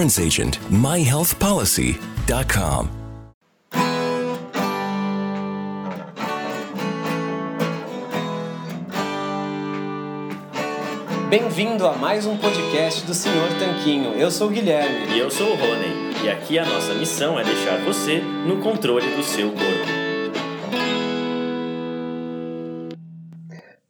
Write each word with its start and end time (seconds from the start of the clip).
agent. 0.00 0.58
myhealthpolicy.com. 0.70 2.98
Bem-vindo 11.28 11.86
a 11.86 11.92
mais 11.92 12.24
um 12.24 12.38
podcast 12.38 13.06
do 13.06 13.12
Senhor 13.12 13.50
Tanquinho. 13.58 14.14
Eu 14.14 14.30
sou 14.30 14.48
o 14.48 14.50
Guilherme. 14.50 15.14
E 15.14 15.18
eu 15.18 15.30
sou 15.30 15.46
o 15.46 15.56
Rony. 15.56 16.24
E 16.24 16.30
aqui 16.30 16.58
a 16.58 16.64
nossa 16.64 16.94
missão 16.94 17.38
é 17.38 17.44
deixar 17.44 17.84
você 17.84 18.22
no 18.46 18.62
controle 18.62 19.06
do 19.14 19.22
seu 19.22 19.48
corpo. 19.48 19.98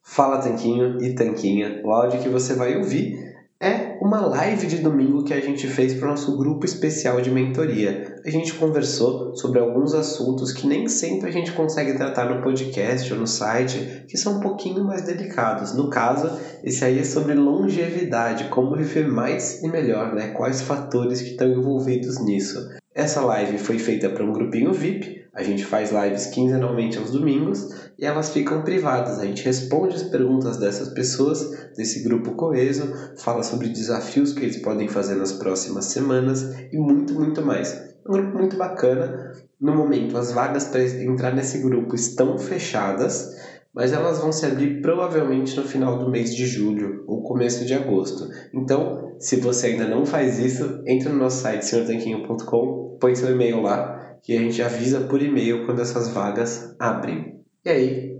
Fala 0.02 0.38
Tanquinho 0.38 1.00
e 1.00 1.14
Tanquinha. 1.14 1.80
O 1.84 1.92
áudio 1.92 2.20
que 2.20 2.28
você 2.28 2.54
vai 2.54 2.76
ouvir 2.76 3.27
é 3.60 3.98
uma 4.00 4.24
live 4.24 4.68
de 4.68 4.78
domingo 4.78 5.24
que 5.24 5.34
a 5.34 5.40
gente 5.40 5.66
fez 5.66 5.92
para 5.94 6.06
o 6.06 6.10
nosso 6.10 6.36
grupo 6.36 6.64
especial 6.64 7.20
de 7.20 7.28
mentoria. 7.28 8.20
A 8.24 8.30
gente 8.30 8.54
conversou 8.54 9.34
sobre 9.34 9.58
alguns 9.58 9.94
assuntos 9.94 10.52
que 10.52 10.64
nem 10.64 10.86
sempre 10.86 11.28
a 11.28 11.32
gente 11.32 11.50
consegue 11.50 11.94
tratar 11.94 12.32
no 12.32 12.40
podcast 12.40 13.12
ou 13.12 13.18
no 13.18 13.26
site, 13.26 14.04
que 14.06 14.16
são 14.16 14.38
um 14.38 14.40
pouquinho 14.40 14.84
mais 14.84 15.02
delicados. 15.02 15.74
No 15.74 15.90
caso, 15.90 16.30
esse 16.62 16.84
aí 16.84 17.00
é 17.00 17.04
sobre 17.04 17.34
longevidade, 17.34 18.44
como 18.44 18.76
viver 18.76 19.08
mais 19.08 19.60
e 19.60 19.68
melhor, 19.68 20.14
né? 20.14 20.28
Quais 20.28 20.62
fatores 20.62 21.20
que 21.20 21.30
estão 21.30 21.50
envolvidos 21.50 22.20
nisso. 22.24 22.68
Essa 22.94 23.22
live 23.22 23.58
foi 23.58 23.78
feita 23.78 24.08
para 24.08 24.24
um 24.24 24.32
grupinho 24.32 24.72
VIP. 24.72 25.27
A 25.38 25.42
gente 25.44 25.64
faz 25.64 25.92
lives 25.92 26.26
quinzenalmente 26.26 26.98
aos 26.98 27.12
domingos 27.12 27.68
e 27.96 28.04
elas 28.04 28.30
ficam 28.30 28.62
privadas. 28.62 29.20
A 29.20 29.24
gente 29.24 29.44
responde 29.44 29.94
as 29.94 30.02
perguntas 30.02 30.56
dessas 30.56 30.88
pessoas, 30.88 31.48
desse 31.76 32.02
grupo 32.02 32.32
coeso, 32.32 32.92
fala 33.18 33.44
sobre 33.44 33.68
desafios 33.68 34.32
que 34.32 34.40
eles 34.40 34.56
podem 34.56 34.88
fazer 34.88 35.14
nas 35.14 35.32
próximas 35.32 35.84
semanas 35.84 36.42
e 36.72 36.76
muito, 36.76 37.14
muito 37.14 37.40
mais. 37.40 37.72
Um 38.04 38.14
grupo 38.14 38.36
muito 38.36 38.56
bacana. 38.56 39.32
No 39.60 39.76
momento, 39.76 40.18
as 40.18 40.32
vagas 40.32 40.64
para 40.64 40.82
entrar 40.82 41.32
nesse 41.32 41.58
grupo 41.58 41.94
estão 41.94 42.36
fechadas, 42.36 43.30
mas 43.72 43.92
elas 43.92 44.18
vão 44.18 44.32
se 44.32 44.44
abrir 44.44 44.82
provavelmente 44.82 45.56
no 45.56 45.62
final 45.62 46.00
do 46.00 46.10
mês 46.10 46.34
de 46.34 46.46
julho 46.46 47.04
ou 47.06 47.22
começo 47.22 47.64
de 47.64 47.74
agosto. 47.74 48.28
Então, 48.52 49.14
se 49.20 49.36
você 49.36 49.68
ainda 49.68 49.86
não 49.86 50.04
faz 50.04 50.40
isso, 50.40 50.82
entre 50.84 51.10
no 51.10 51.18
nosso 51.18 51.42
site 51.42 51.64
senhortanquinho.com, 51.64 52.98
põe 53.00 53.14
seu 53.14 53.30
e-mail 53.30 53.62
lá, 53.62 53.97
que 54.22 54.36
a 54.36 54.40
gente 54.40 54.62
avisa 54.62 55.00
por 55.00 55.22
e-mail 55.22 55.66
quando 55.66 55.80
essas 55.80 56.08
vagas 56.08 56.74
abrem. 56.78 57.40
E 57.64 57.70
aí, 57.70 58.18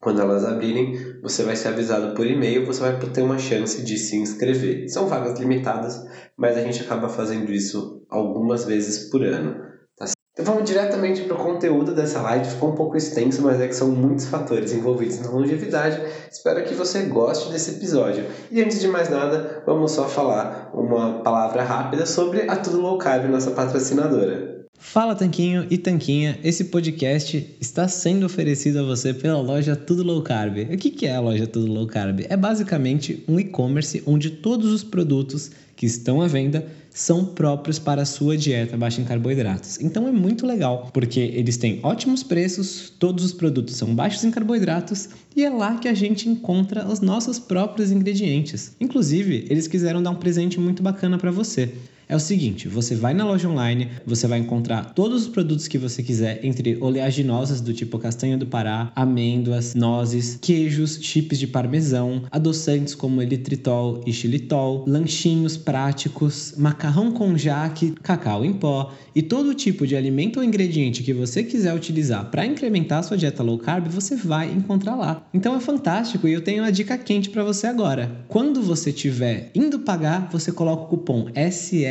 quando 0.00 0.20
elas 0.20 0.44
abrirem, 0.44 1.20
você 1.20 1.42
vai 1.42 1.56
ser 1.56 1.68
avisado 1.68 2.14
por 2.14 2.26
e-mail, 2.26 2.64
você 2.64 2.80
vai 2.80 2.96
ter 2.96 3.22
uma 3.22 3.38
chance 3.38 3.82
de 3.82 3.96
se 3.98 4.16
inscrever. 4.16 4.88
São 4.88 5.08
vagas 5.08 5.38
limitadas, 5.38 6.00
mas 6.36 6.56
a 6.56 6.60
gente 6.60 6.82
acaba 6.82 7.08
fazendo 7.08 7.50
isso 7.50 8.04
algumas 8.08 8.64
vezes 8.64 9.10
por 9.10 9.24
ano. 9.24 9.56
Tá? 9.96 10.06
Então 10.32 10.44
vamos 10.44 10.64
diretamente 10.64 11.22
para 11.22 11.34
o 11.34 11.42
conteúdo 11.42 11.94
dessa 11.94 12.20
live. 12.22 12.48
Ficou 12.48 12.70
um 12.70 12.74
pouco 12.74 12.96
extenso, 12.96 13.42
mas 13.42 13.60
é 13.60 13.66
que 13.66 13.74
são 13.74 13.88
muitos 13.88 14.26
fatores 14.26 14.72
envolvidos 14.72 15.18
na 15.20 15.30
longevidade. 15.30 16.00
Espero 16.30 16.62
que 16.62 16.74
você 16.74 17.02
goste 17.04 17.50
desse 17.50 17.72
episódio. 17.72 18.26
E 18.50 18.62
antes 18.62 18.78
de 18.78 18.86
mais 18.86 19.08
nada, 19.08 19.62
vamos 19.66 19.90
só 19.90 20.06
falar 20.06 20.70
uma 20.72 21.22
palavra 21.22 21.64
rápida 21.64 22.06
sobre 22.06 22.48
a 22.48 22.56
Tudo 22.56 22.80
Low 22.80 22.98
Carb, 22.98 23.28
nossa 23.28 23.50
patrocinadora. 23.50 24.55
Fala 24.78 25.14
Tanquinho 25.14 25.66
e 25.70 25.78
Tanquinha, 25.78 26.38
esse 26.44 26.64
podcast 26.64 27.56
está 27.60 27.88
sendo 27.88 28.26
oferecido 28.26 28.78
a 28.78 28.82
você 28.82 29.12
pela 29.12 29.40
loja 29.40 29.74
Tudo 29.74 30.02
Low 30.02 30.22
Carb. 30.22 30.58
O 30.72 30.76
que 30.76 31.06
é 31.06 31.14
a 31.14 31.20
loja 31.20 31.46
Tudo 31.46 31.72
Low 31.72 31.86
Carb? 31.86 32.20
É 32.28 32.36
basicamente 32.36 33.22
um 33.26 33.40
e-commerce 33.40 34.02
onde 34.06 34.30
todos 34.30 34.72
os 34.72 34.84
produtos 34.84 35.50
que 35.74 35.86
estão 35.86 36.20
à 36.22 36.28
venda 36.28 36.66
são 36.90 37.24
próprios 37.26 37.78
para 37.78 38.02
a 38.02 38.06
sua 38.06 38.36
dieta 38.36 38.76
baixa 38.76 39.00
em 39.00 39.04
carboidratos. 39.04 39.78
Então 39.80 40.08
é 40.08 40.12
muito 40.12 40.46
legal, 40.46 40.90
porque 40.94 41.20
eles 41.20 41.56
têm 41.56 41.80
ótimos 41.82 42.22
preços, 42.22 42.90
todos 42.98 43.24
os 43.24 43.32
produtos 43.32 43.76
são 43.76 43.94
baixos 43.94 44.24
em 44.24 44.30
carboidratos 44.30 45.10
e 45.34 45.44
é 45.44 45.50
lá 45.50 45.76
que 45.76 45.88
a 45.88 45.94
gente 45.94 46.28
encontra 46.28 46.86
os 46.86 47.00
nossos 47.00 47.38
próprios 47.38 47.90
ingredientes. 47.90 48.74
Inclusive, 48.80 49.46
eles 49.50 49.68
quiseram 49.68 50.02
dar 50.02 50.10
um 50.10 50.16
presente 50.16 50.58
muito 50.58 50.82
bacana 50.82 51.18
para 51.18 51.30
você. 51.30 51.74
É 52.08 52.14
o 52.14 52.20
seguinte, 52.20 52.68
você 52.68 52.94
vai 52.94 53.12
na 53.12 53.24
loja 53.24 53.48
online, 53.48 53.88
você 54.06 54.28
vai 54.28 54.38
encontrar 54.38 54.94
todos 54.94 55.22
os 55.22 55.28
produtos 55.28 55.66
que 55.66 55.76
você 55.76 56.04
quiser, 56.04 56.38
entre 56.44 56.78
oleaginosas 56.80 57.60
do 57.60 57.74
tipo 57.74 57.98
castanha 57.98 58.38
do 58.38 58.46
Pará, 58.46 58.92
amêndoas, 58.94 59.74
nozes, 59.74 60.38
queijos, 60.40 61.00
chips 61.02 61.36
de 61.36 61.48
parmesão, 61.48 62.22
adoçantes 62.30 62.94
como 62.94 63.20
elitritol 63.20 64.04
e 64.06 64.12
xilitol, 64.12 64.84
lanchinhos 64.86 65.56
práticos, 65.56 66.54
macarrão 66.56 67.10
com 67.10 67.36
jaque, 67.36 67.92
cacau 68.00 68.44
em 68.44 68.52
pó 68.52 68.94
e 69.12 69.20
todo 69.20 69.52
tipo 69.54 69.84
de 69.84 69.96
alimento 69.96 70.36
ou 70.36 70.44
ingrediente 70.44 71.02
que 71.02 71.12
você 71.12 71.42
quiser 71.42 71.74
utilizar 71.74 72.30
para 72.30 72.46
incrementar 72.46 73.02
sua 73.02 73.16
dieta 73.16 73.42
low 73.42 73.58
carb, 73.58 73.88
você 73.88 74.14
vai 74.14 74.52
encontrar 74.52 74.94
lá. 74.94 75.26
Então 75.34 75.56
é 75.56 75.60
fantástico 75.60 76.28
e 76.28 76.32
eu 76.32 76.42
tenho 76.42 76.62
uma 76.62 76.70
dica 76.70 76.96
quente 76.96 77.30
para 77.30 77.42
você 77.42 77.66
agora. 77.66 78.24
Quando 78.28 78.62
você 78.62 78.90
estiver 78.90 79.50
indo 79.56 79.80
pagar, 79.80 80.28
você 80.30 80.52
coloca 80.52 80.84
o 80.84 80.86
cupom 80.86 81.30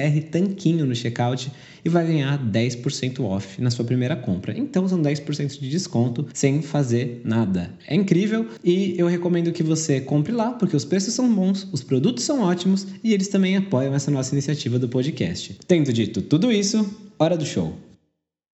SR 0.06 0.22
Tanquinho 0.30 0.86
no 0.86 0.96
checkout 0.96 1.52
e 1.84 1.90
vai 1.90 2.06
ganhar 2.06 2.38
10% 2.40 3.24
off 3.24 3.62
na 3.62 3.70
sua 3.70 3.86
primeira 3.86 4.16
compra. 4.16 4.58
Então 4.58 4.88
são 4.88 5.02
10% 5.02 5.60
de 5.60 5.70
desconto 5.70 6.28
sem 6.34 6.62
fazer 6.62 7.22
nada. 7.24 7.72
É 7.88 7.96
incrível 7.96 8.48
e 8.64 8.96
eu 8.98 9.08
recomendo 9.08 9.52
que 9.52 9.64
você 9.64 10.02
compre 10.02 10.32
lá 10.32 10.52
porque 10.52 10.76
os 10.76 10.86
preços 10.86 11.14
são 11.14 11.34
bons, 11.34 11.68
os 11.72 11.84
produtos 11.84 12.24
são 12.24 12.42
ótimos 12.42 12.88
e 13.04 13.14
eles 13.14 13.28
também 13.28 13.58
apoiam 13.58 13.94
essa 13.94 14.12
nossa 14.12 14.34
iniciativa 14.34 14.80
do 14.80 14.90
podcast. 14.90 15.58
Tendo 15.68 15.94
dito 15.94 16.22
tudo 16.22 16.52
isso, 16.52 16.90
hora 17.20 17.38
do 17.38 17.46
show. 17.46 17.76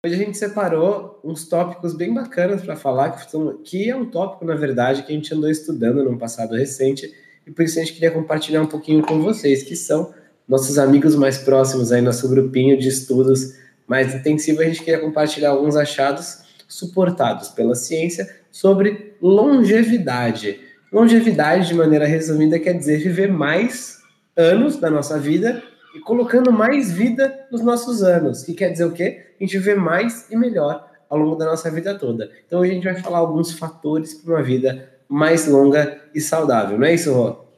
Hoje 0.03 0.15
a 0.15 0.17
gente 0.17 0.35
separou 0.35 1.19
uns 1.23 1.47
tópicos 1.47 1.93
bem 1.93 2.11
bacanas 2.11 2.63
para 2.63 2.75
falar, 2.75 3.11
que, 3.11 3.29
são, 3.29 3.57
que 3.63 3.87
é 3.87 3.95
um 3.95 4.09
tópico, 4.09 4.43
na 4.43 4.55
verdade, 4.55 5.03
que 5.03 5.11
a 5.11 5.15
gente 5.15 5.31
andou 5.31 5.47
estudando 5.47 6.03
num 6.03 6.17
passado 6.17 6.55
recente, 6.55 7.13
e 7.45 7.51
por 7.51 7.63
isso 7.63 7.77
a 7.77 7.83
gente 7.83 7.93
queria 7.93 8.09
compartilhar 8.09 8.63
um 8.63 8.67
pouquinho 8.67 9.03
com 9.03 9.21
vocês, 9.21 9.61
que 9.61 9.75
são 9.75 10.11
nossos 10.51 10.77
amigos 10.77 11.15
mais 11.15 11.37
próximos 11.37 11.93
aí, 11.93 12.01
nosso 12.01 12.27
grupinho 12.27 12.77
de 12.77 12.89
estudos 12.89 13.55
mais 13.87 14.13
intensivo, 14.13 14.59
a 14.61 14.65
gente 14.65 14.83
queria 14.83 14.99
compartilhar 14.99 15.51
alguns 15.51 15.77
achados 15.77 16.39
suportados 16.67 17.47
pela 17.47 17.73
ciência 17.73 18.29
sobre 18.51 19.15
longevidade. 19.21 20.59
Longevidade, 20.91 21.69
de 21.69 21.73
maneira 21.73 22.05
resumida, 22.05 22.59
quer 22.59 22.73
dizer 22.73 22.97
viver 22.97 23.31
mais 23.31 23.99
anos 24.35 24.75
da 24.75 24.89
nossa 24.89 25.17
vida 25.17 25.63
e 25.95 26.01
colocando 26.01 26.51
mais 26.51 26.91
vida 26.91 27.47
nos 27.49 27.61
nossos 27.61 28.03
anos, 28.03 28.43
que 28.43 28.53
quer 28.53 28.73
dizer 28.73 28.83
o 28.83 28.91
quê? 28.91 29.27
A 29.39 29.43
gente 29.45 29.57
viver 29.57 29.77
mais 29.77 30.29
e 30.29 30.35
melhor 30.35 30.85
ao 31.09 31.17
longo 31.17 31.37
da 31.37 31.45
nossa 31.45 31.71
vida 31.71 31.97
toda. 31.97 32.29
Então 32.45 32.61
a 32.61 32.67
gente 32.67 32.83
vai 32.83 32.95
falar 32.95 33.19
alguns 33.19 33.53
fatores 33.53 34.15
para 34.15 34.33
uma 34.33 34.43
vida 34.43 34.89
mais 35.07 35.47
longa 35.47 36.01
e 36.13 36.19
saudável, 36.19 36.77
não 36.77 36.87
é 36.87 36.93
isso, 36.93 37.13
Rô? 37.13 37.50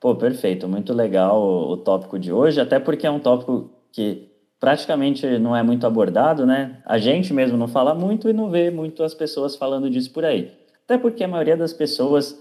Pô, 0.00 0.14
perfeito, 0.14 0.68
muito 0.68 0.92
legal 0.92 1.40
o, 1.42 1.72
o 1.72 1.76
tópico 1.76 2.18
de 2.18 2.32
hoje, 2.32 2.60
até 2.60 2.78
porque 2.78 3.06
é 3.06 3.10
um 3.10 3.18
tópico 3.18 3.70
que 3.92 4.28
praticamente 4.60 5.26
não 5.38 5.56
é 5.56 5.62
muito 5.62 5.86
abordado, 5.86 6.46
né? 6.46 6.80
A 6.84 6.98
gente 6.98 7.32
mesmo 7.32 7.56
não 7.56 7.68
fala 7.68 7.94
muito 7.94 8.28
e 8.28 8.32
não 8.32 8.50
vê 8.50 8.70
muito 8.70 9.02
as 9.02 9.14
pessoas 9.14 9.56
falando 9.56 9.90
disso 9.90 10.12
por 10.12 10.24
aí. 10.24 10.52
Até 10.84 10.98
porque 10.98 11.24
a 11.24 11.28
maioria 11.28 11.56
das 11.56 11.72
pessoas 11.72 12.38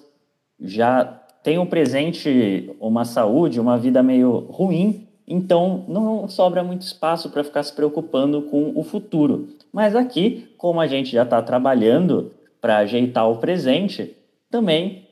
já 0.60 1.04
tem 1.44 1.58
um 1.60 1.66
presente, 1.66 2.76
uma 2.80 3.06
saúde, 3.06 3.60
uma 3.60 3.78
vida 3.78 4.02
meio 4.04 4.40
ruim 4.50 5.08
Então, 5.28 5.84
não 5.90 6.28
sobra 6.30 6.64
muito 6.64 6.84
espaço 6.84 7.30
para 7.30 7.44
ficar 7.44 7.62
se 7.64 7.74
preocupando 7.74 8.44
com 8.44 8.72
o 8.76 8.84
futuro. 8.84 9.50
Mas 9.74 9.96
aqui, 9.96 10.54
como 10.58 10.80
a 10.80 10.88
gente 10.88 11.12
já 11.12 11.24
está 11.24 11.42
trabalhando 11.42 12.32
para 12.62 12.78
ajeitar 12.78 13.30
o 13.30 13.38
presente, 13.38 14.16
também 14.50 15.07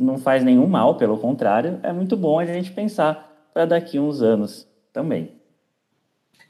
não 0.00 0.16
faz 0.18 0.42
nenhum 0.42 0.66
mal, 0.66 0.96
pelo 0.96 1.18
contrário, 1.18 1.78
é 1.82 1.92
muito 1.92 2.16
bom 2.16 2.38
a 2.38 2.46
gente 2.46 2.72
pensar 2.72 3.50
para 3.52 3.66
daqui 3.66 3.98
uns 3.98 4.22
anos 4.22 4.66
também. 4.92 5.32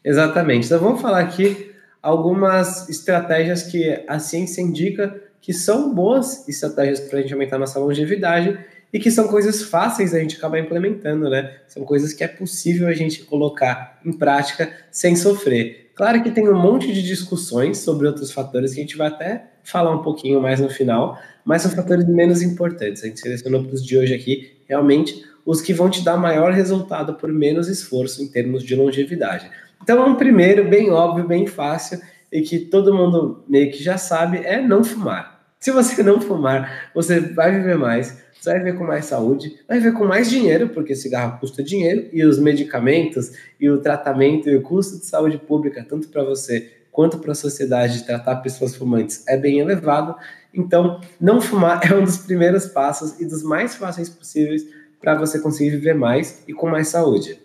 Exatamente. 0.05 0.67
Então 0.67 0.79
vamos 0.79 1.01
falar 1.01 1.21
aqui 1.21 1.75
algumas 2.01 2.89
estratégias 2.89 3.65
que 3.65 4.05
a 4.09 4.19
ciência 4.19 4.63
indica 4.63 5.21
que 5.41 5.53
são 5.53 5.95
boas 5.95 6.49
estratégias 6.49 7.01
para 7.01 7.19
a 7.19 7.23
gente 7.23 7.33
aumentar 7.33 7.59
nossa 7.59 7.79
longevidade 7.79 8.59
e 8.93 8.99
que 8.99 9.11
são 9.11 9.29
coisas 9.29 9.63
fáceis 9.63 10.15
a 10.15 10.19
gente 10.19 10.37
acabar 10.37 10.59
implementando, 10.59 11.29
né? 11.29 11.59
São 11.67 11.85
coisas 11.85 12.13
que 12.13 12.25
é 12.25 12.29
possível 12.29 12.89
a 12.89 12.93
gente 12.93 13.25
colocar 13.25 14.01
em 14.05 14.13
prática 14.13 14.73
sem 14.91 15.17
sofrer. 15.17 15.91
Claro 15.95 16.23
que 16.23 16.31
tem 16.31 16.49
um 16.49 16.61
monte 16.61 16.93
de 16.93 17.03
discussões 17.03 17.79
sobre 17.79 18.07
outros 18.07 18.33
fatores 18.33 18.75
que 18.75 18.81
a 18.81 18.83
gente 18.83 18.97
vai 18.97 19.09
até 19.09 19.50
falar 19.65 19.95
um 19.95 20.03
pouquinho 20.03 20.41
mais 20.41 20.61
no 20.61 20.69
final, 20.69 21.19
mas 21.45 21.63
são 21.63 21.71
fatores 21.71 22.07
menos 22.07 22.43
importantes. 22.43 23.03
A 23.03 23.07
gente 23.07 23.21
selecionou 23.21 23.65
para 23.65 23.75
os 23.75 23.85
de 23.85 23.97
hoje 23.97 24.15
aqui 24.15 24.53
realmente 24.69 25.25
os 25.45 25.61
que 25.61 25.73
vão 25.73 25.91
te 25.91 26.05
dar 26.05 26.17
maior 26.17 26.53
resultado 26.53 27.15
por 27.15 27.33
menos 27.33 27.69
esforço 27.69 28.23
em 28.23 28.29
termos 28.29 28.63
de 28.63 28.77
longevidade. 28.77 29.51
Então, 29.83 30.07
um 30.07 30.15
primeiro, 30.15 30.69
bem 30.69 30.91
óbvio, 30.91 31.27
bem 31.27 31.47
fácil, 31.47 32.01
e 32.31 32.43
que 32.43 32.59
todo 32.59 32.95
mundo 32.95 33.43
meio 33.49 33.71
que 33.71 33.83
já 33.83 33.97
sabe, 33.97 34.39
é 34.45 34.61
não 34.61 34.85
fumar. 34.85 35.41
Se 35.59 35.71
você 35.71 36.03
não 36.03 36.21
fumar, 36.21 36.91
você 36.95 37.21
vai 37.21 37.53
viver 37.53 37.77
mais, 37.77 38.23
você 38.33 38.51
vai 38.51 38.59
viver 38.61 38.79
com 38.79 38.85
mais 38.85 39.05
saúde, 39.07 39.59
vai 39.69 39.79
viver 39.79 39.93
com 39.93 40.05
mais 40.05 40.31
dinheiro, 40.31 40.69
porque 40.69 40.95
cigarro 40.95 41.39
custa 41.41 41.63
dinheiro, 41.63 42.09
e 42.13 42.25
os 42.25 42.39
medicamentos, 42.39 43.33
e 43.59 43.69
o 43.69 43.79
tratamento, 43.79 44.49
e 44.49 44.57
o 44.57 44.63
custo 44.63 44.99
de 44.99 45.07
saúde 45.07 45.39
pública, 45.39 45.85
tanto 45.87 46.09
para 46.09 46.23
você 46.23 46.71
quanto 46.91 47.19
para 47.19 47.33
a 47.33 47.35
sociedade, 47.35 48.05
tratar 48.05 48.37
pessoas 48.37 48.75
fumantes 48.75 49.27
é 49.29 49.37
bem 49.37 49.59
elevado. 49.59 50.17
Então, 50.53 51.01
não 51.21 51.41
fumar 51.41 51.81
é 51.91 51.95
um 51.95 52.05
dos 52.05 52.19
primeiros 52.19 52.67
passos 52.67 53.21
e 53.21 53.25
dos 53.25 53.43
mais 53.43 53.75
fáceis 53.77 54.09
possíveis 54.09 54.67
para 55.01 55.15
você 55.15 55.41
conseguir 55.41 55.71
viver 55.71 55.95
mais 55.95 56.45
e 56.47 56.53
com 56.53 56.69
mais 56.69 56.89
saúde. 56.89 57.41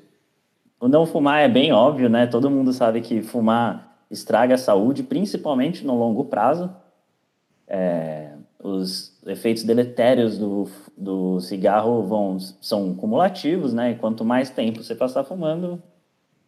O 0.80 0.88
não 0.88 1.06
fumar 1.06 1.42
é 1.42 1.48
bem 1.48 1.72
óbvio, 1.72 2.10
né? 2.10 2.28
Todo 2.28 2.50
mundo 2.50 2.74
sabe 2.74 3.02
que 3.02 3.22
fumar 3.22 3.98
estraga 4.12 4.56
a 4.56 4.58
saúde, 4.58 5.04
principalmente 5.04 5.86
no 5.86 5.98
longo 5.98 6.26
prazo. 6.26 6.70
É, 7.68 8.34
os 8.62 9.18
efeitos 9.26 9.64
deletérios 9.64 10.38
do, 10.38 10.68
do 10.98 11.40
cigarro 11.40 12.04
vão, 12.04 12.38
são 12.40 12.94
cumulativos, 12.94 13.74
né? 13.74 13.92
E 13.92 13.96
quanto 13.96 14.26
mais 14.26 14.50
tempo 14.50 14.84
você 14.84 14.94
passar 14.94 15.24
fumando, 15.24 15.82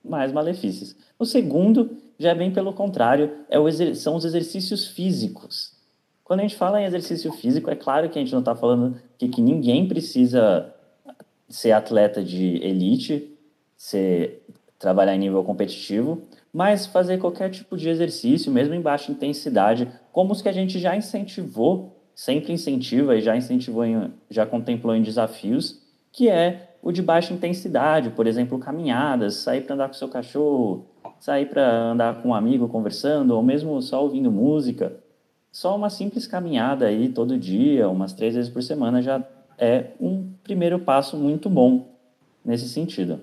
mais 0.04 0.32
malefícios. 0.32 0.96
O 1.18 1.26
segundo 1.26 1.98
já 2.20 2.32
é 2.32 2.36
bem 2.36 2.52
pelo 2.52 2.74
contrário, 2.74 3.32
é 3.50 3.60
o 3.60 3.72
são 3.96 4.16
os 4.16 4.26
exercícios 4.26 4.88
físicos. 4.88 5.74
Quando 6.24 6.42
a 6.42 6.44
gente 6.44 6.56
fala 6.56 6.82
em 6.82 6.86
exercício 6.86 7.32
físico, 7.32 7.70
é 7.70 7.76
claro 7.76 8.10
que 8.10 8.20
a 8.20 8.22
gente 8.22 8.34
não 8.34 8.40
está 8.40 8.56
falando 8.56 9.00
que, 9.18 9.30
que 9.30 9.42
ninguém 9.42 9.88
precisa 9.88 10.74
ser 11.50 11.72
atleta 11.72 12.24
de 12.24 12.58
elite 12.58 13.38
ser, 13.78 14.44
trabalhar 14.80 15.16
em 15.16 15.20
nível 15.20 15.44
competitivo, 15.44 16.22
mas 16.52 16.88
fazer 16.88 17.20
qualquer 17.20 17.52
tipo 17.52 17.78
de 17.78 17.88
exercício, 17.88 18.52
mesmo 18.52 18.74
em 18.74 18.82
baixa 18.82 19.12
intensidade, 19.12 19.88
como 20.12 20.34
os 20.34 20.42
que 20.42 20.50
a 20.50 20.54
gente 20.54 20.80
já 20.80 20.96
incentivou, 20.96 21.96
sempre 22.16 22.52
incentiva 22.52 23.16
e 23.16 23.22
já 23.22 23.38
incentivou, 23.38 23.86
em, 23.86 24.12
já 24.30 24.46
contemplou 24.46 24.96
em 24.96 25.04
desafios, 25.04 25.80
que 26.12 26.28
é 26.28 26.74
o 26.82 26.92
de 26.92 27.02
baixa 27.02 27.34
intensidade, 27.34 28.10
por 28.10 28.26
exemplo, 28.26 28.58
caminhadas, 28.58 29.36
sair 29.36 29.62
para 29.62 29.76
andar 29.76 29.88
com 29.88 29.94
seu 29.94 30.10
cachorro, 30.10 30.86
sair 31.20 31.48
para 31.48 31.92
andar 31.92 32.22
com 32.22 32.30
um 32.30 32.34
amigo 32.34 32.68
conversando, 32.68 33.32
ou 33.36 33.44
mesmo 33.44 33.82
só 33.82 34.04
ouvindo 34.04 34.32
música. 34.32 34.94
Só 35.52 35.76
uma 35.76 35.90
simples 35.90 36.28
caminhada 36.28 36.86
aí 36.86 37.10
todo 37.10 37.38
dia, 37.38 37.90
umas 37.90 38.14
três 38.14 38.36
vezes 38.36 38.50
por 38.50 38.62
semana, 38.62 39.02
já 39.02 39.24
é 39.58 39.88
um 40.00 40.30
primeiro 40.44 40.80
passo 40.80 41.18
muito 41.18 41.50
bom 41.50 41.88
nesse 42.46 42.70
sentido. 42.70 43.20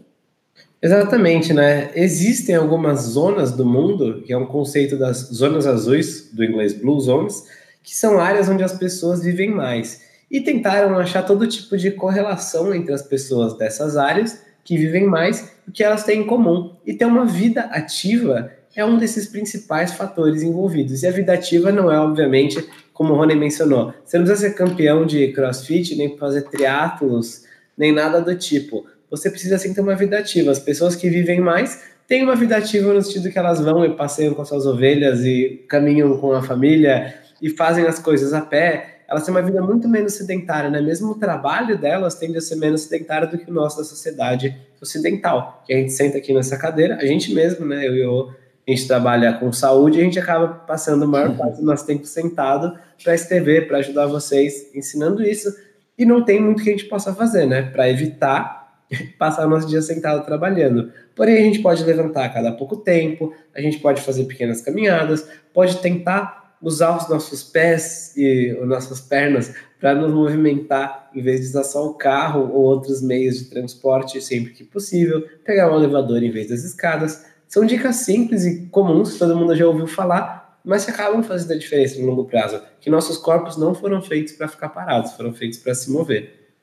Exatamente, 0.82 1.54
né? 1.54 1.90
Existem 1.94 2.54
algumas 2.54 3.00
zonas 3.00 3.52
do 3.52 3.64
mundo, 3.64 4.22
que 4.22 4.32
é 4.32 4.36
um 4.36 4.46
conceito 4.46 4.98
das 4.98 5.16
zonas 5.32 5.66
azuis, 5.66 6.30
do 6.32 6.44
inglês 6.44 6.74
Blue 6.74 7.00
Zones, 7.00 7.44
que 7.82 7.94
são 7.94 8.18
áreas 8.18 8.48
onde 8.48 8.62
as 8.62 8.74
pessoas 8.74 9.22
vivem 9.22 9.50
mais. 9.50 10.02
E 10.30 10.40
tentaram 10.40 10.98
achar 10.98 11.22
todo 11.22 11.46
tipo 11.46 11.76
de 11.78 11.90
correlação 11.92 12.74
entre 12.74 12.92
as 12.92 13.02
pessoas 13.02 13.56
dessas 13.56 13.96
áreas 13.96 14.42
que 14.62 14.76
vivem 14.76 15.06
mais 15.06 15.53
o 15.66 15.72
que 15.72 15.82
elas 15.82 16.04
têm 16.04 16.20
em 16.20 16.26
comum. 16.26 16.74
E 16.86 16.94
ter 16.94 17.04
uma 17.04 17.24
vida 17.24 17.62
ativa 17.62 18.50
é 18.74 18.84
um 18.84 18.98
desses 18.98 19.26
principais 19.26 19.92
fatores 19.92 20.42
envolvidos. 20.42 21.02
E 21.02 21.06
a 21.06 21.10
vida 21.10 21.32
ativa 21.32 21.70
não 21.70 21.90
é, 21.90 21.98
obviamente, 21.98 22.64
como 22.92 23.12
o 23.12 23.16
Rony 23.16 23.34
mencionou, 23.34 23.92
você 24.04 24.18
não 24.18 24.24
precisa 24.24 24.48
ser 24.48 24.54
campeão 24.54 25.04
de 25.06 25.32
crossfit, 25.32 25.96
nem 25.96 26.16
fazer 26.16 26.42
triatlos, 26.42 27.44
nem 27.76 27.92
nada 27.92 28.20
do 28.20 28.34
tipo 28.36 28.86
você 29.16 29.30
precisa 29.30 29.58
sim 29.58 29.72
ter 29.72 29.80
uma 29.80 29.94
vida 29.94 30.18
ativa. 30.18 30.50
As 30.50 30.58
pessoas 30.58 30.96
que 30.96 31.08
vivem 31.08 31.40
mais 31.40 31.84
têm 32.08 32.24
uma 32.24 32.34
vida 32.34 32.56
ativa 32.56 32.92
no 32.92 33.02
sentido 33.02 33.30
que 33.30 33.38
elas 33.38 33.60
vão 33.60 33.84
e 33.84 33.94
passeiam 33.94 34.34
com 34.34 34.44
suas 34.44 34.66
ovelhas 34.66 35.24
e 35.24 35.64
caminham 35.68 36.18
com 36.18 36.32
a 36.32 36.42
família 36.42 37.14
e 37.40 37.48
fazem 37.48 37.86
as 37.86 37.98
coisas 37.98 38.32
a 38.32 38.40
pé. 38.40 38.93
Elas 39.14 39.24
têm 39.24 39.32
uma 39.32 39.42
vida 39.42 39.62
muito 39.62 39.88
menos 39.88 40.14
sedentária, 40.14 40.68
né? 40.68 40.80
Mesmo 40.80 41.12
o 41.12 41.14
trabalho 41.14 41.78
delas 41.78 42.16
tende 42.16 42.36
a 42.36 42.40
ser 42.40 42.56
menos 42.56 42.80
sedentário 42.82 43.30
do 43.30 43.38
que 43.38 43.48
o 43.48 43.54
nosso 43.54 43.78
da 43.78 43.84
sociedade 43.84 44.60
ocidental. 44.82 45.62
Que 45.64 45.72
a 45.72 45.76
gente 45.76 45.92
senta 45.92 46.18
aqui 46.18 46.34
nessa 46.34 46.58
cadeira, 46.58 46.96
a 46.96 47.06
gente 47.06 47.32
mesmo, 47.32 47.64
né? 47.64 47.86
Eu 47.86 47.94
e 47.94 48.04
o 48.04 48.32
a 48.66 48.70
gente 48.70 48.88
trabalha 48.88 49.34
com 49.34 49.52
saúde, 49.52 50.00
a 50.00 50.02
gente 50.02 50.18
acaba 50.18 50.48
passando 50.48 51.04
a 51.04 51.06
maior 51.06 51.36
parte 51.36 51.58
do 51.58 51.62
nosso 51.62 51.86
tempo 51.86 52.04
sentado 52.06 52.76
para 53.02 53.14
escrever, 53.14 53.68
para 53.68 53.78
ajudar 53.78 54.06
vocês 54.06 54.74
ensinando 54.74 55.22
isso. 55.22 55.54
E 55.96 56.04
não 56.04 56.24
tem 56.24 56.40
muito 56.40 56.64
que 56.64 56.70
a 56.70 56.72
gente 56.72 56.86
possa 56.86 57.14
fazer, 57.14 57.46
né? 57.46 57.62
Para 57.62 57.88
evitar 57.88 58.82
passar 59.16 59.46
o 59.46 59.50
nosso 59.50 59.68
dia 59.68 59.80
sentado 59.80 60.24
trabalhando. 60.24 60.90
Porém, 61.14 61.36
a 61.36 61.42
gente 61.42 61.60
pode 61.60 61.84
levantar 61.84 62.24
a 62.24 62.28
cada 62.30 62.50
pouco 62.50 62.78
tempo, 62.78 63.32
a 63.54 63.60
gente 63.60 63.78
pode 63.78 64.00
fazer 64.00 64.24
pequenas 64.24 64.60
caminhadas, 64.60 65.28
pode 65.52 65.76
tentar 65.78 66.43
usar 66.64 66.96
os 66.96 67.08
nossos 67.08 67.42
pés 67.42 68.16
e 68.16 68.56
as 68.60 68.66
nossas 68.66 69.00
pernas 69.00 69.54
para 69.78 69.94
nos 69.94 70.10
movimentar, 70.10 71.10
em 71.14 71.22
vez 71.22 71.42
de 71.42 71.48
usar 71.48 71.62
só 71.62 71.86
o 71.86 71.94
carro 71.94 72.50
ou 72.52 72.62
outros 72.62 73.02
meios 73.02 73.38
de 73.38 73.44
transporte 73.50 74.20
sempre 74.20 74.52
que 74.52 74.64
possível, 74.64 75.20
pegar 75.44 75.70
um 75.70 75.76
elevador 75.76 76.22
em 76.22 76.30
vez 76.30 76.48
das 76.48 76.64
escadas. 76.64 77.24
São 77.46 77.66
dicas 77.66 77.96
simples 77.96 78.46
e 78.46 78.66
comuns 78.66 79.12
que 79.12 79.18
todo 79.18 79.36
mundo 79.36 79.54
já 79.54 79.66
ouviu 79.66 79.86
falar, 79.86 80.58
mas 80.64 80.86
que 80.86 80.90
acabam 80.90 81.22
fazendo 81.22 81.52
a 81.52 81.58
diferença 81.58 82.00
no 82.00 82.06
longo 82.06 82.24
prazo. 82.24 82.62
Que 82.80 82.88
nossos 82.88 83.18
corpos 83.18 83.58
não 83.58 83.74
foram 83.74 84.00
feitos 84.00 84.32
para 84.32 84.48
ficar 84.48 84.70
parados, 84.70 85.12
foram 85.12 85.34
feitos 85.34 85.58
para 85.58 85.74
se 85.74 85.90
mover. 85.90 86.54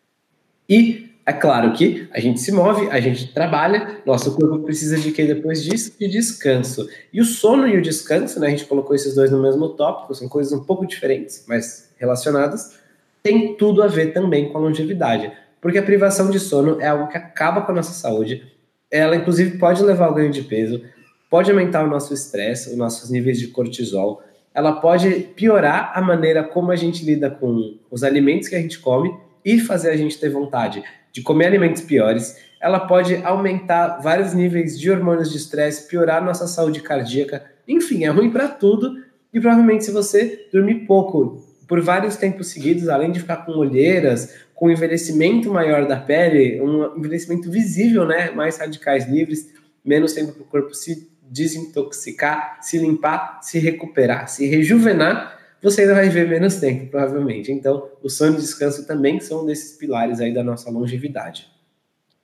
E 0.67 1.10
é 1.31 1.33
claro 1.33 1.71
que 1.71 2.07
a 2.11 2.19
gente 2.19 2.41
se 2.41 2.51
move, 2.51 2.89
a 2.89 2.99
gente 2.99 3.33
trabalha, 3.33 4.01
nosso 4.05 4.35
corpo 4.35 4.59
precisa 4.59 4.97
de 4.97 5.11
que 5.13 5.23
depois 5.23 5.63
disso? 5.63 5.93
De 5.97 6.07
descanso. 6.07 6.89
E 7.11 7.21
o 7.21 7.25
sono 7.25 7.67
e 7.67 7.77
o 7.77 7.81
descanso, 7.81 8.37
né, 8.39 8.47
a 8.47 8.49
gente 8.49 8.65
colocou 8.65 8.93
esses 8.93 9.15
dois 9.15 9.31
no 9.31 9.41
mesmo 9.41 9.69
tópico, 9.69 10.13
são 10.13 10.27
coisas 10.27 10.51
um 10.51 10.63
pouco 10.63 10.85
diferentes, 10.85 11.45
mas 11.47 11.89
relacionadas, 11.97 12.77
tem 13.23 13.55
tudo 13.55 13.81
a 13.81 13.87
ver 13.87 14.13
também 14.13 14.51
com 14.51 14.57
a 14.57 14.61
longevidade. 14.61 15.31
Porque 15.61 15.77
a 15.77 15.83
privação 15.83 16.29
de 16.29 16.39
sono 16.39 16.81
é 16.81 16.87
algo 16.87 17.07
que 17.07 17.17
acaba 17.17 17.61
com 17.61 17.71
a 17.71 17.75
nossa 17.75 17.93
saúde, 17.93 18.43
ela 18.89 19.15
inclusive 19.15 19.57
pode 19.57 19.81
levar 19.81 20.07
ao 20.07 20.13
ganho 20.13 20.31
de 20.31 20.41
peso, 20.41 20.83
pode 21.29 21.49
aumentar 21.49 21.85
o 21.85 21.89
nosso 21.89 22.13
estresse, 22.13 22.71
os 22.71 22.75
nossos 22.75 23.09
níveis 23.09 23.39
de 23.39 23.47
cortisol, 23.47 24.21
ela 24.53 24.73
pode 24.73 25.09
piorar 25.33 25.93
a 25.95 26.01
maneira 26.01 26.43
como 26.43 26.71
a 26.71 26.75
gente 26.75 27.05
lida 27.05 27.31
com 27.31 27.77
os 27.89 28.03
alimentos 28.03 28.49
que 28.49 28.55
a 28.55 28.59
gente 28.59 28.79
come 28.79 29.15
e 29.45 29.59
fazer 29.59 29.91
a 29.91 29.95
gente 29.95 30.19
ter 30.19 30.29
vontade 30.29 30.83
de 31.11 31.21
comer 31.21 31.47
alimentos 31.47 31.81
piores, 31.81 32.37
ela 32.59 32.79
pode 32.79 33.15
aumentar 33.23 33.99
vários 34.01 34.33
níveis 34.33 34.79
de 34.79 34.89
hormônios 34.91 35.31
de 35.31 35.37
estresse, 35.37 35.87
piorar 35.87 36.23
nossa 36.23 36.47
saúde 36.47 36.81
cardíaca, 36.81 37.43
enfim, 37.67 38.03
é 38.03 38.09
ruim 38.09 38.29
para 38.29 38.47
tudo. 38.47 39.03
E 39.33 39.39
provavelmente, 39.39 39.85
se 39.85 39.91
você 39.91 40.47
dormir 40.51 40.85
pouco 40.85 41.43
por 41.67 41.81
vários 41.81 42.17
tempos 42.17 42.47
seguidos, 42.47 42.89
além 42.89 43.11
de 43.11 43.19
ficar 43.19 43.37
com 43.37 43.53
olheiras, 43.53 44.41
com 44.53 44.69
envelhecimento 44.69 45.49
maior 45.49 45.87
da 45.87 45.95
pele, 45.97 46.61
um 46.61 46.97
envelhecimento 46.97 47.49
visível, 47.49 48.05
né? 48.05 48.29
Mais 48.31 48.57
radicais 48.57 49.07
livres, 49.07 49.51
menos 49.83 50.13
tempo 50.13 50.33
para 50.33 50.41
o 50.41 50.45
corpo 50.45 50.73
se 50.75 51.09
desintoxicar, 51.21 52.59
se 52.61 52.77
limpar, 52.77 53.39
se 53.41 53.57
recuperar, 53.57 54.27
se 54.27 54.45
rejuvenar, 54.45 55.39
você 55.63 55.81
ainda 55.81 55.93
vai 55.93 56.09
viver 56.09 56.27
menos 56.27 56.55
tempo, 56.55 56.89
provavelmente. 56.89 57.51
Então, 57.51 57.87
o 58.01 58.09
sono 58.09 58.33
e 58.33 58.35
o 58.35 58.39
descanso 58.39 58.87
também 58.87 59.19
são 59.19 59.45
desses 59.45 59.77
pilares 59.77 60.19
aí 60.19 60.33
da 60.33 60.43
nossa 60.43 60.69
longevidade. 60.71 61.47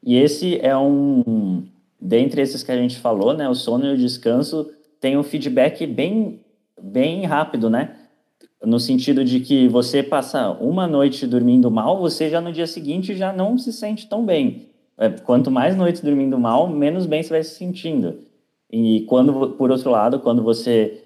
E 0.04 0.16
esse 0.16 0.60
é 0.62 0.76
um, 0.78 1.66
dentre 2.00 2.42
esses 2.42 2.64
que 2.64 2.72
a 2.72 2.78
gente 2.78 3.00
falou, 3.00 3.34
né, 3.34 3.48
o 3.50 3.56
sono 3.56 3.86
e 3.86 3.94
o 3.94 3.98
descanso 3.98 4.72
tem 5.00 5.18
um 5.18 5.24
feedback 5.24 5.86
bem, 5.86 6.40
bem 6.82 7.26
rápido, 7.26 7.70
né? 7.70 7.96
No 8.64 8.80
sentido 8.80 9.24
de 9.24 9.40
que 9.40 9.68
você 9.68 10.02
passa 10.02 10.50
uma 10.52 10.88
noite 10.88 11.28
dormindo 11.28 11.70
mal, 11.70 12.00
você 12.00 12.30
já 12.30 12.42
no 12.42 12.52
dia 12.52 12.66
seguinte 12.66 13.16
já 13.16 13.32
não 13.32 13.58
se 13.58 13.72
sente 13.72 14.10
tão 14.10 14.26
bem. 14.26 14.70
É, 14.98 15.10
quanto 15.10 15.52
mais 15.52 15.76
noites 15.76 16.02
dormindo 16.02 16.40
mal, 16.40 16.68
menos 16.68 17.06
bem 17.06 17.22
você 17.22 17.30
vai 17.30 17.44
se 17.44 17.56
sentindo. 17.56 18.22
E 18.72 19.02
quando, 19.02 19.52
por 19.52 19.70
outro 19.70 19.92
lado, 19.92 20.20
quando 20.20 20.42
você 20.42 21.04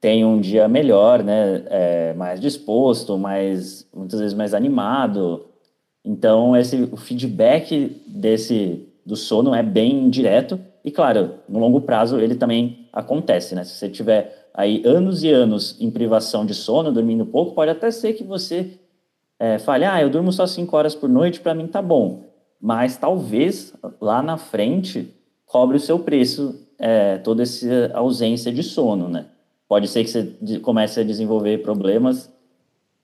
tem 0.00 0.24
um 0.24 0.40
dia 0.40 0.68
melhor, 0.68 1.22
né, 1.22 1.64
é, 1.66 2.14
mais 2.14 2.40
disposto, 2.40 3.18
mais 3.18 3.88
muitas 3.94 4.20
vezes 4.20 4.34
mais 4.34 4.54
animado. 4.54 5.46
Então 6.04 6.56
esse 6.56 6.88
o 6.92 6.96
feedback 6.96 8.02
desse 8.06 8.86
do 9.04 9.16
sono 9.16 9.54
é 9.54 9.62
bem 9.62 10.08
direto 10.10 10.60
e 10.84 10.90
claro, 10.90 11.34
no 11.48 11.58
longo 11.58 11.80
prazo 11.80 12.18
ele 12.20 12.34
também 12.34 12.88
acontece, 12.92 13.54
né? 13.54 13.64
Se 13.64 13.74
você 13.74 13.88
tiver 13.88 14.50
aí 14.54 14.82
anos 14.84 15.22
e 15.22 15.30
anos 15.30 15.76
em 15.80 15.90
privação 15.90 16.44
de 16.46 16.54
sono, 16.54 16.92
dormindo 16.92 17.26
pouco, 17.26 17.54
pode 17.54 17.70
até 17.70 17.90
ser 17.90 18.12
que 18.14 18.24
você 18.24 18.78
é, 19.38 19.58
fale, 19.58 19.84
ah, 19.84 20.02
eu 20.02 20.10
durmo 20.10 20.32
só 20.32 20.46
cinco 20.46 20.76
horas 20.76 20.94
por 20.94 21.08
noite, 21.08 21.40
para 21.40 21.54
mim 21.54 21.66
tá 21.66 21.80
bom. 21.80 22.24
Mas 22.60 22.96
talvez 22.96 23.72
lá 24.00 24.20
na 24.20 24.36
frente 24.36 25.14
cobre 25.46 25.76
o 25.76 25.80
seu 25.80 26.00
preço 26.00 26.66
é, 26.78 27.18
toda 27.18 27.42
essa 27.42 27.90
ausência 27.94 28.52
de 28.52 28.62
sono, 28.62 29.08
né? 29.08 29.26
Pode 29.68 29.86
ser 29.88 30.02
que 30.02 30.10
você 30.10 30.58
comece 30.60 31.00
a 31.00 31.04
desenvolver 31.04 31.58
problemas, 31.58 32.32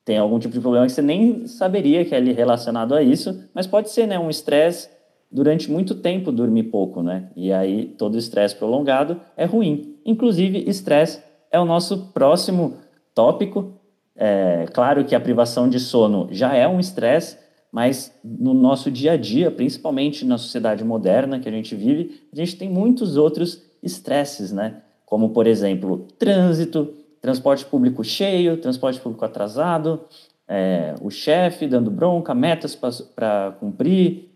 tem 0.05 0.19
algum 0.19 0.39
tipo 0.39 0.55
de 0.55 0.61
problema 0.61 0.87
que 0.87 0.93
você 0.93 1.03
nem 1.03 1.47
saberia 1.47 2.05
que 2.05 2.15
é 2.15 2.21
relacionado 2.21 2.95
a 2.95 3.03
isso, 3.03 3.43
mas 3.55 3.67
pode 3.67 3.91
ser, 3.91 4.07
né, 4.07 4.19
um 4.19 4.29
estresse 4.29 4.89
durante 5.31 5.71
muito 5.71 5.95
tempo 5.95 6.31
dormir 6.31 6.65
pouco, 6.65 7.03
né? 7.03 7.31
E 7.35 7.53
aí 7.53 7.87
todo 7.87 8.19
estresse 8.19 8.55
prolongado 8.55 9.21
é 9.37 9.45
ruim. 9.45 9.97
Inclusive, 10.05 10.63
estresse 10.69 11.23
é 11.51 11.59
o 11.59 11.65
nosso 11.65 12.13
próximo 12.13 12.77
tópico. 13.15 13.73
É, 14.15 14.67
claro 14.73 15.05
que 15.05 15.15
a 15.15 15.21
privação 15.21 15.69
de 15.69 15.81
sono 15.81 16.29
já 16.31 16.55
é 16.55 16.69
um 16.69 16.79
estresse, 16.79 17.39
mas 17.73 18.15
no 18.23 18.55
nosso 18.55 18.91
dia 18.91 19.13
a 19.13 19.17
dia, 19.17 19.51
principalmente 19.51 20.25
na 20.25 20.39
sociedade 20.39 20.85
moderna 20.85 21.41
que 21.41 21.49
a 21.49 21.53
gente 21.53 21.75
vive, 21.75 22.21
a 22.33 22.37
gente 22.37 22.57
tem 22.57 22.69
muitos 22.69 23.17
outros 23.17 23.61
estresses, 23.83 24.53
né? 24.53 24.83
Como, 25.05 25.31
por 25.31 25.47
exemplo, 25.47 26.07
trânsito, 26.19 26.95
transporte 27.21 27.65
público 27.65 28.03
cheio, 28.05 28.57
transporte 28.57 29.01
público 29.01 29.25
atrasado, 29.25 30.05
é, 30.47 30.95
o 31.01 31.11
chefe 31.11 31.67
dando 31.67 31.91
bronca, 31.91 32.35
metas 32.35 32.75
para 32.77 33.57
cumprir, 33.59 34.31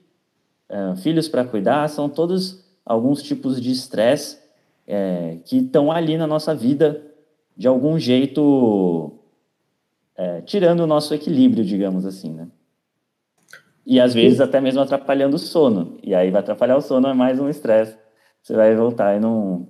é, 0.68 0.96
filhos 0.96 1.28
para 1.28 1.44
cuidar, 1.44 1.88
são 1.88 2.08
todos 2.08 2.64
alguns 2.84 3.22
tipos 3.22 3.60
de 3.60 3.70
estresse 3.70 4.38
é, 4.86 5.38
que 5.44 5.58
estão 5.58 5.92
ali 5.92 6.16
na 6.16 6.26
nossa 6.26 6.54
vida 6.54 7.02
de 7.56 7.68
algum 7.68 7.98
jeito 7.98 9.12
é, 10.16 10.40
tirando 10.40 10.80
o 10.80 10.86
nosso 10.86 11.14
equilíbrio, 11.14 11.64
digamos 11.64 12.06
assim, 12.06 12.32
né? 12.32 12.48
E 13.86 14.00
às 14.00 14.12
vezes 14.12 14.40
até 14.40 14.60
mesmo 14.60 14.80
atrapalhando 14.80 15.36
o 15.36 15.38
sono. 15.38 15.98
E 16.02 16.14
aí 16.14 16.30
vai 16.30 16.40
atrapalhar 16.40 16.76
o 16.76 16.82
sono, 16.82 17.08
é 17.08 17.14
mais 17.14 17.40
um 17.40 17.48
estresse. 17.48 17.96
Você 18.42 18.54
vai 18.54 18.74
voltar 18.74 19.16
e 19.16 19.20
não, 19.20 19.66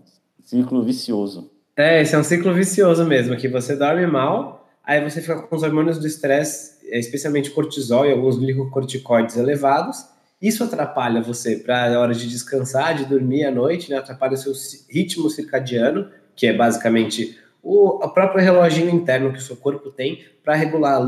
Ciclo 0.48 0.82
vicioso. 0.82 1.50
É, 1.76 2.00
esse 2.00 2.14
é 2.14 2.18
um 2.18 2.24
ciclo 2.24 2.54
vicioso 2.54 3.04
mesmo, 3.04 3.36
que 3.36 3.46
você 3.48 3.76
dorme 3.76 4.06
mal, 4.06 4.66
aí 4.82 4.98
você 4.98 5.20
fica 5.20 5.42
com 5.42 5.54
os 5.54 5.62
hormônios 5.62 5.98
do 5.98 6.06
estresse, 6.06 6.78
especialmente 6.90 7.50
cortisol 7.50 8.06
e 8.06 8.12
alguns 8.12 8.38
glicocorticoides 8.38 9.36
elevados. 9.36 10.06
Isso 10.40 10.64
atrapalha 10.64 11.20
você 11.20 11.56
para 11.56 11.94
a 11.94 12.00
hora 12.00 12.14
de 12.14 12.26
descansar, 12.26 12.94
de 12.94 13.04
dormir 13.04 13.44
à 13.44 13.50
noite, 13.50 13.90
né? 13.90 13.98
atrapalha 13.98 14.32
o 14.32 14.36
seu 14.38 14.54
ritmo 14.88 15.28
circadiano, 15.28 16.08
que 16.34 16.46
é 16.46 16.52
basicamente 16.54 17.38
o, 17.62 18.02
o 18.02 18.08
próprio 18.08 18.42
reloginho 18.42 18.88
interno 18.88 19.34
que 19.34 19.38
o 19.40 19.42
seu 19.42 19.54
corpo 19.54 19.90
tem 19.90 20.24
para 20.42 20.54
regular, 20.54 21.06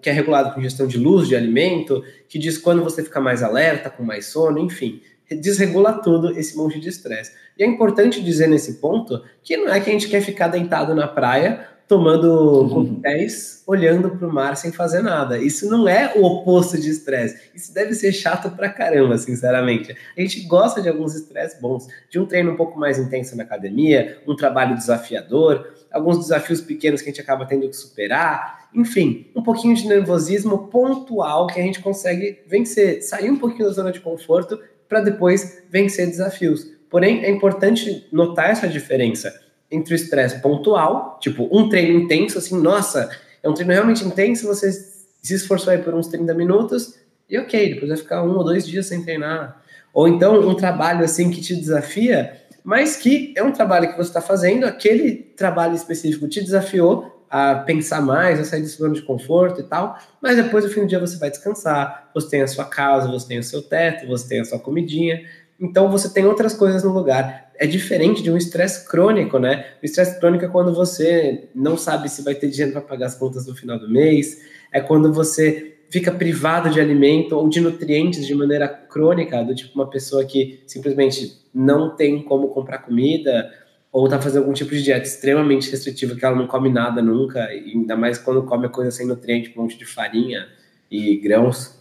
que 0.00 0.08
é 0.08 0.14
regulado 0.14 0.54
com 0.54 0.62
gestão 0.62 0.86
de 0.86 0.96
luz, 0.96 1.28
de 1.28 1.36
alimento, 1.36 2.02
que 2.26 2.38
diz 2.38 2.56
quando 2.56 2.82
você 2.82 3.04
fica 3.04 3.20
mais 3.20 3.42
alerta, 3.42 3.90
com 3.90 4.02
mais 4.02 4.28
sono, 4.28 4.58
enfim 4.58 5.02
desregula 5.36 5.92
tudo 5.94 6.30
esse 6.38 6.56
monte 6.56 6.80
de 6.80 6.88
estresse. 6.88 7.32
E 7.58 7.64
é 7.64 7.66
importante 7.66 8.22
dizer 8.22 8.46
nesse 8.46 8.74
ponto 8.74 9.22
que 9.42 9.56
não 9.56 9.72
é 9.72 9.80
que 9.80 9.90
a 9.90 9.92
gente 9.92 10.08
quer 10.08 10.20
ficar 10.20 10.48
deitado 10.48 10.94
na 10.94 11.08
praia 11.08 11.66
tomando 11.88 12.68
coquetéis, 12.70 13.62
olhando 13.66 14.10
para 14.10 14.28
o 14.28 14.32
mar 14.32 14.58
sem 14.58 14.70
fazer 14.70 15.02
nada. 15.02 15.38
Isso 15.38 15.68
não 15.70 15.88
é 15.88 16.12
o 16.14 16.22
oposto 16.22 16.78
de 16.78 16.90
estresse. 16.90 17.50
Isso 17.54 17.72
deve 17.72 17.94
ser 17.94 18.12
chato 18.12 18.50
pra 18.50 18.68
caramba, 18.68 19.16
sinceramente. 19.16 19.96
A 20.16 20.20
gente 20.20 20.42
gosta 20.42 20.82
de 20.82 20.88
alguns 20.88 21.14
estresses 21.14 21.58
bons, 21.58 21.88
de 22.10 22.20
um 22.20 22.26
treino 22.26 22.52
um 22.52 22.56
pouco 22.56 22.78
mais 22.78 22.98
intenso 22.98 23.34
na 23.34 23.42
academia, 23.42 24.20
um 24.28 24.36
trabalho 24.36 24.76
desafiador, 24.76 25.66
alguns 25.90 26.18
desafios 26.18 26.60
pequenos 26.60 27.00
que 27.00 27.08
a 27.08 27.12
gente 27.12 27.22
acaba 27.22 27.46
tendo 27.46 27.66
que 27.66 27.76
superar, 27.76 28.68
enfim, 28.74 29.30
um 29.34 29.42
pouquinho 29.42 29.74
de 29.74 29.88
nervosismo 29.88 30.68
pontual 30.68 31.46
que 31.46 31.58
a 31.58 31.62
gente 31.62 31.80
consegue 31.80 32.42
vencer, 32.46 33.02
sair 33.02 33.30
um 33.30 33.38
pouquinho 33.38 33.66
da 33.66 33.74
zona 33.74 33.90
de 33.90 34.00
conforto 34.00 34.60
para 34.86 35.00
depois 35.00 35.62
vencer 35.70 36.06
desafios. 36.06 36.77
Porém, 36.90 37.24
é 37.24 37.30
importante 37.30 38.06
notar 38.10 38.50
essa 38.50 38.68
diferença 38.68 39.32
entre 39.70 39.94
o 39.94 39.96
estresse 39.96 40.40
pontual, 40.40 41.18
tipo 41.20 41.48
um 41.52 41.68
treino 41.68 42.00
intenso, 42.00 42.38
assim, 42.38 42.60
nossa, 42.60 43.10
é 43.42 43.48
um 43.48 43.54
treino 43.54 43.72
realmente 43.72 44.04
intenso, 44.04 44.46
você 44.46 44.72
se 44.72 45.34
esforçou 45.34 45.72
aí 45.72 45.78
por 45.78 45.94
uns 45.94 46.08
30 46.08 46.32
minutos 46.34 46.98
e 47.28 47.38
ok, 47.38 47.74
depois 47.74 47.88
vai 47.88 47.98
ficar 47.98 48.22
um 48.22 48.36
ou 48.36 48.44
dois 48.44 48.66
dias 48.66 48.86
sem 48.86 49.02
treinar. 49.02 49.62
Ou 49.92 50.08
então 50.08 50.40
um 50.48 50.54
trabalho 50.54 51.04
assim 51.04 51.30
que 51.30 51.40
te 51.40 51.54
desafia, 51.54 52.40
mas 52.64 52.96
que 52.96 53.34
é 53.36 53.42
um 53.42 53.52
trabalho 53.52 53.90
que 53.90 53.96
você 53.96 54.08
está 54.08 54.20
fazendo, 54.20 54.64
aquele 54.64 55.14
trabalho 55.36 55.74
específico 55.74 56.28
te 56.28 56.40
desafiou, 56.40 57.18
a 57.30 57.56
pensar 57.56 58.00
mais, 58.00 58.40
a 58.40 58.44
sair 58.44 58.62
desse 58.62 58.78
zona 58.78 58.94
de 58.94 59.02
conforto 59.02 59.60
e 59.60 59.64
tal, 59.64 59.98
mas 60.20 60.36
depois 60.36 60.64
no 60.64 60.70
fim 60.70 60.80
do 60.80 60.86
dia 60.86 60.98
você 60.98 61.18
vai 61.18 61.30
descansar, 61.30 62.10
você 62.14 62.30
tem 62.30 62.42
a 62.42 62.46
sua 62.46 62.64
casa, 62.64 63.08
você 63.08 63.28
tem 63.28 63.38
o 63.38 63.42
seu 63.42 63.60
teto, 63.62 64.06
você 64.06 64.26
tem 64.26 64.40
a 64.40 64.44
sua 64.44 64.58
comidinha, 64.58 65.22
então 65.60 65.90
você 65.90 66.12
tem 66.12 66.24
outras 66.24 66.54
coisas 66.54 66.84
no 66.84 66.92
lugar. 66.92 67.50
É 67.56 67.66
diferente 67.66 68.22
de 68.22 68.30
um 68.30 68.36
estresse 68.36 68.86
crônico, 68.88 69.38
né? 69.38 69.66
O 69.82 69.84
estresse 69.84 70.18
crônico 70.20 70.44
é 70.44 70.48
quando 70.48 70.72
você 70.72 71.48
não 71.54 71.76
sabe 71.76 72.08
se 72.08 72.22
vai 72.22 72.34
ter 72.34 72.48
dinheiro 72.48 72.72
para 72.72 72.80
pagar 72.80 73.06
as 73.06 73.16
contas 73.16 73.46
no 73.46 73.54
final 73.54 73.78
do 73.78 73.90
mês, 73.90 74.38
é 74.72 74.80
quando 74.80 75.12
você 75.12 75.74
fica 75.90 76.12
privado 76.12 76.70
de 76.70 76.80
alimento 76.80 77.34
ou 77.34 77.48
de 77.48 77.60
nutrientes 77.60 78.26
de 78.26 78.34
maneira 78.34 78.68
crônica, 78.68 79.42
do 79.42 79.54
tipo 79.54 79.74
uma 79.74 79.88
pessoa 79.88 80.24
que 80.24 80.62
simplesmente 80.66 81.38
não 81.52 81.96
tem 81.96 82.22
como 82.22 82.48
comprar 82.48 82.78
comida, 82.78 83.50
ou 83.90 84.08
tá 84.08 84.20
fazendo 84.20 84.42
algum 84.42 84.52
tipo 84.52 84.70
de 84.70 84.82
dieta 84.82 85.06
extremamente 85.06 85.70
restritiva 85.70 86.14
que 86.14 86.24
ela 86.24 86.36
não 86.36 86.46
come 86.46 86.68
nada 86.70 87.00
nunca, 87.00 87.42
ainda 87.44 87.96
mais 87.96 88.18
quando 88.18 88.42
come 88.42 88.68
coisa 88.68 88.90
sem 88.90 89.06
nutriente, 89.06 89.52
um 89.56 89.62
monte 89.62 89.78
de 89.78 89.86
farinha 89.86 90.46
e 90.90 91.16
grãos. 91.16 91.77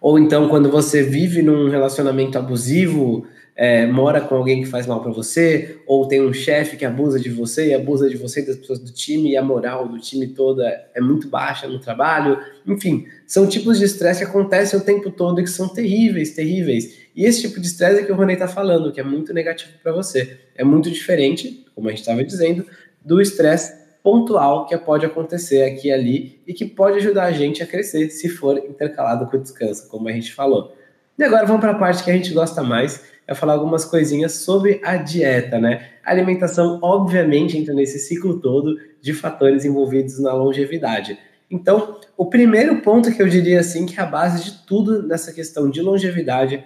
Ou 0.00 0.18
então 0.18 0.48
quando 0.48 0.70
você 0.70 1.02
vive 1.02 1.42
num 1.42 1.68
relacionamento 1.68 2.38
abusivo, 2.38 3.26
é, 3.54 3.86
mora 3.86 4.22
com 4.22 4.34
alguém 4.34 4.62
que 4.62 4.68
faz 4.68 4.86
mal 4.86 5.02
para 5.02 5.12
você, 5.12 5.76
ou 5.86 6.08
tem 6.08 6.22
um 6.22 6.32
chefe 6.32 6.78
que 6.78 6.84
abusa 6.84 7.20
de 7.20 7.28
você 7.28 7.68
e 7.68 7.74
abusa 7.74 8.08
de 8.08 8.16
você 8.16 8.40
e 8.40 8.46
das 8.46 8.56
pessoas 8.56 8.78
do 8.78 8.90
time, 8.90 9.32
e 9.32 9.36
a 9.36 9.42
moral 9.42 9.86
do 9.86 9.98
time 9.98 10.28
toda 10.28 10.66
é 10.94 11.00
muito 11.00 11.28
baixa 11.28 11.68
no 11.68 11.78
trabalho. 11.78 12.38
Enfim, 12.66 13.04
são 13.26 13.46
tipos 13.46 13.78
de 13.78 13.84
estresse 13.84 14.24
que 14.24 14.30
acontecem 14.30 14.78
o 14.78 14.82
tempo 14.82 15.10
todo 15.10 15.40
e 15.40 15.44
que 15.44 15.50
são 15.50 15.68
terríveis, 15.68 16.30
terríveis. 16.30 17.00
E 17.14 17.26
esse 17.26 17.42
tipo 17.42 17.60
de 17.60 17.66
estresse 17.66 18.00
é 18.00 18.02
que 18.02 18.10
o 18.10 18.16
Ronei 18.16 18.34
está 18.34 18.48
falando, 18.48 18.90
que 18.92 19.00
é 19.00 19.04
muito 19.04 19.34
negativo 19.34 19.72
para 19.82 19.92
você. 19.92 20.38
É 20.56 20.64
muito 20.64 20.90
diferente, 20.90 21.66
como 21.74 21.88
a 21.88 21.90
gente 21.90 22.00
estava 22.00 22.24
dizendo, 22.24 22.64
do 23.04 23.20
estresse 23.20 23.79
pontual 24.02 24.66
que 24.66 24.76
pode 24.78 25.04
acontecer 25.04 25.62
aqui 25.62 25.88
e 25.88 25.92
ali 25.92 26.40
e 26.46 26.54
que 26.54 26.64
pode 26.64 26.98
ajudar 26.98 27.24
a 27.24 27.32
gente 27.32 27.62
a 27.62 27.66
crescer 27.66 28.10
se 28.10 28.28
for 28.28 28.58
intercalado 28.58 29.26
com 29.26 29.38
descanso, 29.38 29.88
como 29.88 30.08
a 30.08 30.12
gente 30.12 30.32
falou. 30.32 30.74
E 31.18 31.22
agora 31.22 31.46
vamos 31.46 31.60
para 31.60 31.72
a 31.72 31.78
parte 31.78 32.02
que 32.02 32.10
a 32.10 32.14
gente 32.14 32.32
gosta 32.32 32.62
mais, 32.62 33.04
é 33.26 33.34
falar 33.34 33.52
algumas 33.52 33.84
coisinhas 33.84 34.32
sobre 34.32 34.80
a 34.82 34.96
dieta, 34.96 35.58
né? 35.58 35.88
A 36.04 36.10
alimentação, 36.10 36.78
obviamente, 36.82 37.56
entra 37.58 37.74
nesse 37.74 37.98
ciclo 37.98 38.40
todo 38.40 38.78
de 39.00 39.12
fatores 39.12 39.64
envolvidos 39.64 40.18
na 40.18 40.32
longevidade. 40.32 41.18
Então, 41.50 41.98
o 42.16 42.26
primeiro 42.26 42.80
ponto 42.80 43.12
que 43.12 43.20
eu 43.20 43.28
diria 43.28 43.60
assim 43.60 43.84
que 43.84 43.98
é 43.98 44.02
a 44.02 44.06
base 44.06 44.44
de 44.44 44.66
tudo 44.66 45.06
nessa 45.06 45.32
questão 45.32 45.68
de 45.68 45.82
longevidade 45.82 46.64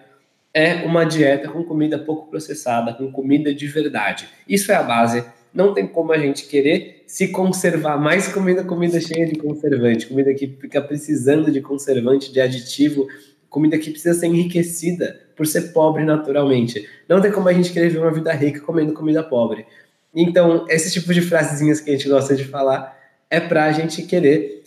é 0.54 0.84
uma 0.84 1.04
dieta 1.04 1.48
com 1.48 1.64
comida 1.64 1.98
pouco 1.98 2.30
processada, 2.30 2.94
com 2.94 3.10
comida 3.10 3.52
de 3.52 3.66
verdade. 3.66 4.28
Isso 4.48 4.70
é 4.70 4.76
a 4.76 4.82
base. 4.82 5.24
Não 5.54 5.72
tem 5.72 5.86
como 5.86 6.12
a 6.12 6.18
gente 6.18 6.46
querer 6.46 7.04
se 7.06 7.28
conservar 7.28 7.96
mais 7.96 8.26
comida, 8.26 8.64
comida 8.64 9.00
cheia 9.00 9.24
de 9.24 9.36
conservante, 9.36 10.06
comida 10.06 10.34
que 10.34 10.48
fica 10.48 10.80
precisando 10.82 11.50
de 11.52 11.60
conservante, 11.60 12.32
de 12.32 12.40
aditivo, 12.40 13.06
comida 13.48 13.78
que 13.78 13.90
precisa 13.90 14.18
ser 14.18 14.26
enriquecida 14.26 15.20
por 15.36 15.46
ser 15.46 15.72
pobre 15.72 16.04
naturalmente. 16.04 16.88
Não 17.08 17.20
tem 17.20 17.30
como 17.30 17.48
a 17.48 17.52
gente 17.52 17.72
querer 17.72 17.88
viver 17.88 18.00
uma 18.00 18.12
vida 18.12 18.32
rica 18.32 18.60
comendo 18.60 18.92
comida 18.92 19.22
pobre. 19.22 19.64
Então, 20.12 20.66
esse 20.68 20.92
tipo 20.92 21.14
de 21.14 21.20
frasezinhas 21.20 21.80
que 21.80 21.90
a 21.90 21.92
gente 21.92 22.08
gosta 22.08 22.34
de 22.34 22.44
falar 22.44 22.98
é 23.30 23.38
para 23.38 23.64
a 23.64 23.72
gente 23.72 24.02
querer 24.02 24.64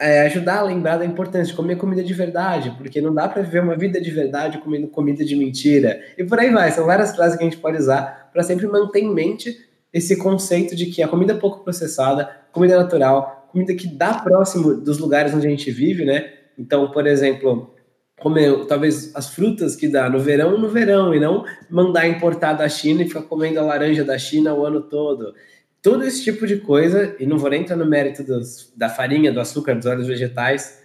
é, 0.00 0.22
ajudar 0.22 0.58
a 0.58 0.62
lembrar 0.62 0.96
da 0.96 1.04
importância 1.04 1.50
de 1.50 1.54
comer 1.54 1.76
comida 1.76 2.02
de 2.02 2.14
verdade, 2.14 2.74
porque 2.78 3.00
não 3.00 3.14
dá 3.14 3.28
para 3.28 3.42
viver 3.42 3.62
uma 3.62 3.76
vida 3.76 4.00
de 4.00 4.10
verdade 4.10 4.58
comendo 4.58 4.88
comida 4.88 5.24
de 5.24 5.36
mentira. 5.36 6.00
E 6.16 6.24
por 6.24 6.38
aí 6.38 6.50
vai, 6.50 6.70
são 6.70 6.86
várias 6.86 7.14
frases 7.14 7.36
que 7.36 7.44
a 7.44 7.48
gente 7.48 7.60
pode 7.60 7.78
usar 7.78 8.30
para 8.32 8.42
sempre 8.42 8.66
manter 8.66 9.00
em 9.00 9.12
mente 9.12 9.56
esse 9.94 10.16
conceito 10.16 10.74
de 10.74 10.86
que 10.86 11.00
a 11.00 11.06
comida 11.06 11.36
pouco 11.36 11.62
processada, 11.62 12.28
comida 12.50 12.76
natural, 12.76 13.48
comida 13.52 13.72
que 13.72 13.86
dá 13.86 14.14
próximo 14.14 14.74
dos 14.74 14.98
lugares 14.98 15.32
onde 15.32 15.46
a 15.46 15.50
gente 15.50 15.70
vive, 15.70 16.04
né? 16.04 16.32
Então, 16.58 16.90
por 16.90 17.06
exemplo, 17.06 17.72
comer 18.18 18.66
talvez 18.66 19.14
as 19.14 19.28
frutas 19.32 19.76
que 19.76 19.86
dá 19.86 20.10
no 20.10 20.18
verão 20.18 20.58
no 20.58 20.68
verão 20.68 21.14
e 21.14 21.20
não 21.20 21.44
mandar 21.70 22.08
importar 22.08 22.54
da 22.54 22.68
China 22.68 23.02
e 23.02 23.08
ficar 23.08 23.22
comendo 23.22 23.60
a 23.60 23.62
laranja 23.62 24.02
da 24.02 24.18
China 24.18 24.52
o 24.52 24.66
ano 24.66 24.80
todo. 24.80 25.32
Todo 25.80 26.02
esse 26.02 26.24
tipo 26.24 26.44
de 26.44 26.56
coisa, 26.56 27.14
e 27.20 27.26
não 27.26 27.38
vou 27.38 27.50
nem 27.50 27.60
entrar 27.60 27.76
no 27.76 27.86
mérito 27.86 28.24
dos, 28.24 28.72
da 28.76 28.88
farinha, 28.88 29.32
do 29.32 29.38
açúcar, 29.38 29.74
dos 29.74 29.86
óleos 29.86 30.08
vegetais, 30.08 30.82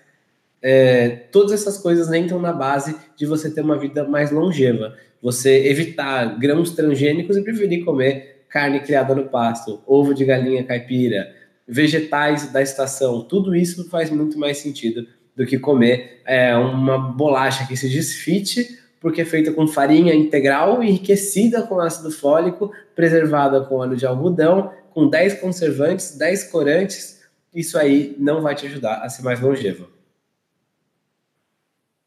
é, 0.62 1.10
todas 1.32 1.54
essas 1.54 1.80
coisas 1.80 2.12
estão 2.12 2.40
na 2.40 2.54
base 2.54 2.96
de 3.16 3.26
você 3.26 3.50
ter 3.50 3.62
uma 3.62 3.80
vida 3.80 4.04
mais 4.04 4.30
longeva. 4.30 4.94
Você 5.22 5.68
evitar 5.68 6.38
grãos 6.38 6.72
transgênicos 6.72 7.38
e 7.38 7.42
preferir 7.42 7.84
comer 7.84 8.39
carne 8.50 8.80
criada 8.80 9.14
no 9.14 9.30
pasto, 9.30 9.82
ovo 9.86 10.14
de 10.14 10.26
galinha 10.26 10.64
caipira, 10.64 11.34
vegetais 11.68 12.52
da 12.52 12.62
estação, 12.62 13.22
tudo 13.22 13.56
isso 13.56 13.90
faz 13.90 14.10
muito 14.10 14.40
mais 14.40 14.58
sentido 14.58 15.08
do 15.36 15.46
que 15.46 15.58
comer 15.58 16.22
é, 16.26 16.56
uma 16.56 16.98
bolacha 16.98 17.66
que 17.68 17.78
se 17.78 17.88
desfite, 17.88 18.80
porque 19.00 19.22
é 19.22 19.26
feita 19.26 19.54
com 19.54 19.66
farinha 19.68 20.14
integral, 20.14 20.84
enriquecida 20.84 21.62
com 21.62 21.80
ácido 21.80 22.12
fólico, 22.12 22.72
preservada 22.96 23.62
com 23.62 23.76
óleo 23.76 23.96
de 23.96 24.06
algodão, 24.06 24.74
com 24.92 25.08
10 25.08 25.36
conservantes, 25.36 26.18
10 26.18 26.52
corantes. 26.52 27.22
Isso 27.56 27.78
aí 27.78 28.16
não 28.20 28.42
vai 28.42 28.56
te 28.56 28.66
ajudar 28.66 29.02
a 29.02 29.08
ser 29.08 29.22
mais 29.22 29.40
longevo. 29.40 29.88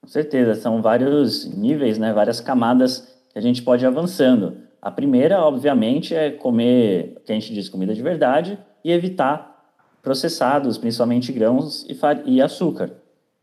Com 0.02 0.08
certeza, 0.08 0.54
são 0.54 0.82
vários 0.82 1.46
níveis, 1.46 1.96
né, 1.96 2.12
várias 2.12 2.40
camadas 2.40 3.08
que 3.32 3.38
a 3.38 3.40
gente 3.40 3.62
pode 3.62 3.84
ir 3.84 3.86
avançando. 3.86 4.58
A 4.82 4.90
primeira, 4.90 5.40
obviamente, 5.40 6.12
é 6.12 6.32
comer, 6.32 7.22
que 7.24 7.30
a 7.30 7.34
gente 7.36 7.54
diz, 7.54 7.68
comida 7.68 7.94
de 7.94 8.02
verdade 8.02 8.58
e 8.84 8.90
evitar 8.90 9.52
processados, 10.02 10.76
principalmente 10.76 11.30
grãos 11.30 11.86
e, 11.88 11.96
e 12.26 12.42
açúcar. 12.42 12.90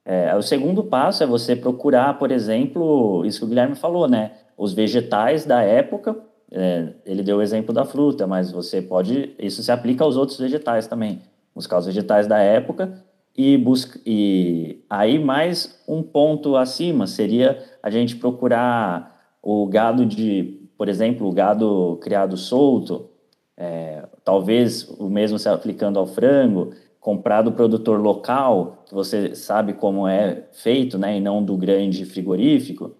É, 0.03 0.35
o 0.35 0.41
segundo 0.41 0.83
passo 0.83 1.23
é 1.23 1.25
você 1.25 1.55
procurar, 1.55 2.19
por 2.19 2.29
exemplo, 2.29 3.23
isso 3.25 3.39
que 3.39 3.45
o 3.45 3.47
Guilherme 3.47 3.75
falou, 3.75 4.05
né? 4.05 4.33
Os 4.57 4.73
vegetais 4.73 5.45
da 5.45 5.61
época. 5.61 6.17
É, 6.51 6.89
ele 7.05 7.23
deu 7.23 7.37
o 7.37 7.41
exemplo 7.41 7.73
da 7.73 7.85
fruta, 7.85 8.27
mas 8.27 8.51
você 8.51 8.81
pode. 8.81 9.33
Isso 9.39 9.63
se 9.63 9.71
aplica 9.71 10.03
aos 10.03 10.17
outros 10.17 10.37
vegetais 10.37 10.87
também. 10.87 11.21
Buscar 11.55 11.77
os 11.77 11.85
vegetais 11.85 12.27
da 12.27 12.39
época 12.39 13.01
e 13.37 13.55
busca. 13.55 13.97
E 14.05 14.83
aí, 14.89 15.17
mais 15.17 15.81
um 15.87 16.03
ponto 16.03 16.57
acima 16.57 17.07
seria 17.07 17.63
a 17.81 17.89
gente 17.89 18.17
procurar 18.17 19.37
o 19.41 19.65
gado 19.67 20.05
de, 20.05 20.58
por 20.79 20.87
exemplo, 20.87 21.27
o 21.27 21.31
gado 21.33 21.99
criado 22.01 22.37
solto, 22.37 23.09
é, 23.57 24.01
talvez 24.23 24.89
o 24.97 25.09
mesmo 25.09 25.37
se 25.37 25.49
aplicando 25.49 25.99
ao 25.99 26.07
frango, 26.07 26.71
comprar 27.01 27.41
do 27.41 27.51
produtor 27.51 27.99
local, 27.99 28.85
que 28.85 28.93
você 28.93 29.35
sabe 29.35 29.73
como 29.73 30.07
é 30.07 30.45
feito, 30.53 30.97
né, 30.97 31.17
e 31.17 31.19
não 31.19 31.43
do 31.43 31.57
grande 31.57 32.05
frigorífico. 32.05 32.95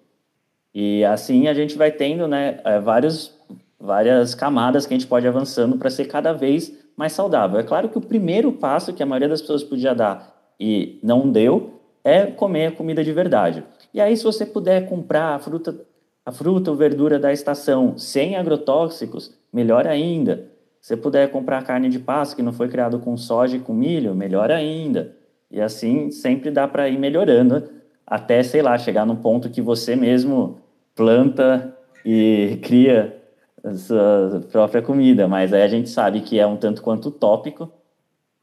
E 0.76 1.06
assim 1.06 1.48
a 1.48 1.54
gente 1.54 1.78
vai 1.78 1.90
tendo, 1.90 2.28
né, 2.28 2.60
é, 2.66 2.82
vários, 2.82 3.34
várias 3.80 4.36
camadas 4.36 4.86
que 4.86 4.94
a 4.94 4.98
gente 4.98 5.08
pode 5.08 5.26
avançando 5.26 5.78
para 5.78 5.90
ser 5.90 6.04
cada 6.04 6.34
vez 6.34 6.78
mais 6.98 7.14
saudável. 7.14 7.62
É 7.62 7.64
claro 7.64 7.88
que 7.88 7.98
o 7.98 8.02
primeiro 8.02 8.52
passo 8.52 8.94
que 8.94 9.02
a 9.02 9.06
maioria 9.06 9.30
das 9.30 9.40
pessoas 9.40 9.64
podia 9.64 9.96
dar 9.96 10.36
e 10.60 11.00
não 11.02 11.32
deu 11.32 11.80
é 12.04 12.26
comer 12.26 12.66
a 12.66 12.72
comida 12.74 13.06
de 13.06 13.14
verdade. 13.14 13.64
E 13.94 14.02
aí, 14.02 14.18
se 14.18 14.24
você 14.26 14.46
puder 14.46 14.88
comprar 14.90 15.40
fruta, 15.40 15.88
a 16.30 16.32
fruta 16.32 16.70
ou 16.70 16.78
verdura 16.78 17.18
da 17.18 17.34
estação 17.34 17.98
sem 17.98 18.36
agrotóxicos, 18.36 19.36
melhor 19.52 19.88
ainda. 19.88 20.46
Se 20.80 20.96
puder 20.96 21.32
comprar 21.32 21.64
carne 21.64 21.90
de 21.90 21.98
pasto 21.98 22.36
que 22.36 22.44
não 22.44 22.54
foi 22.54 22.70
criado 22.70 23.00
com 23.00 23.18
soja 23.18 23.58
e 23.58 23.60
com 23.60 23.74
milho, 23.74 24.14
melhor 24.14 24.52
ainda. 24.52 25.16
E 25.50 25.60
assim 25.60 26.12
sempre 26.12 26.52
dá 26.52 26.68
para 26.68 26.88
ir 26.88 27.00
melhorando 27.00 27.68
até, 28.06 28.44
sei 28.44 28.62
lá, 28.62 28.78
chegar 28.78 29.08
num 29.08 29.16
ponto 29.16 29.50
que 29.50 29.60
você 29.60 29.96
mesmo 29.96 30.60
planta 30.94 31.76
e 32.06 32.60
cria 32.62 33.20
a 33.64 33.74
sua 33.74 34.44
própria 34.52 34.84
comida. 34.84 35.28
Mas 35.28 35.52
aí 35.52 35.64
a 35.64 35.68
gente 35.68 35.90
sabe 35.90 36.22
que 36.22 36.40
é 36.40 36.46
um 36.46 36.58
tanto 36.58 36.84
quanto 36.84 37.10
utópico, 37.10 37.72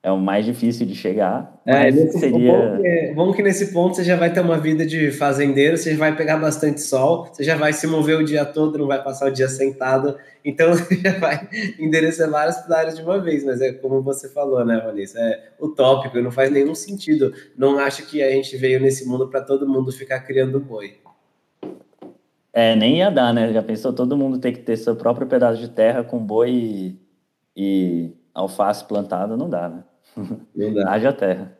é 0.06 0.12
o 0.12 0.16
mais 0.16 0.46
difícil 0.46 0.86
de 0.86 0.94
chegar. 0.94 1.60
É, 1.66 1.90
seria. 1.90 2.52
Bom 2.52 2.80
que, 2.80 3.12
bom 3.12 3.32
que, 3.32 3.42
nesse 3.42 3.72
ponto 3.72 3.96
você 3.96 4.04
já 4.04 4.14
vai 4.14 4.32
ter 4.32 4.38
uma 4.38 4.56
vida 4.56 4.86
de 4.86 5.10
fazendeiro, 5.10 5.76
você 5.76 5.96
vai 5.96 6.14
pegar 6.14 6.36
bastante 6.36 6.80
sol, 6.80 7.26
você 7.26 7.42
já 7.42 7.56
vai 7.56 7.72
se 7.72 7.88
mover 7.88 8.16
o 8.16 8.24
dia 8.24 8.44
todo, 8.44 8.78
não 8.78 8.86
vai 8.86 9.02
passar 9.02 9.26
o 9.26 9.32
dia 9.32 9.48
sentado, 9.48 10.16
então 10.44 10.70
você 10.78 10.94
já 10.94 11.18
vai 11.18 11.48
endereçar 11.76 12.30
várias 12.30 12.70
áreas 12.70 12.94
de 12.94 13.02
uma 13.02 13.18
vez. 13.18 13.42
Mas 13.42 13.60
é 13.60 13.72
como 13.72 14.00
você 14.00 14.28
falou, 14.28 14.64
né, 14.64 14.80
Vanessa? 14.80 15.18
É 15.18 15.48
utópico, 15.60 16.20
não 16.20 16.30
faz 16.30 16.52
nenhum 16.52 16.76
sentido. 16.76 17.32
Não 17.58 17.76
acho 17.76 18.06
que 18.06 18.22
a 18.22 18.30
gente 18.30 18.56
veio 18.56 18.78
nesse 18.78 19.08
mundo 19.08 19.26
para 19.26 19.40
todo 19.40 19.68
mundo 19.68 19.90
ficar 19.90 20.20
criando 20.20 20.60
boi. 20.60 20.98
É, 22.52 22.76
nem 22.76 22.98
ia 22.98 23.10
dar, 23.10 23.34
né? 23.34 23.52
Já 23.52 23.60
pensou 23.60 23.92
todo 23.92 24.16
mundo 24.16 24.38
ter 24.38 24.52
que 24.52 24.60
ter 24.60 24.76
seu 24.76 24.94
próprio 24.94 25.26
pedaço 25.26 25.60
de 25.60 25.68
terra 25.68 26.04
com 26.04 26.24
boi 26.24 26.50
e, 26.52 26.96
e 27.56 28.12
alface 28.32 28.84
plantada? 28.84 29.36
Não 29.36 29.50
dá, 29.50 29.68
né? 29.68 29.82
Haja 30.86 31.12
terra. 31.12 31.56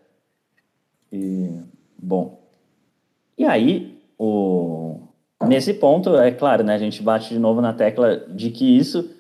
E, 1.12 1.61
bom. 1.99 2.40
E 3.38 3.45
aí, 3.45 3.99
o, 4.19 5.01
nesse 5.47 5.75
ponto, 5.75 6.16
é 6.16 6.31
claro, 6.31 6.64
né, 6.64 6.75
a 6.75 6.79
gente 6.79 7.03
bate 7.03 7.29
de 7.29 7.38
novo 7.38 7.61
na 7.61 7.73
tecla 7.73 8.16
de 8.29 8.51
que 8.51 8.77
isso, 8.77 9.11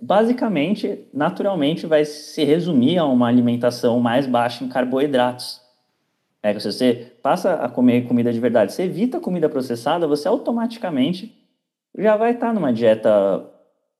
basicamente, 0.00 1.06
naturalmente, 1.12 1.86
vai 1.86 2.04
se 2.04 2.42
resumir 2.44 2.98
a 2.98 3.04
uma 3.04 3.28
alimentação 3.28 4.00
mais 4.00 4.26
baixa 4.26 4.64
em 4.64 4.68
carboidratos. 4.68 5.60
É 6.42 6.58
se 6.58 6.72
você 6.72 7.12
passa 7.22 7.54
a 7.54 7.68
comer 7.68 8.06
comida 8.06 8.32
de 8.32 8.38
verdade, 8.38 8.72
você 8.72 8.84
evita 8.84 9.18
comida 9.20 9.48
processada, 9.48 10.06
você 10.06 10.28
automaticamente 10.28 11.36
já 11.98 12.16
vai 12.16 12.32
estar 12.32 12.52
numa 12.52 12.72
dieta, 12.72 13.44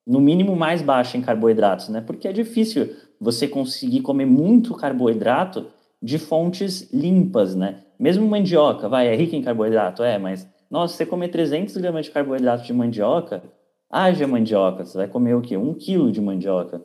no 0.07 0.21
mínimo, 0.21 0.55
mais 0.55 0.83
baixa 0.83 1.19
em 1.19 1.23
carboidratos, 1.23 1.89
né? 1.89 2.01
Porque 2.01 2.29
é 2.29 2.33
difícil 2.33 2.95
você 3.21 3.49
conseguir 3.49 4.03
comer 4.03 4.27
muito 4.27 4.75
carboidrato 4.75 5.67
de 6.01 6.19
fontes 6.19 6.93
limpas, 6.93 7.55
né? 7.57 7.83
Mesmo 7.99 8.27
mandioca, 8.29 8.89
vai, 8.89 9.09
é 9.09 9.17
rica 9.17 9.35
em 9.35 9.43
carboidrato, 9.43 10.03
é, 10.03 10.19
mas, 10.19 10.49
nossa, 10.71 10.95
você 10.95 11.07
comer 11.07 11.29
300 11.29 11.77
gramas 11.79 12.07
de 12.07 12.13
carboidrato 12.13 12.65
de 12.65 12.73
mandioca, 12.73 13.43
haja 13.91 14.27
mandioca, 14.27 14.85
você 14.85 14.97
vai 14.97 15.09
comer 15.09 15.35
o 15.35 15.41
quê? 15.41 15.57
Um 15.57 15.75
quilo 15.75 16.13
de 16.13 16.21
mandioca. 16.21 16.85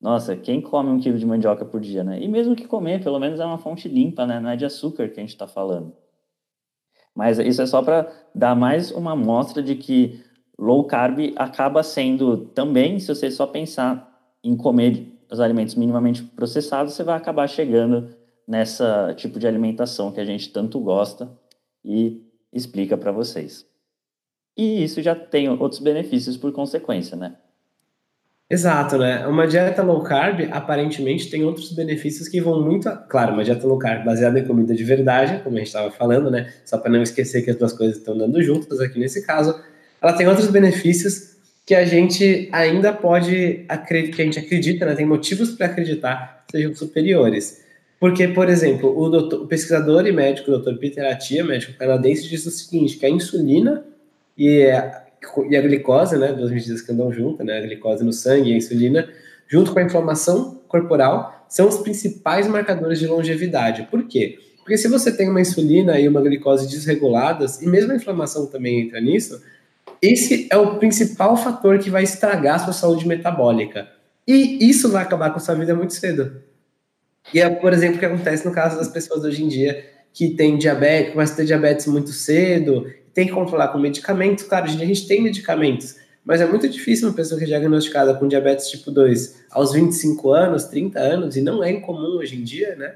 Nossa, 0.00 0.36
quem 0.36 0.60
come 0.60 0.90
um 0.90 0.98
quilo 0.98 1.18
de 1.18 1.26
mandioca 1.26 1.64
por 1.64 1.80
dia, 1.80 2.02
né? 2.02 2.20
E 2.20 2.28
mesmo 2.28 2.56
que 2.56 2.66
comer, 2.66 3.02
pelo 3.02 3.18
menos 3.18 3.38
é 3.40 3.44
uma 3.44 3.58
fonte 3.58 3.88
limpa, 3.88 4.26
né? 4.26 4.40
Não 4.40 4.50
é 4.50 4.56
de 4.56 4.64
açúcar 4.64 5.08
que 5.08 5.20
a 5.20 5.22
gente 5.22 5.30
está 5.30 5.46
falando. 5.46 5.92
Mas 7.14 7.38
isso 7.38 7.62
é 7.62 7.66
só 7.66 7.82
para 7.82 8.12
dar 8.34 8.54
mais 8.54 8.90
uma 8.90 9.12
amostra 9.12 9.62
de 9.62 9.74
que 9.74 10.22
low 10.58 10.84
carb 10.84 11.32
acaba 11.36 11.82
sendo 11.82 12.46
também, 12.46 12.98
se 12.98 13.08
você 13.08 13.30
só 13.30 13.46
pensar 13.46 14.12
em 14.42 14.56
comer 14.56 15.12
os 15.30 15.40
alimentos 15.40 15.74
minimamente 15.74 16.22
processados, 16.22 16.94
você 16.94 17.02
vai 17.02 17.16
acabar 17.16 17.48
chegando 17.48 18.08
nessa 18.46 19.12
tipo 19.14 19.38
de 19.38 19.46
alimentação 19.46 20.12
que 20.12 20.20
a 20.20 20.24
gente 20.24 20.52
tanto 20.52 20.78
gosta 20.80 21.28
e 21.84 22.22
explica 22.52 22.96
para 22.96 23.10
vocês. 23.12 23.66
E 24.56 24.82
isso 24.82 25.02
já 25.02 25.14
tem 25.14 25.48
outros 25.48 25.80
benefícios 25.80 26.36
por 26.36 26.52
consequência, 26.52 27.16
né? 27.16 27.36
Exato, 28.48 28.96
né? 28.96 29.26
Uma 29.26 29.46
dieta 29.46 29.82
low 29.82 30.04
carb 30.04 30.48
aparentemente 30.52 31.28
tem 31.28 31.44
outros 31.44 31.72
benefícios 31.72 32.28
que 32.28 32.40
vão 32.40 32.62
muito. 32.62 32.88
A... 32.88 32.96
Claro, 32.96 33.34
uma 33.34 33.42
dieta 33.42 33.66
low 33.66 33.76
carb 33.76 34.04
baseada 34.04 34.38
em 34.38 34.46
comida 34.46 34.72
de 34.72 34.84
verdade, 34.84 35.42
como 35.42 35.56
a 35.56 35.58
gente 35.58 35.66
estava 35.66 35.90
falando, 35.90 36.30
né? 36.30 36.52
Só 36.64 36.78
para 36.78 36.92
não 36.92 37.02
esquecer 37.02 37.42
que 37.42 37.50
as 37.50 37.56
duas 37.56 37.72
coisas 37.72 37.98
estão 37.98 38.16
dando 38.16 38.40
juntas 38.40 38.80
aqui 38.80 39.00
nesse 39.00 39.26
caso. 39.26 39.60
Ela 40.06 40.16
tem 40.16 40.28
outros 40.28 40.46
benefícios 40.46 41.36
que 41.66 41.74
a 41.74 41.84
gente 41.84 42.48
ainda 42.52 42.92
pode 42.92 43.64
acreditar, 43.68 44.14
que 44.14 44.22
a 44.22 44.24
gente 44.24 44.38
acredita, 44.38 44.86
né, 44.86 44.94
tem 44.94 45.04
motivos 45.04 45.50
para 45.50 45.66
acreditar 45.66 46.44
sejam 46.48 46.72
superiores. 46.76 47.64
Porque, 47.98 48.28
por 48.28 48.48
exemplo, 48.48 48.96
o, 48.96 49.08
doutor, 49.08 49.42
o 49.42 49.46
pesquisador 49.48 50.06
e 50.06 50.12
médico 50.12 50.52
o 50.52 50.58
Dr. 50.58 50.78
Peter 50.78 51.04
Attia, 51.10 51.42
médico 51.42 51.76
canadense, 51.76 52.28
diz 52.28 52.46
o 52.46 52.52
seguinte, 52.52 52.98
que 52.98 53.04
a 53.04 53.10
insulina 53.10 53.84
e 54.38 54.62
a, 54.66 55.02
e 55.50 55.56
a 55.56 55.60
glicose, 55.60 56.16
né, 56.16 56.32
duas 56.32 56.52
medidas 56.52 56.82
que 56.82 56.92
andam 56.92 57.12
juntas, 57.12 57.44
né, 57.44 57.58
a 57.58 57.62
glicose 57.62 58.04
no 58.04 58.12
sangue 58.12 58.50
e 58.50 58.54
a 58.54 58.56
insulina, 58.56 59.08
junto 59.48 59.72
com 59.72 59.80
a 59.80 59.82
inflamação 59.82 60.60
corporal, 60.68 61.44
são 61.48 61.66
os 61.66 61.78
principais 61.78 62.46
marcadores 62.46 63.00
de 63.00 63.08
longevidade. 63.08 63.88
Por 63.90 64.06
quê? 64.06 64.38
Porque 64.58 64.78
se 64.78 64.86
você 64.86 65.10
tem 65.10 65.28
uma 65.28 65.40
insulina 65.40 65.98
e 65.98 66.06
uma 66.06 66.20
glicose 66.20 66.68
desreguladas, 66.68 67.60
e 67.60 67.66
mesmo 67.66 67.90
a 67.90 67.96
inflamação 67.96 68.46
também 68.46 68.82
entra 68.82 69.00
nisso, 69.00 69.42
esse 70.00 70.46
é 70.50 70.56
o 70.56 70.78
principal 70.78 71.36
fator 71.36 71.78
que 71.78 71.90
vai 71.90 72.02
estragar 72.02 72.56
a 72.56 72.58
sua 72.58 72.72
saúde 72.72 73.06
metabólica. 73.06 73.88
E 74.26 74.68
isso 74.68 74.90
vai 74.90 75.02
acabar 75.02 75.30
com 75.30 75.36
a 75.36 75.40
sua 75.40 75.54
vida 75.54 75.74
muito 75.74 75.94
cedo. 75.94 76.42
E 77.32 77.40
é, 77.40 77.48
por 77.48 77.72
exemplo, 77.72 77.96
o 77.96 77.98
que 77.98 78.06
acontece 78.06 78.46
no 78.46 78.52
caso 78.52 78.76
das 78.76 78.88
pessoas 78.88 79.24
hoje 79.24 79.42
em 79.42 79.48
dia 79.48 79.84
que 80.12 80.30
têm 80.30 80.56
diabetes, 80.56 81.12
começam 81.12 81.34
a 81.34 81.36
ter 81.36 81.44
diabetes 81.44 81.86
muito 81.86 82.10
cedo, 82.10 82.90
tem 83.12 83.26
que 83.26 83.32
controlar 83.32 83.68
com 83.68 83.78
medicamentos. 83.78 84.44
Claro, 84.44 84.64
a 84.64 84.68
gente 84.68 85.06
tem 85.06 85.22
medicamentos, 85.22 85.96
mas 86.24 86.40
é 86.40 86.46
muito 86.46 86.68
difícil 86.68 87.08
uma 87.08 87.14
pessoa 87.14 87.38
que 87.38 87.44
é 87.44 87.48
diagnosticada 87.48 88.14
com 88.14 88.26
diabetes 88.26 88.68
tipo 88.68 88.90
2 88.90 89.44
aos 89.50 89.72
25 89.72 90.32
anos, 90.32 90.64
30 90.64 90.98
anos, 90.98 91.36
e 91.36 91.42
não 91.42 91.62
é 91.62 91.70
incomum 91.70 92.16
hoje 92.18 92.36
em 92.36 92.42
dia, 92.42 92.74
né? 92.76 92.94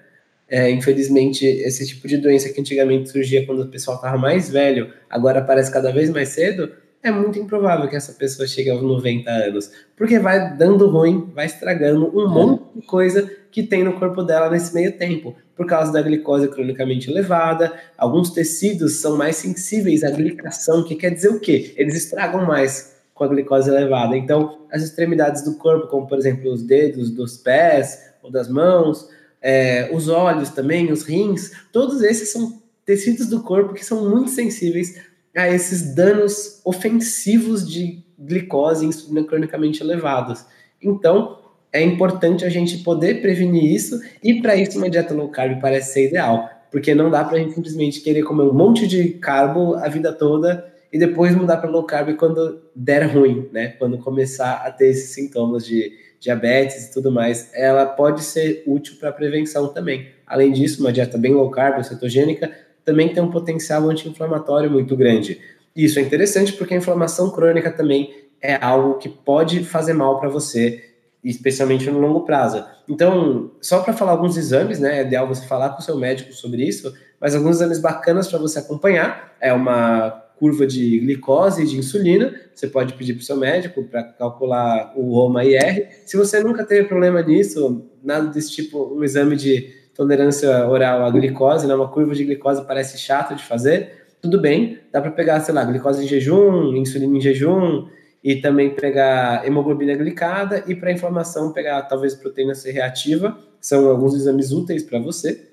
É, 0.49 0.69
infelizmente, 0.69 1.47
esse 1.47 1.87
tipo 1.87 2.09
de 2.09 2.17
doença 2.17 2.49
que 2.49 2.61
antigamente 2.61 3.09
surgia 3.11 3.47
quando 3.47 3.63
o 3.63 3.69
pessoal 3.69 3.97
estava 3.99 4.19
mais 4.19 4.51
velho, 4.51 4.93
agora 5.09 5.39
aparece 5.39 5.71
cada 5.71 5.93
vez 5.93 6.11
mais 6.11 6.31
cedo, 6.31 6.73
é 7.03 7.11
muito 7.11 7.39
improvável 7.39 7.89
que 7.89 7.97
essa 7.97 8.13
pessoa 8.13 8.47
chegue 8.47 8.69
aos 8.69 8.83
90 8.83 9.31
anos, 9.31 9.71
porque 9.97 10.19
vai 10.19 10.57
dando 10.57 10.89
ruim, 10.89 11.31
vai 11.35 11.47
estragando 11.47 12.15
um 12.15 12.27
é. 12.27 12.29
monte 12.29 12.63
de 12.77 12.83
coisa 12.83 13.31
que 13.51 13.63
tem 13.63 13.83
no 13.83 13.95
corpo 13.95 14.23
dela 14.23 14.51
nesse 14.51 14.75
meio 14.75 14.97
tempo, 14.97 15.35
por 15.57 15.67
causa 15.67 15.93
da 15.93 16.03
glicose 16.03 16.49
cronicamente 16.49 17.11
elevada. 17.11 17.73
Alguns 17.97 18.31
tecidos 18.31 19.01
são 19.01 19.17
mais 19.17 19.37
sensíveis 19.37 20.05
à 20.05 20.11
glicação, 20.11 20.85
que 20.85 20.95
quer 20.95 21.11
dizer 21.11 21.29
o 21.29 21.41
quê? 21.41 21.73
Eles 21.77 21.95
estragam 21.97 22.45
mais 22.47 22.97
com 23.15 23.25
a 23.25 23.29
glicose 23.29 23.71
elevada. 23.71 24.17
Então, 24.17 24.67
as 24.71 24.83
extremidades 24.83 25.43
do 25.43 25.57
corpo, 25.57 25.89
como 25.89 26.07
por 26.07 26.19
exemplo 26.19 26.53
os 26.53 26.63
dedos 26.63 27.11
dos 27.11 27.37
pés 27.37 28.11
ou 28.23 28.31
das 28.31 28.49
mãos, 28.49 29.09
é, 29.43 29.91
os 29.93 30.09
olhos 30.09 30.51
também, 30.51 30.93
os 30.93 31.03
rins, 31.03 31.51
todos 31.73 32.03
esses 32.03 32.31
são 32.31 32.61
tecidos 32.85 33.27
do 33.27 33.43
corpo 33.43 33.73
que 33.73 33.85
são 33.85 34.09
muito 34.09 34.31
sensíveis 34.31 35.01
a 35.37 35.49
esses 35.49 35.95
danos 35.95 36.61
ofensivos 36.65 37.69
de 37.69 38.05
glicose 38.19 38.85
e 38.85 38.89
insulina 38.89 39.25
cronicamente 39.25 39.83
elevados. 39.83 40.45
Então, 40.83 41.39
é 41.73 41.83
importante 41.83 42.45
a 42.45 42.49
gente 42.49 42.79
poder 42.79 43.21
prevenir 43.21 43.65
isso, 43.65 44.01
e 44.23 44.41
para 44.43 44.57
isso 44.57 44.77
uma 44.79 44.91
dieta 44.91 45.15
low 45.15 45.29
carb 45.29 45.61
parece 45.61 45.93
ser 45.93 46.09
ideal, 46.09 46.49
porque 46.71 46.95
não 46.95 47.11
dá 47.11 47.25
para 47.25 47.37
a 47.37 47.41
gente 47.41 47.55
simplesmente 47.55 48.01
querer 48.01 48.23
comer 48.23 48.43
um 48.43 48.53
monte 48.53 48.87
de 48.87 49.11
carbo 49.11 49.75
a 49.77 49.89
vida 49.89 50.13
toda 50.13 50.69
e 50.93 50.99
depois 50.99 51.35
mudar 51.35 51.59
para 51.59 51.71
low 51.71 51.85
carb 51.85 52.17
quando 52.17 52.61
der 52.75 53.05
ruim, 53.05 53.49
né? 53.53 53.69
Quando 53.79 53.99
começar 53.99 54.63
a 54.67 54.73
ter 54.73 54.89
esses 54.89 55.11
sintomas 55.11 55.65
de 55.65 55.93
diabetes 56.19 56.89
e 56.89 56.93
tudo 56.93 57.11
mais, 57.11 57.51
ela 57.55 57.87
pode 57.87 58.23
ser 58.23 58.63
útil 58.67 58.97
para 58.99 59.13
prevenção 59.13 59.69
também. 59.69 60.09
Além 60.27 60.53
disso, 60.53 60.81
uma 60.81 60.93
dieta 60.93 61.17
bem 61.17 61.33
low 61.33 61.51
carb, 61.51 61.83
cetogênica, 61.85 62.51
também 62.91 63.15
tem 63.15 63.23
um 63.23 63.31
potencial 63.31 63.89
anti-inflamatório 63.89 64.69
muito 64.69 64.97
grande. 64.97 65.41
Isso 65.77 66.01
é 66.01 66.03
interessante 66.03 66.53
porque 66.55 66.75
a 66.75 66.77
inflamação 66.77 67.31
crônica 67.31 67.71
também 67.71 68.13
é 68.43 68.57
algo 68.57 68.99
que 68.99 69.09
pode 69.09 69.63
fazer 69.63 69.93
mal 69.93 70.19
para 70.19 70.29
você, 70.29 70.83
especialmente 71.23 71.89
no 71.89 72.01
longo 72.01 72.23
prazo. 72.23 72.65
Então, 72.89 73.53
só 73.61 73.79
para 73.79 73.93
falar 73.93 74.11
alguns 74.11 74.37
exames, 74.37 74.81
né? 74.81 74.99
É 74.99 75.03
ideal 75.03 75.29
você 75.29 75.47
falar 75.47 75.69
com 75.69 75.79
o 75.79 75.85
seu 75.85 75.97
médico 75.97 76.33
sobre 76.33 76.65
isso, 76.65 76.93
mas 77.21 77.37
alguns 77.37 77.57
exames 77.57 77.79
bacanas 77.79 78.27
para 78.27 78.41
você 78.41 78.59
acompanhar 78.59 79.37
é 79.41 79.53
uma 79.53 80.11
curva 80.37 80.67
de 80.67 80.99
glicose 80.99 81.63
e 81.63 81.67
de 81.67 81.79
insulina. 81.79 82.35
Você 82.53 82.67
pode 82.67 82.95
pedir 82.95 83.13
para 83.13 83.21
o 83.21 83.25
seu 83.25 83.37
médico 83.37 83.85
para 83.85 84.03
calcular 84.03 84.93
o 84.97 85.13
OMA-IR. 85.13 85.91
Se 86.05 86.17
você 86.17 86.43
nunca 86.43 86.65
teve 86.65 86.89
problema 86.89 87.23
nisso, 87.23 87.85
nada 88.03 88.27
desse 88.27 88.51
tipo, 88.51 88.93
um 88.97 89.05
exame 89.05 89.37
de 89.37 89.79
tolerância 90.01 90.67
oral 90.67 91.05
à 91.05 91.11
glicose, 91.11 91.67
né, 91.67 91.75
uma 91.75 91.89
curva 91.89 92.15
de 92.15 92.25
glicose 92.25 92.65
parece 92.67 92.97
chato 92.97 93.35
de 93.35 93.45
fazer, 93.45 94.07
tudo 94.23 94.41
bem, 94.41 94.79
dá 94.91 95.01
para 95.01 95.11
pegar, 95.11 95.41
sei 95.41 95.53
lá, 95.53 95.63
glicose 95.65 96.03
em 96.03 96.09
jejum, 96.09 96.75
insulina 96.75 97.19
em 97.19 97.21
jejum, 97.21 97.87
e 98.25 98.37
também 98.37 98.71
pegar 98.71 99.47
hemoglobina 99.47 99.95
glicada, 99.95 100.65
e 100.67 100.75
para 100.75 100.91
inflamação 100.91 101.53
pegar 101.53 101.83
talvez 101.83 102.15
proteína 102.15 102.55
C 102.55 102.71
reativa, 102.71 103.39
são 103.61 103.89
alguns 103.91 104.15
exames 104.15 104.53
úteis 104.53 104.83
para 104.83 104.99
você. 104.99 105.49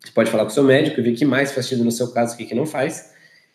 Você 0.00 0.12
pode 0.14 0.30
falar 0.30 0.44
com 0.44 0.50
o 0.50 0.52
seu 0.52 0.64
médico 0.64 0.98
e 0.98 1.02
ver 1.02 1.10
o 1.10 1.14
que 1.14 1.24
mais 1.24 1.52
faz 1.52 1.66
sentido 1.66 1.84
no 1.84 1.92
seu 1.92 2.10
caso, 2.12 2.34
o 2.34 2.36
que, 2.38 2.46
que 2.46 2.54
não 2.54 2.66
faz 2.66 3.12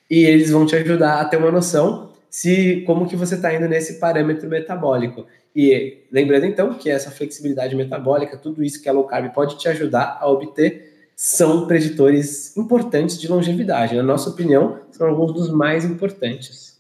e 0.10 0.24
eles 0.26 0.52
vão 0.52 0.66
te 0.66 0.76
ajudar 0.76 1.20
a 1.20 1.26
ter 1.26 1.38
uma 1.38 1.52
noção 1.52 2.12
se 2.30 2.84
como 2.86 3.08
que 3.08 3.16
você 3.16 3.36
está 3.36 3.54
indo 3.54 3.68
nesse 3.68 4.00
parâmetro 4.00 4.50
metabólico. 4.50 5.26
E 5.56 6.06
lembrando 6.12 6.46
então 6.46 6.74
que 6.76 6.90
essa 6.90 7.12
flexibilidade 7.12 7.76
metabólica, 7.76 8.38
tudo 8.38 8.64
isso 8.64 8.82
que 8.82 8.88
a 8.88 8.92
low 8.92 9.06
carb 9.06 9.34
pode 9.34 9.58
te 9.58 9.68
ajudar 9.68 10.18
a 10.20 10.30
obter, 10.30 11.10
são 11.16 11.66
preditores 11.66 12.56
importantes 12.56 13.20
de 13.20 13.28
longevidade. 13.28 13.96
Na 13.96 14.04
nossa 14.04 14.30
opinião, 14.30 14.82
são 14.92 15.08
alguns 15.08 15.34
dos 15.34 15.50
mais 15.50 15.84
importantes. 15.84 16.80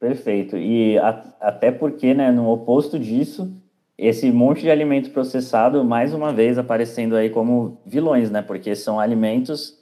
Perfeito. 0.00 0.56
E 0.56 0.98
a, 0.98 1.10
até 1.40 1.70
porque, 1.70 2.14
né, 2.14 2.32
no 2.32 2.50
oposto 2.50 2.98
disso, 2.98 3.54
esse 3.96 4.32
monte 4.32 4.62
de 4.62 4.70
alimento 4.70 5.10
processado, 5.10 5.84
mais 5.84 6.14
uma 6.14 6.32
vez 6.32 6.58
aparecendo 6.58 7.14
aí 7.14 7.30
como 7.30 7.80
vilões, 7.86 8.30
né? 8.30 8.42
Porque 8.42 8.74
são 8.74 8.98
alimentos 8.98 9.80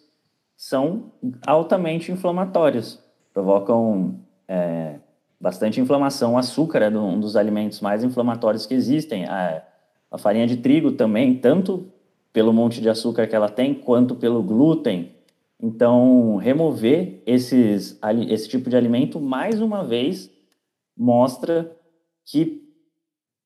são 0.61 1.11
altamente 1.47 2.13
inflamatórios, 2.13 3.03
provocam 3.33 4.21
é, 4.47 4.97
bastante 5.41 5.81
inflamação. 5.81 6.35
O 6.35 6.39
açúcar 6.39 6.83
é 6.83 6.89
um 6.91 7.19
dos 7.19 7.37
alimentos 7.37 7.81
mais 7.81 8.05
inflamatórios 8.05 8.67
que 8.67 8.75
existem. 8.75 9.25
A, 9.25 9.63
a 10.11 10.19
farinha 10.19 10.47
de 10.47 10.59
trigo 10.59 10.93
também, 10.93 11.35
tanto 11.37 11.91
pelo 12.33 12.53
monte 12.53 12.81
de 12.81 12.89
açúcar 12.89 13.27
que 13.27 13.35
ela 13.35 13.49
tem, 13.49 13.75
quanto 13.75 14.15
pelo 14.15 14.43
glúten. 14.43 15.13
Então, 15.63 16.37
remover 16.37 17.23
esses, 17.27 17.99
esse 18.29 18.49
tipo 18.49 18.69
de 18.69 18.77
alimento, 18.77 19.21
mais 19.21 19.61
uma 19.61 19.83
vez, 19.85 20.31
mostra 20.97 21.75
que 22.25 22.63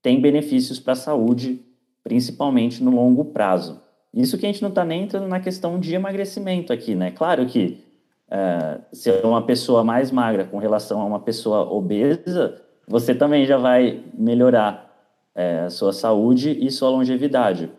tem 0.02 0.20
benefícios 0.20 0.78
para 0.78 0.92
a 0.92 0.96
saúde, 0.96 1.61
principalmente 2.02 2.83
no 2.83 2.90
longo 2.90 3.26
prazo. 3.26 3.80
Isso 4.12 4.38
que 4.38 4.46
a 4.46 4.48
gente 4.48 4.62
não 4.62 4.68
está 4.68 4.85
nem 4.85 5.04
entrando 5.04 5.26
na 5.26 5.40
questão 5.40 5.80
de 5.80 5.94
emagrecimento 5.94 6.72
aqui, 6.72 6.94
né? 6.94 7.11
Claro 7.11 7.46
que 7.46 7.84
uh, 8.28 8.82
se 8.92 9.10
é 9.10 9.26
uma 9.26 9.42
pessoa 9.42 9.84
mais 9.84 10.10
magra 10.10 10.44
com 10.44 10.58
relação 10.58 11.00
a 11.00 11.04
uma 11.04 11.20
pessoa 11.20 11.70
obesa, 11.70 12.60
você 12.87 13.14
também 13.14 13.46
já 13.46 13.56
vai 13.56 14.02
melhorar 14.12 14.90
uh, 15.34 15.66
a 15.66 15.70
sua 15.70 15.92
saúde 15.92 16.50
e 16.60 16.70
sua 16.70 16.90
longevidade. 16.90 17.70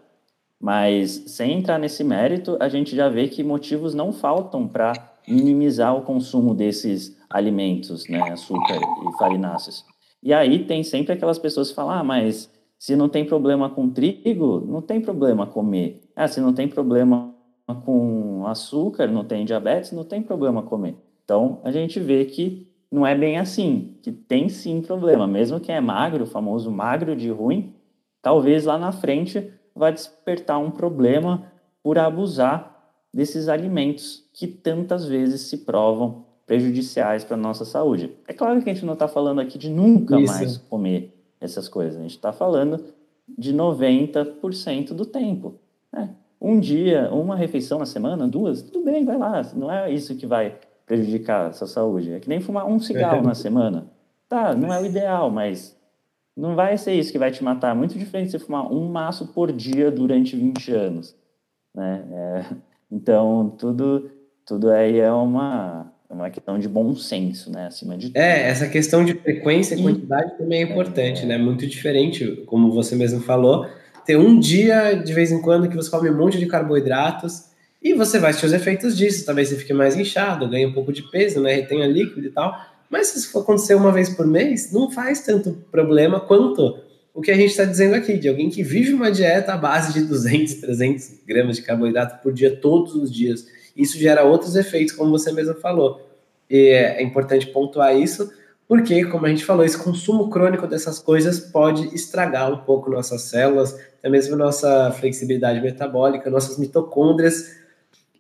Mas 0.60 1.24
sem 1.28 1.54
entrar 1.54 1.78
nesse 1.78 2.04
mérito, 2.04 2.58
a 2.60 2.70
gente 2.70 2.96
já 2.96 3.10
vê 3.10 3.28
que 3.28 3.44
motivos 3.44 3.94
não 3.94 4.12
faltam 4.12 4.68
para 4.68 4.94
minimizar 5.28 5.96
o 5.96 6.02
consumo 6.02 6.54
desses 6.54 7.18
alimentos, 7.30 8.08
né? 8.08 8.22
Açúcar 8.32 8.78
e 8.78 9.18
farináceos. 9.18 9.84
E 10.24 10.34
aí 10.34 10.66
tem 10.66 10.84
sempre 10.84 11.14
aquelas 11.14 11.38
pessoas 11.38 11.70
que 11.70 11.76
falam, 11.76 11.92
ah, 11.92 12.04
mas 12.04 12.50
se 12.80 12.96
não 12.96 13.10
tem 13.10 13.26
problema 13.26 13.70
com 13.70 13.90
trigo, 13.90 14.64
não 14.66 14.82
tem 14.82 15.02
problema 15.02 15.46
comer. 15.46 16.02
Ah, 16.16 16.28
se 16.28 16.40
não 16.40 16.54
tem 16.54 16.68
problema 16.68 17.35
com 17.74 18.46
açúcar, 18.46 19.08
não 19.08 19.24
tem 19.24 19.46
diabetes, 19.46 19.92
não 19.92 20.04
tem 20.04 20.22
problema 20.22 20.62
comer. 20.62 20.96
Então, 21.24 21.60
a 21.64 21.72
gente 21.72 22.00
vê 22.00 22.26
que 22.26 22.68
não 22.92 23.06
é 23.06 23.16
bem 23.16 23.38
assim, 23.38 23.98
que 24.02 24.12
tem 24.12 24.48
sim 24.48 24.82
problema. 24.82 25.26
Mesmo 25.26 25.60
quem 25.60 25.76
é 25.76 25.82
magro, 25.82 26.24
o 26.24 26.28
famoso 26.28 26.72
magro 26.72 27.16
de 27.16 27.30
ruim, 27.30 27.74
talvez 28.22 28.66
lá 28.66 28.78
na 28.78 28.92
frente 28.92 29.52
vai 29.76 29.92
despertar 29.92 30.60
um 30.60 30.72
problema 30.72 31.52
por 31.82 31.98
abusar 31.98 32.76
desses 33.14 33.48
alimentos 33.48 34.24
que 34.34 34.48
tantas 34.48 35.06
vezes 35.06 35.42
se 35.42 35.60
provam 35.60 36.26
prejudiciais 36.46 37.24
para 37.24 37.36
a 37.36 37.40
nossa 37.40 37.66
saúde. 37.66 38.12
É 38.28 38.34
claro 38.34 38.62
que 38.62 38.70
a 38.70 38.74
gente 38.74 38.86
não 38.86 38.94
está 38.94 39.08
falando 39.08 39.42
aqui 39.42 39.58
de 39.58 39.70
nunca 39.70 40.20
Isso. 40.20 40.34
mais 40.34 40.58
comer 40.58 41.14
essas 41.40 41.68
coisas. 41.68 41.98
A 41.98 42.02
gente 42.02 42.12
está 42.12 42.32
falando 42.32 42.84
de 43.28 43.54
90% 43.54 44.94
do 44.94 45.06
tempo. 45.06 45.56
Né? 45.92 46.16
Um 46.46 46.60
dia, 46.60 47.10
uma 47.12 47.36
refeição 47.36 47.80
na 47.80 47.88
semana, 47.88 48.28
duas, 48.28 48.62
tudo 48.62 48.86
bem, 48.86 49.04
vai 49.04 49.18
lá. 49.18 49.42
Não 49.56 49.72
é 49.72 49.92
isso 49.92 50.16
que 50.16 50.28
vai 50.28 50.56
prejudicar 50.86 51.48
a 51.48 51.54
sua 51.54 51.66
saúde. 51.66 52.14
É 52.14 52.20
que 52.20 52.30
nem 52.30 52.40
fumar 52.40 52.68
um 52.68 52.78
cigarro 52.78 53.24
na 53.24 53.34
semana. 53.34 53.88
Tá, 54.30 54.54
não 54.54 54.72
é 54.72 54.80
o 54.80 54.86
ideal, 54.86 55.32
mas 55.32 55.76
não 56.38 56.56
vai 56.56 56.78
ser 56.78 56.94
isso 56.94 57.12
que 57.12 57.18
vai 57.18 57.32
te 57.32 57.44
matar. 57.44 57.72
É 57.72 57.74
muito 57.74 57.98
diferente 57.98 58.30
você 58.30 58.38
fumar 58.38 58.72
um 58.72 58.88
maço 58.88 59.30
por 59.34 59.52
dia 59.52 59.90
durante 59.90 60.36
20 60.36 60.72
anos. 60.72 61.16
Né? 61.74 62.04
É, 62.12 62.46
então, 62.92 63.56
tudo, 63.58 64.12
tudo 64.46 64.70
aí 64.70 65.00
é 65.00 65.12
uma, 65.12 65.92
é 66.08 66.14
uma 66.14 66.30
questão 66.30 66.60
de 66.60 66.70
bom 66.70 66.94
senso, 66.94 67.52
né? 67.52 67.66
Acima 67.66 67.98
de 67.98 68.10
tudo. 68.10 68.18
É, 68.18 68.48
essa 68.48 68.70
questão 68.70 69.04
de 69.04 69.16
frequência 69.16 69.74
e 69.74 69.82
quantidade 69.82 70.38
também 70.38 70.62
é 70.62 70.64
importante, 70.64 71.24
é, 71.24 71.26
né? 71.26 71.40
Muito 71.40 71.66
diferente, 71.66 72.44
como 72.46 72.72
você 72.72 72.96
mesmo 72.96 73.22
falou. 73.22 73.66
Ter 74.06 74.18
um 74.18 74.40
dia 74.40 74.94
de 74.94 75.14
vez 75.14 75.32
em 75.32 75.42
quando 75.42 75.68
que 75.68 75.76
você 75.76 75.90
come 75.90 76.10
um 76.10 76.18
monte 76.18 76.38
de 76.38 76.46
carboidratos 76.46 77.46
e 77.82 77.94
você 77.94 78.20
vai 78.20 78.34
ter 78.34 78.46
os 78.46 78.54
efeitos 78.54 78.98
disso. 78.98 79.26
Talvez 79.26 79.50
você 79.50 79.56
fique 79.56 79.74
mais 79.74 79.98
inchado, 79.98 80.48
ganhe 80.48 80.66
um 80.66 80.74
pouco 80.74 80.94
de 80.94 81.04
peso, 81.04 81.42
né? 81.42 81.56
Retenha 81.56 81.88
líquido 81.88 82.28
e 82.28 82.30
tal. 82.30 82.56
Mas 82.90 83.08
se 83.08 83.20
isso 83.20 83.38
acontecer 83.38 83.76
uma 83.76 83.92
vez 83.92 84.10
por 84.10 84.28
mês, 84.28 84.72
não 84.72 84.92
faz 84.92 85.22
tanto 85.22 85.54
problema 85.72 86.20
quanto 86.20 86.80
o 87.14 87.22
que 87.22 87.32
a 87.32 87.36
gente 87.36 87.52
está 87.52 87.64
dizendo 87.64 87.96
aqui, 87.96 88.18
de 88.18 88.28
alguém 88.28 88.50
que 88.50 88.62
vive 88.62 88.94
uma 88.94 89.12
dieta 89.12 89.54
à 89.54 89.58
base 89.58 89.94
de 89.94 90.02
200, 90.02 90.56
300 90.56 91.14
gramas 91.26 91.56
de 91.56 91.62
carboidrato 91.62 92.22
por 92.22 92.34
dia, 92.34 92.56
todos 92.56 92.94
os 92.94 93.12
dias 93.12 93.48
isso 93.76 93.98
gera 93.98 94.24
outros 94.24 94.56
efeitos, 94.56 94.96
como 94.96 95.12
você 95.12 95.32
mesmo 95.32 95.56
falou. 95.56 96.02
E 96.50 96.70
é 96.70 97.04
importante 97.04 97.48
pontuar 97.48 97.96
isso, 97.98 98.32
porque, 98.68 99.06
como 99.06 99.26
a 99.26 99.30
gente 99.30 99.46
falou, 99.46 99.64
esse 99.64 99.78
consumo 99.78 100.30
crônico 100.30 100.66
dessas 100.66 101.00
coisas 101.00 101.40
pode 101.40 101.94
estragar 101.94 102.52
um 102.52 102.58
pouco 102.58 102.90
nossas 102.90 103.22
células, 103.24 103.78
até 104.00 104.10
mesmo 104.10 104.36
nossa 104.36 104.92
flexibilidade 104.92 105.62
metabólica, 105.62 106.30
nossas 106.30 106.58
mitocôndrias. 106.58 107.56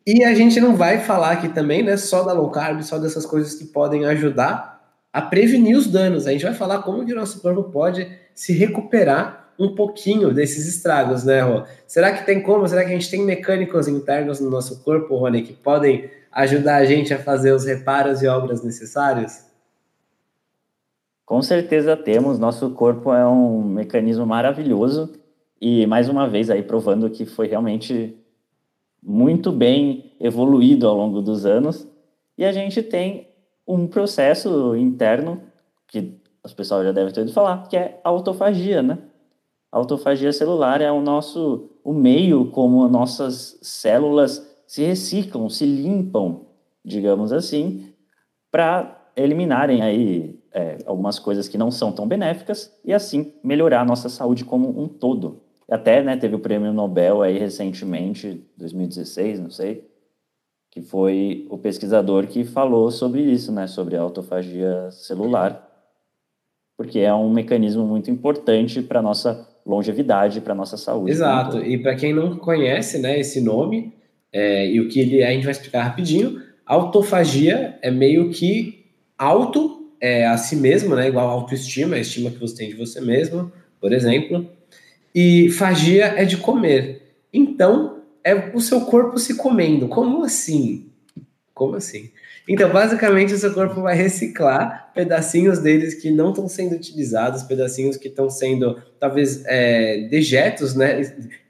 E 0.06 0.24
a 0.24 0.36
gente 0.36 0.60
não 0.60 0.76
vai 0.76 1.00
falar 1.00 1.32
aqui 1.32 1.50
também, 1.50 1.82
né, 1.82 1.98
só 1.98 2.22
da 2.22 2.32
low 2.32 2.52
carb, 2.52 2.84
só 2.84 3.00
dessas 3.00 3.26
coisas 3.26 3.56
que 3.56 3.66
podem 3.66 4.06
ajudar 4.06 4.76
a 5.12 5.22
prevenir 5.22 5.76
os 5.76 5.88
danos. 5.88 6.28
A 6.28 6.32
gente 6.32 6.46
vai 6.46 6.54
falar 6.54 6.84
como 6.84 7.04
que 7.04 7.14
o 7.14 7.16
nosso 7.16 7.42
corpo 7.42 7.64
pode 7.64 8.08
se 8.36 8.54
recuperar 8.54 9.46
um 9.58 9.74
pouquinho 9.74 10.34
desses 10.34 10.68
estragos, 10.68 11.24
né, 11.24 11.42
Rô? 11.42 11.64
Será 11.88 12.12
que 12.12 12.26
tem 12.26 12.42
como? 12.42 12.68
Será 12.68 12.84
que 12.84 12.90
a 12.92 12.94
gente 12.94 13.10
tem 13.10 13.24
mecânicos 13.24 13.88
internos 13.88 14.40
no 14.40 14.50
nosso 14.50 14.84
corpo, 14.84 15.16
Rony, 15.16 15.42
que 15.42 15.54
podem 15.54 16.10
ajudar 16.32 16.76
a 16.76 16.86
gente 16.86 17.14
a 17.14 17.18
fazer 17.18 17.54
os 17.54 17.66
reparos 17.66 18.22
e 18.22 18.28
obras 18.28 18.62
necessários? 18.62 19.55
Com 21.26 21.42
certeza 21.42 21.98
temos. 21.98 22.38
Nosso 22.38 22.70
corpo 22.72 23.12
é 23.12 23.28
um 23.28 23.64
mecanismo 23.64 24.26
maravilhoso 24.26 25.14
e 25.60 25.86
mais 25.88 26.08
uma 26.08 26.28
vez 26.28 26.50
aí 26.50 26.62
provando 26.62 27.10
que 27.10 27.26
foi 27.26 27.48
realmente 27.48 28.16
muito 29.02 29.52
bem 29.52 30.14
evoluído 30.20 30.88
ao 30.88 30.96
longo 30.96 31.22
dos 31.22 31.46
anos. 31.46 31.88
E 32.38 32.46
a 32.46 32.52
gente 32.52 32.84
tem 32.84 33.28
um 33.68 33.88
processo 33.88 34.76
interno 34.76 35.42
que 35.88 36.20
os 36.44 36.54
pessoal 36.54 36.84
já 36.84 36.92
devem 36.92 37.12
ter 37.12 37.22
ouvido 37.22 37.34
falar, 37.34 37.68
que 37.68 37.76
é 37.76 38.00
a 38.04 38.10
autofagia, 38.10 38.84
né? 38.84 39.00
A 39.72 39.78
autofagia 39.78 40.32
celular 40.32 40.80
é 40.80 40.92
o 40.92 41.02
nosso 41.02 41.72
o 41.84 41.94
meio 41.94 42.50
como 42.52 42.88
nossas 42.88 43.58
células 43.62 44.46
se 44.68 44.84
reciclam, 44.84 45.50
se 45.50 45.66
limpam, 45.66 46.42
digamos 46.84 47.32
assim, 47.32 47.94
para 48.52 49.10
eliminarem 49.16 49.82
aí 49.82 50.40
é, 50.56 50.78
algumas 50.86 51.20
coisas 51.20 51.50
que 51.50 51.58
não 51.58 51.70
são 51.70 51.92
tão 51.92 52.08
benéficas 52.08 52.74
e 52.86 52.94
assim 52.94 53.34
melhorar 53.44 53.82
a 53.82 53.86
nossa 53.86 54.08
saúde 54.08 54.46
como 54.46 54.82
um 54.82 54.88
todo. 54.88 55.42
Até 55.70 56.02
né, 56.02 56.16
teve 56.16 56.34
o 56.34 56.40
prêmio 56.40 56.72
Nobel 56.72 57.22
aí 57.22 57.38
recentemente, 57.38 58.42
2016, 58.56 59.42
não 59.42 59.50
sei, 59.50 59.86
que 60.72 60.82
foi 60.82 61.46
o 61.50 61.58
pesquisador 61.58 62.28
que 62.28 62.46
falou 62.46 62.90
sobre 62.90 63.22
isso, 63.22 63.52
né, 63.52 63.68
sobre 63.68 63.98
a 63.98 64.02
autofagia 64.02 64.90
celular, 64.92 65.62
porque 66.78 67.00
é 67.00 67.14
um 67.14 67.30
mecanismo 67.30 67.86
muito 67.86 68.10
importante 68.10 68.82
para 68.82 69.02
nossa 69.02 69.50
longevidade, 69.66 70.40
para 70.40 70.56
nossa 70.56 70.78
saúde. 70.78 71.12
Exato. 71.12 71.60
E 71.60 71.78
para 71.78 71.96
quem 71.96 72.14
não 72.14 72.38
conhece, 72.38 73.00
né, 73.00 73.20
esse 73.20 73.42
nome 73.42 73.94
é, 74.32 74.70
e 74.70 74.80
o 74.80 74.88
que 74.88 75.02
ele, 75.02 75.24
a 75.24 75.32
gente 75.32 75.44
vai 75.44 75.52
explicar 75.52 75.84
rapidinho. 75.84 76.42
Autofagia 76.66 77.78
é 77.82 77.92
meio 77.92 78.30
que 78.30 78.86
auto 79.18 79.75
é, 80.00 80.26
a 80.26 80.38
si 80.38 80.56
mesmo, 80.56 80.96
né, 80.96 81.08
igual 81.08 81.30
autoestima, 81.30 81.96
a 81.96 82.00
estima 82.00 82.32
que 82.32 82.40
você 82.40 82.56
tem 82.56 82.70
de 82.70 82.76
você 82.76 83.02
mesmo, 83.02 83.52
por 83.80 83.94
exemplo. 83.94 84.50
E 85.14 85.50
fagia 85.52 86.08
é 86.18 86.26
de 86.26 86.38
comer. 86.38 87.02
Então, 87.34 88.02
é 88.24 88.52
o 88.54 88.60
seu 88.60 88.82
corpo 88.82 89.18
se 89.18 89.36
comendo. 89.36 89.88
Como 89.88 90.24
assim? 90.24 90.90
Como 91.54 91.76
assim? 91.76 92.12
Então, 92.48 92.70
basicamente, 92.72 93.34
o 93.34 93.38
seu 93.38 93.54
corpo 93.54 93.82
vai 93.82 93.96
reciclar 93.96 94.92
pedacinhos 94.94 95.60
deles 95.60 95.96
que 95.96 96.12
não 96.12 96.30
estão 96.30 96.48
sendo 96.48 96.76
utilizados, 96.76 97.44
pedacinhos 97.44 97.98
que 97.98 98.08
estão 98.08 98.30
sendo, 98.30 98.82
talvez, 99.00 99.44
é, 99.46 100.08
dejetos, 100.10 100.76
né? 100.76 101.02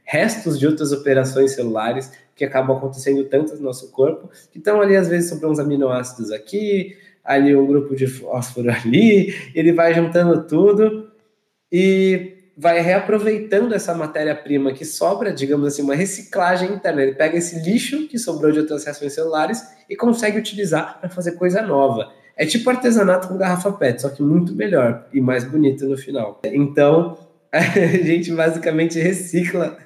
Restos 0.03 0.57
de 0.59 0.67
outras 0.67 0.91
operações 0.91 1.51
celulares 1.51 2.11
que 2.35 2.45
acabam 2.45 2.77
acontecendo 2.77 3.23
tanto 3.25 3.55
no 3.55 3.61
nosso 3.61 3.91
corpo, 3.91 4.29
que 4.51 4.57
estão 4.57 4.81
ali, 4.81 4.95
às 4.95 5.07
vezes, 5.07 5.29
sobre 5.29 5.47
uns 5.47 5.59
aminoácidos 5.59 6.31
aqui, 6.31 6.95
ali 7.25 7.55
um 7.55 7.65
grupo 7.65 7.95
de 7.95 8.07
fósforo 8.07 8.69
ali, 8.85 9.33
ele 9.55 9.73
vai 9.73 9.93
juntando 9.93 10.43
tudo 10.43 11.09
e 11.71 12.33
vai 12.57 12.79
reaproveitando 12.79 13.73
essa 13.73 13.93
matéria-prima 13.93 14.71
que 14.71 14.85
sobra, 14.85 15.33
digamos 15.33 15.67
assim, 15.67 15.81
uma 15.81 15.95
reciclagem 15.95 16.71
interna. 16.71 17.01
Ele 17.01 17.15
pega 17.15 17.37
esse 17.37 17.59
lixo 17.59 18.07
que 18.07 18.17
sobrou 18.17 18.51
de 18.51 18.59
outras 18.59 18.85
reações 18.85 19.13
celulares 19.13 19.61
e 19.89 19.95
consegue 19.95 20.37
utilizar 20.37 20.99
para 20.99 21.09
fazer 21.09 21.33
coisa 21.33 21.61
nova. 21.61 22.09
É 22.37 22.45
tipo 22.45 22.69
artesanato 22.69 23.27
com 23.27 23.37
garrafa 23.37 23.71
PET, 23.73 24.01
só 24.01 24.09
que 24.09 24.21
muito 24.21 24.53
melhor 24.55 25.07
e 25.11 25.19
mais 25.19 25.43
bonito 25.43 25.85
no 25.85 25.97
final. 25.97 26.41
Então, 26.45 27.17
a 27.51 27.59
gente 27.61 28.31
basicamente 28.31 28.99
recicla 28.99 29.77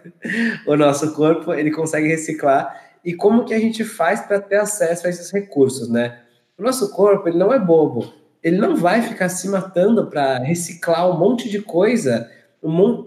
o 0.68 0.76
nosso 0.76 1.14
corpo, 1.14 1.54
ele 1.54 1.72
consegue 1.72 2.08
reciclar. 2.08 2.90
E 3.04 3.14
como 3.14 3.46
que 3.46 3.54
a 3.54 3.60
gente 3.60 3.84
faz 3.84 4.22
para 4.22 4.40
ter 4.40 4.58
acesso 4.58 5.08
a 5.08 5.10
esses 5.10 5.32
recursos, 5.32 5.90
né? 5.90 6.20
O 6.60 6.64
nosso 6.64 6.92
corpo, 6.92 7.30
ele 7.30 7.38
não 7.38 7.54
é 7.54 7.58
bobo. 7.58 8.14
Ele 8.44 8.58
não 8.58 8.76
vai 8.76 9.02
ficar 9.02 9.30
se 9.30 9.48
matando 9.48 10.08
para 10.08 10.38
reciclar 10.40 11.10
um 11.10 11.18
monte 11.18 11.50
de 11.50 11.62
coisa 11.62 12.30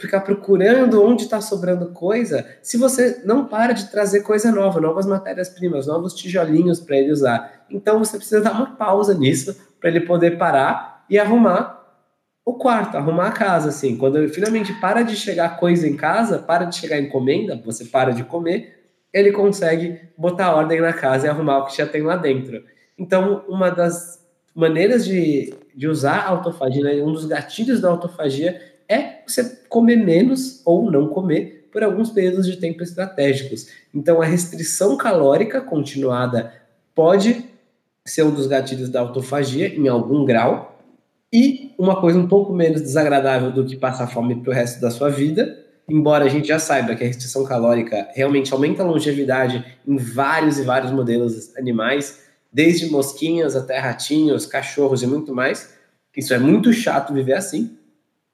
ficar 0.00 0.20
procurando 0.20 1.02
onde 1.02 1.24
está 1.24 1.40
sobrando 1.40 1.90
coisa, 1.90 2.46
se 2.62 2.78
você 2.78 3.20
não 3.24 3.44
para 3.44 3.74
de 3.74 3.90
trazer 3.90 4.20
coisa 4.20 4.50
nova, 4.50 4.80
novas 4.80 5.04
matérias-primas, 5.04 5.86
novos 5.86 6.14
tijolinhos 6.14 6.80
para 6.80 6.96
ele 6.96 7.12
usar. 7.12 7.66
Então 7.70 7.98
você 7.98 8.16
precisa 8.16 8.40
dar 8.40 8.52
uma 8.52 8.76
pausa 8.76 9.14
nisso 9.14 9.54
para 9.78 9.90
ele 9.90 10.00
poder 10.00 10.38
parar 10.38 11.04
e 11.08 11.18
arrumar 11.18 11.80
o 12.44 12.54
quarto, 12.54 12.96
arrumar 12.96 13.28
a 13.28 13.32
casa, 13.32 13.68
assim. 13.68 13.96
Quando 13.96 14.18
ele 14.18 14.28
finalmente 14.28 14.72
para 14.80 15.02
de 15.02 15.14
chegar 15.14 15.58
coisa 15.58 15.86
em 15.86 15.96
casa, 15.96 16.38
para 16.38 16.64
de 16.64 16.76
chegar 16.76 16.98
encomenda, 16.98 17.60
você 17.62 17.84
para 17.84 18.12
de 18.12 18.24
comer, 18.24 18.96
ele 19.12 19.32
consegue 19.32 20.00
botar 20.16 20.54
ordem 20.54 20.80
na 20.80 20.92
casa 20.92 21.26
e 21.26 21.30
arrumar 21.30 21.58
o 21.58 21.66
que 21.66 21.76
já 21.76 21.86
tem 21.86 22.02
lá 22.02 22.16
dentro. 22.16 22.64
Então, 22.98 23.44
uma 23.48 23.70
das 23.70 24.20
maneiras 24.54 25.04
de, 25.04 25.54
de 25.74 25.88
usar 25.88 26.20
a 26.20 26.28
autofagia, 26.28 26.82
né, 26.82 27.02
um 27.02 27.12
dos 27.12 27.24
gatilhos 27.24 27.80
da 27.80 27.88
autofagia 27.88 28.60
é 28.88 29.22
você 29.26 29.44
comer 29.68 29.96
menos 29.96 30.60
ou 30.64 30.90
não 30.90 31.08
comer 31.08 31.68
por 31.72 31.82
alguns 31.82 32.10
períodos 32.10 32.46
de 32.46 32.56
tempo 32.56 32.82
estratégicos. 32.82 33.68
Então, 33.94 34.20
a 34.20 34.26
restrição 34.26 34.96
calórica 34.96 35.60
continuada 35.60 36.52
pode 36.94 37.44
ser 38.04 38.24
um 38.24 38.34
dos 38.34 38.46
gatilhos 38.46 38.88
da 38.88 39.00
autofagia 39.00 39.68
em 39.68 39.88
algum 39.88 40.24
grau, 40.24 40.72
e 41.32 41.72
uma 41.78 41.98
coisa 41.98 42.18
um 42.18 42.28
pouco 42.28 42.52
menos 42.52 42.82
desagradável 42.82 43.50
do 43.50 43.64
que 43.64 43.74
passar 43.74 44.06
fome 44.06 44.36
para 44.36 44.50
o 44.50 44.54
resto 44.54 44.80
da 44.80 44.90
sua 44.90 45.08
vida, 45.08 45.58
embora 45.88 46.26
a 46.26 46.28
gente 46.28 46.48
já 46.48 46.58
saiba 46.58 46.94
que 46.94 47.02
a 47.02 47.06
restrição 47.06 47.42
calórica 47.44 48.08
realmente 48.14 48.52
aumenta 48.52 48.82
a 48.82 48.86
longevidade 48.86 49.64
em 49.88 49.96
vários 49.96 50.58
e 50.58 50.62
vários 50.62 50.92
modelos 50.92 51.56
animais, 51.56 52.21
desde 52.52 52.86
mosquinhas 52.90 53.56
até 53.56 53.78
ratinhos, 53.78 54.46
cachorros 54.46 55.02
e 55.02 55.06
muito 55.06 55.34
mais. 55.34 55.74
Isso 56.16 56.34
é 56.34 56.38
muito 56.38 56.72
chato 56.72 57.14
viver 57.14 57.34
assim, 57.34 57.76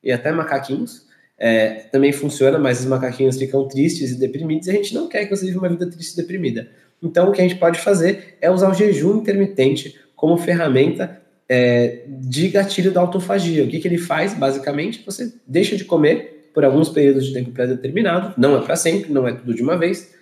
e 0.03 0.11
até 0.11 0.33
macaquinhos. 0.33 1.07
É, 1.41 1.85
também 1.93 2.13
funciona, 2.13 2.59
mas 2.59 2.81
os 2.81 2.87
macaquinhos 2.87 3.39
ficam 3.39 3.69
tristes 3.69 4.11
e 4.11 4.19
deprimidos 4.19 4.67
e 4.67 4.71
a 4.71 4.75
gente 4.75 4.93
não 4.93 5.09
quer 5.09 5.25
que 5.25 5.37
você 5.37 5.47
viva 5.47 5.61
uma 5.61 5.69
vida 5.69 5.89
triste 5.89 6.15
e 6.15 6.17
deprimida. 6.17 6.69
Então, 7.01 7.29
o 7.29 7.33
que 7.33 7.41
a 7.41 7.45
gente 7.45 7.61
pode 7.61 7.79
fazer 7.79 8.37
é 8.41 8.51
usar 8.51 8.71
o 8.71 8.75
jejum 8.75 9.19
intermitente 9.19 9.97
como 10.17 10.37
ferramenta 10.37 11.23
é, 11.49 12.03
de 12.09 12.49
gatilho 12.49 12.91
da 12.91 13.01
autofagia. 13.01 13.63
O 13.65 13.69
que, 13.69 13.79
que 13.79 13.87
ele 13.87 13.99
faz, 13.99 14.35
basicamente? 14.35 15.05
Você 15.07 15.33
deixa 15.47 15.77
de 15.77 15.85
comer 15.85 16.51
por 16.53 16.65
alguns 16.65 16.89
períodos 16.89 17.27
de 17.27 17.33
tempo 17.33 17.53
pré-determinado, 17.53 18.35
não 18.37 18.57
é 18.57 18.61
para 18.61 18.75
sempre, 18.75 19.13
não 19.13 19.29
é 19.29 19.33
tudo 19.33 19.55
de 19.55 19.63
uma 19.63 19.79
vez, 19.79 20.13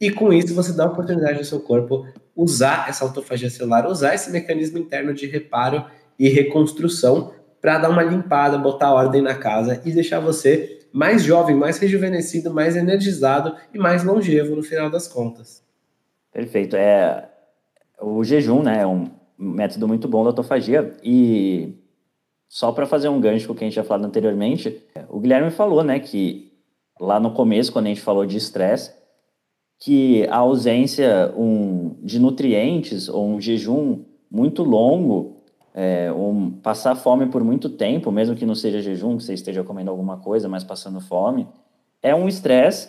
e 0.00 0.10
com 0.10 0.32
isso 0.32 0.54
você 0.54 0.72
dá 0.72 0.84
a 0.84 0.88
oportunidade 0.88 1.38
ao 1.38 1.44
seu 1.44 1.60
corpo 1.60 2.06
usar 2.36 2.88
essa 2.88 3.04
autofagia 3.04 3.48
celular, 3.48 3.86
usar 3.86 4.14
esse 4.14 4.30
mecanismo 4.30 4.78
interno 4.78 5.14
de 5.14 5.26
reparo 5.26 5.84
e 6.18 6.28
reconstrução 6.28 7.32
para 7.60 7.78
dar 7.78 7.90
uma 7.90 8.02
limpada, 8.02 8.58
botar 8.58 8.92
ordem 8.92 9.22
na 9.22 9.34
casa 9.34 9.80
e 9.84 9.92
deixar 9.92 10.20
você 10.20 10.80
mais 10.92 11.22
jovem, 11.22 11.56
mais 11.56 11.78
rejuvenescido, 11.78 12.52
mais 12.52 12.76
energizado 12.76 13.56
e 13.72 13.78
mais 13.78 14.04
longevo 14.04 14.54
no 14.54 14.62
final 14.62 14.90
das 14.90 15.08
contas. 15.08 15.62
Perfeito. 16.32 16.76
É 16.76 17.28
o 18.00 18.22
jejum, 18.22 18.62
né, 18.62 18.82
é 18.82 18.86
um 18.86 19.10
método 19.38 19.88
muito 19.88 20.06
bom 20.06 20.22
da 20.22 20.30
autofagia 20.30 20.92
e 21.02 21.74
só 22.48 22.70
para 22.70 22.86
fazer 22.86 23.08
um 23.08 23.20
gancho 23.20 23.46
com 23.46 23.52
o 23.52 23.56
que 23.56 23.64
a 23.64 23.66
gente 23.66 23.74
já 23.74 23.84
falado 23.84 24.04
anteriormente, 24.04 24.80
o 25.08 25.18
Guilherme 25.18 25.50
falou, 25.50 25.82
né, 25.82 25.98
que 25.98 26.52
lá 27.00 27.18
no 27.18 27.32
começo, 27.32 27.72
quando 27.72 27.86
a 27.86 27.88
gente 27.88 28.00
falou 28.00 28.24
de 28.26 28.36
estresse, 28.36 28.92
que 29.84 30.26
a 30.30 30.38
ausência 30.38 31.30
um, 31.36 31.94
de 32.02 32.18
nutrientes 32.18 33.06
ou 33.06 33.28
um 33.28 33.38
jejum 33.38 33.98
muito 34.30 34.62
longo 34.62 35.42
é, 35.74 36.10
um, 36.10 36.52
passar 36.52 36.94
fome 36.94 37.26
por 37.26 37.44
muito 37.44 37.68
tempo, 37.68 38.10
mesmo 38.10 38.34
que 38.34 38.46
não 38.46 38.54
seja 38.54 38.80
jejum, 38.80 39.18
que 39.18 39.24
você 39.24 39.34
esteja 39.34 39.62
comendo 39.62 39.90
alguma 39.90 40.16
coisa, 40.16 40.48
mas 40.48 40.64
passando 40.64 41.02
fome, 41.02 41.46
é 42.02 42.14
um 42.14 42.26
estresse 42.26 42.88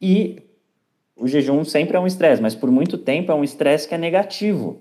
e 0.00 0.40
o 1.16 1.26
jejum 1.26 1.64
sempre 1.64 1.96
é 1.96 2.00
um 2.00 2.06
estresse, 2.06 2.40
mas 2.40 2.54
por 2.54 2.70
muito 2.70 2.96
tempo 2.96 3.32
é 3.32 3.34
um 3.34 3.42
estresse 3.42 3.88
que 3.88 3.94
é 3.96 3.98
negativo 3.98 4.76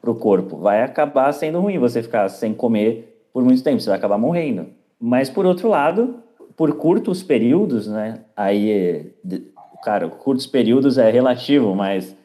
para 0.00 0.12
o 0.12 0.14
corpo. 0.14 0.58
Vai 0.58 0.80
acabar 0.80 1.32
sendo 1.32 1.58
ruim 1.58 1.76
você 1.76 2.04
ficar 2.04 2.28
sem 2.28 2.54
comer 2.54 3.26
por 3.32 3.42
muito 3.42 3.64
tempo, 3.64 3.80
você 3.80 3.88
vai 3.88 3.98
acabar 3.98 4.16
morrendo. 4.16 4.68
Mas 5.00 5.28
por 5.28 5.44
outro 5.44 5.68
lado, 5.68 6.22
por 6.56 6.76
curtos 6.76 7.20
períodos, 7.20 7.88
né? 7.88 8.20
Aí, 8.36 9.12
cara, 9.84 10.08
curtos 10.08 10.46
períodos 10.46 10.96
é 10.96 11.10
relativo, 11.10 11.74
mas 11.74 12.16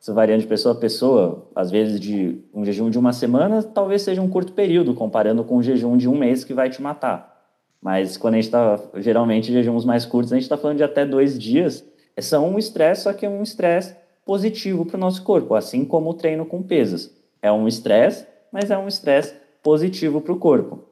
isso 0.00 0.12
varia 0.12 0.36
de 0.36 0.46
pessoa 0.46 0.74
a 0.74 0.78
pessoa. 0.78 1.48
Às 1.54 1.70
vezes, 1.70 2.00
de 2.00 2.42
um 2.52 2.64
jejum 2.64 2.90
de 2.90 2.98
uma 2.98 3.12
semana, 3.12 3.62
talvez 3.62 4.02
seja 4.02 4.20
um 4.20 4.28
curto 4.28 4.52
período, 4.52 4.92
comparando 4.92 5.44
com 5.44 5.56
um 5.56 5.62
jejum 5.62 5.96
de 5.96 6.08
um 6.08 6.18
mês 6.18 6.44
que 6.44 6.52
vai 6.52 6.68
te 6.68 6.82
matar. 6.82 7.32
Mas 7.80 8.16
quando 8.16 8.34
a 8.34 8.36
gente 8.38 8.46
está, 8.46 8.78
geralmente, 8.96 9.52
jejuns 9.52 9.84
mais 9.84 10.04
curtos, 10.04 10.32
a 10.32 10.36
gente 10.36 10.42
está 10.42 10.56
falando 10.56 10.78
de 10.78 10.82
até 10.82 11.06
dois 11.06 11.38
dias. 11.38 11.84
São 12.20 12.50
um 12.50 12.58
estresse, 12.58 13.02
só 13.02 13.12
que 13.12 13.24
é 13.24 13.28
um 13.28 13.42
estresse 13.42 13.94
positivo 14.26 14.84
para 14.84 14.96
o 14.96 15.00
nosso 15.00 15.22
corpo, 15.22 15.54
assim 15.54 15.84
como 15.84 16.10
o 16.10 16.14
treino 16.14 16.44
com 16.44 16.62
pesos. 16.62 17.10
É 17.40 17.52
um 17.52 17.68
estresse, 17.68 18.26
mas 18.50 18.70
é 18.70 18.76
um 18.76 18.88
estresse 18.88 19.34
positivo 19.62 20.20
para 20.20 20.32
o 20.32 20.38
corpo. 20.38 20.84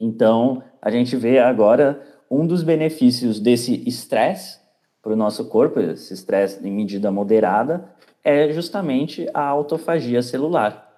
Então, 0.00 0.62
a 0.80 0.90
gente 0.90 1.16
vê 1.16 1.38
agora 1.38 2.00
um 2.30 2.46
dos 2.46 2.62
benefícios 2.62 3.40
desse 3.40 3.82
estresse 3.88 4.65
para 5.06 5.12
o 5.12 5.16
nosso 5.16 5.44
corpo, 5.44 5.78
esse 5.78 6.12
estresse 6.12 6.66
em 6.66 6.72
medida 6.72 7.12
moderada, 7.12 7.84
é 8.24 8.52
justamente 8.52 9.30
a 9.32 9.46
autofagia 9.46 10.20
celular. 10.20 10.92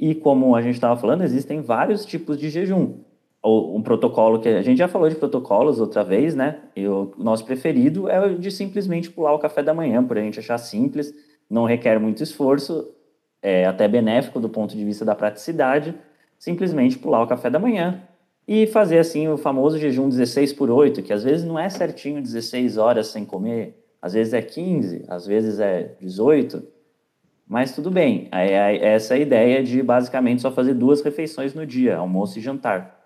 E 0.00 0.16
como 0.16 0.56
a 0.56 0.60
gente 0.60 0.74
estava 0.74 1.00
falando, 1.00 1.22
existem 1.22 1.60
vários 1.60 2.04
tipos 2.04 2.36
de 2.36 2.50
jejum. 2.50 2.94
Um 3.40 3.80
protocolo 3.80 4.40
que 4.40 4.48
a 4.48 4.62
gente 4.62 4.78
já 4.78 4.88
falou 4.88 5.08
de 5.08 5.14
protocolos 5.14 5.78
outra 5.78 6.02
vez, 6.02 6.34
né? 6.34 6.58
E 6.74 6.88
o 6.88 7.12
nosso 7.16 7.44
preferido 7.44 8.08
é 8.08 8.26
o 8.26 8.36
de 8.36 8.50
simplesmente 8.50 9.08
pular 9.08 9.32
o 9.32 9.38
café 9.38 9.62
da 9.62 9.72
manhã, 9.72 10.02
por 10.02 10.18
a 10.18 10.20
gente 10.20 10.40
achar 10.40 10.58
simples, 10.58 11.14
não 11.48 11.64
requer 11.64 12.00
muito 12.00 12.20
esforço, 12.20 12.92
é 13.40 13.64
até 13.64 13.86
benéfico 13.86 14.40
do 14.40 14.48
ponto 14.48 14.76
de 14.76 14.84
vista 14.84 15.04
da 15.04 15.14
praticidade, 15.14 15.94
simplesmente 16.36 16.98
pular 16.98 17.22
o 17.22 17.28
café 17.28 17.48
da 17.48 17.60
manhã 17.60 18.02
e 18.46 18.66
fazer 18.66 18.98
assim 18.98 19.28
o 19.28 19.36
famoso 19.36 19.78
jejum 19.78 20.08
16 20.08 20.52
por 20.52 20.70
8, 20.70 21.02
que 21.02 21.12
às 21.12 21.22
vezes 21.22 21.44
não 21.44 21.58
é 21.58 21.68
certinho 21.68 22.20
16 22.20 22.76
horas 22.76 23.08
sem 23.08 23.24
comer, 23.24 23.76
às 24.00 24.12
vezes 24.12 24.32
é 24.32 24.42
15, 24.42 25.04
às 25.08 25.26
vezes 25.26 25.60
é 25.60 25.94
18, 26.00 26.62
mas 27.46 27.74
tudo 27.74 27.90
bem. 27.90 28.28
É, 28.32 28.94
essa 28.94 29.14
é 29.14 29.18
a 29.18 29.20
ideia 29.20 29.62
de 29.62 29.82
basicamente 29.82 30.42
só 30.42 30.50
fazer 30.50 30.74
duas 30.74 31.02
refeições 31.02 31.54
no 31.54 31.66
dia, 31.66 31.96
almoço 31.96 32.38
e 32.38 32.42
jantar. 32.42 33.00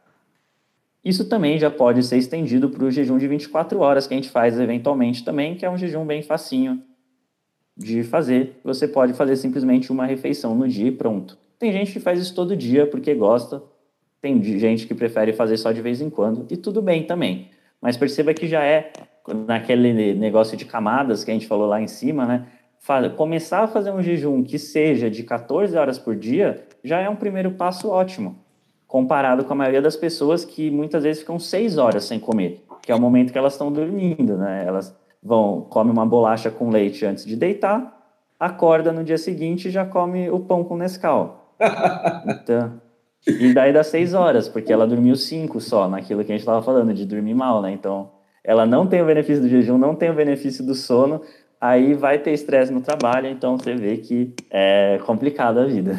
Isso 1.05 1.29
também 1.29 1.59
já 1.59 1.71
pode 1.71 2.03
ser 2.03 2.17
estendido 2.17 2.69
para 2.69 2.85
o 2.85 2.91
jejum 2.91 3.19
de 3.19 3.29
24 3.29 3.79
horas 3.79 4.07
que 4.07 4.15
a 4.15 4.17
gente 4.17 4.31
faz 4.31 4.59
eventualmente 4.59 5.25
também, 5.25 5.55
que 5.55 5.65
é 5.65 5.71
um 5.71 5.77
jejum 5.77 6.05
bem 6.05 6.23
facinho 6.23 6.83
de 7.77 8.03
fazer. 8.03 8.59
Você 8.65 8.89
pode 8.89 9.13
fazer 9.13 9.37
simplesmente 9.37 9.93
uma 9.93 10.07
refeição 10.07 10.55
no 10.55 10.67
dia 10.67 10.89
e 10.89 10.93
pronto. 10.93 11.39
Tem 11.59 11.73
gente 11.73 11.93
que 11.93 12.01
faz 12.01 12.21
isso 12.21 12.35
todo 12.35 12.57
dia 12.57 12.87
porque 12.87 13.15
gosta, 13.15 13.63
tem 14.21 14.43
gente 14.43 14.87
que 14.87 14.95
prefere 14.95 15.33
fazer 15.33 15.57
só 15.57 15.73
de 15.73 15.81
vez 15.81 16.01
em 16.01 16.11
quando, 16.11 16.47
e 16.51 16.57
tudo 16.57 16.83
bem 16.83 17.05
também. 17.05 17.51
Mas 17.81 17.97
perceba 17.97 18.35
que 18.35 18.47
já 18.47 18.63
é 18.65 18.93
naquele 19.47 20.15
negócio 20.15 20.57
de 20.57 20.65
camadas 20.65 21.25
que 21.25 21.31
a 21.31 21.35
gente 21.35 21.47
falou 21.47 21.67
lá 21.67 21.81
em 21.81 21.89
cima, 21.89 22.27
né? 22.27 22.47
Começar 23.17 23.65
a 23.65 23.67
fazer 23.67 23.91
um 23.91 24.01
jejum 24.01 24.45
que 24.45 24.59
seja 24.59 25.11
de 25.11 25.25
14 25.25 25.77
horas 25.77 25.99
por 25.99 26.15
dia 26.15 26.65
já 26.85 27.01
é 27.01 27.09
um 27.09 27.17
primeiro 27.17 27.51
passo 27.51 27.91
ótimo, 27.91 28.39
comparado 28.87 29.45
com 29.45 29.53
a 29.53 29.57
maioria 29.57 29.83
das 29.83 29.97
pessoas 29.97 30.45
que 30.45 30.71
muitas 30.71 31.03
vezes 31.03 31.23
ficam 31.23 31.39
6 31.39 31.79
horas 31.79 32.05
sem 32.05 32.21
comer, 32.21 32.65
que 32.83 32.93
é 32.93 32.95
o 32.95 33.01
momento 33.01 33.33
que 33.33 33.39
elas 33.39 33.55
estão 33.55 33.73
dormindo, 33.73 34.37
né? 34.39 34.65
Elas 34.65 34.97
vão, 35.21 35.63
come 35.63 35.91
uma 35.91 36.07
bolacha 36.07 36.49
com 36.49 36.71
leite 36.71 37.05
antes 37.05 37.27
de 37.27 37.35
deitar, 37.35 37.93
acorda 38.39 38.93
no 38.93 39.03
dia 39.03 39.19
seguinte 39.19 39.67
e 39.67 39.71
já 39.71 39.85
come 39.85 40.31
o 40.31 40.39
pão 40.39 40.63
com 40.63 40.77
Nescau. 40.77 41.55
Então, 42.29 42.81
e 43.27 43.53
daí 43.53 43.73
dá 43.73 43.83
seis 43.83 44.15
horas, 44.15 44.49
porque 44.49 44.73
ela 44.73 44.87
dormiu 44.87 45.17
cinco 45.17 45.61
só, 45.61 45.89
naquilo 45.89 46.25
que 46.25 46.31
a 46.31 46.35
gente 46.35 46.43
estava 46.43 46.63
falando, 46.63 46.95
de 46.95 47.05
dormir 47.05 47.35
mal, 47.35 47.61
né? 47.61 47.73
Então, 47.73 48.11
ela 48.45 48.65
não 48.65 48.87
tem 48.87 49.03
o 49.03 49.07
benefício 49.07 49.43
do 49.43 49.49
jejum, 49.49 49.77
não 49.77 49.95
tem 49.95 50.11
o 50.11 50.15
benefício 50.15 50.65
do 50.65 50.75
sono, 50.75 51.21
aí 51.61 51.95
vai 51.95 52.19
ter 52.19 52.33
estresse 52.33 52.73
no 52.73 52.81
trabalho, 52.81 53.29
então 53.29 53.59
você 53.59 53.75
vê 53.75 53.97
que 53.97 54.33
é 54.51 55.01
complicada 55.05 55.63
a 55.63 55.67
vida. 55.67 55.97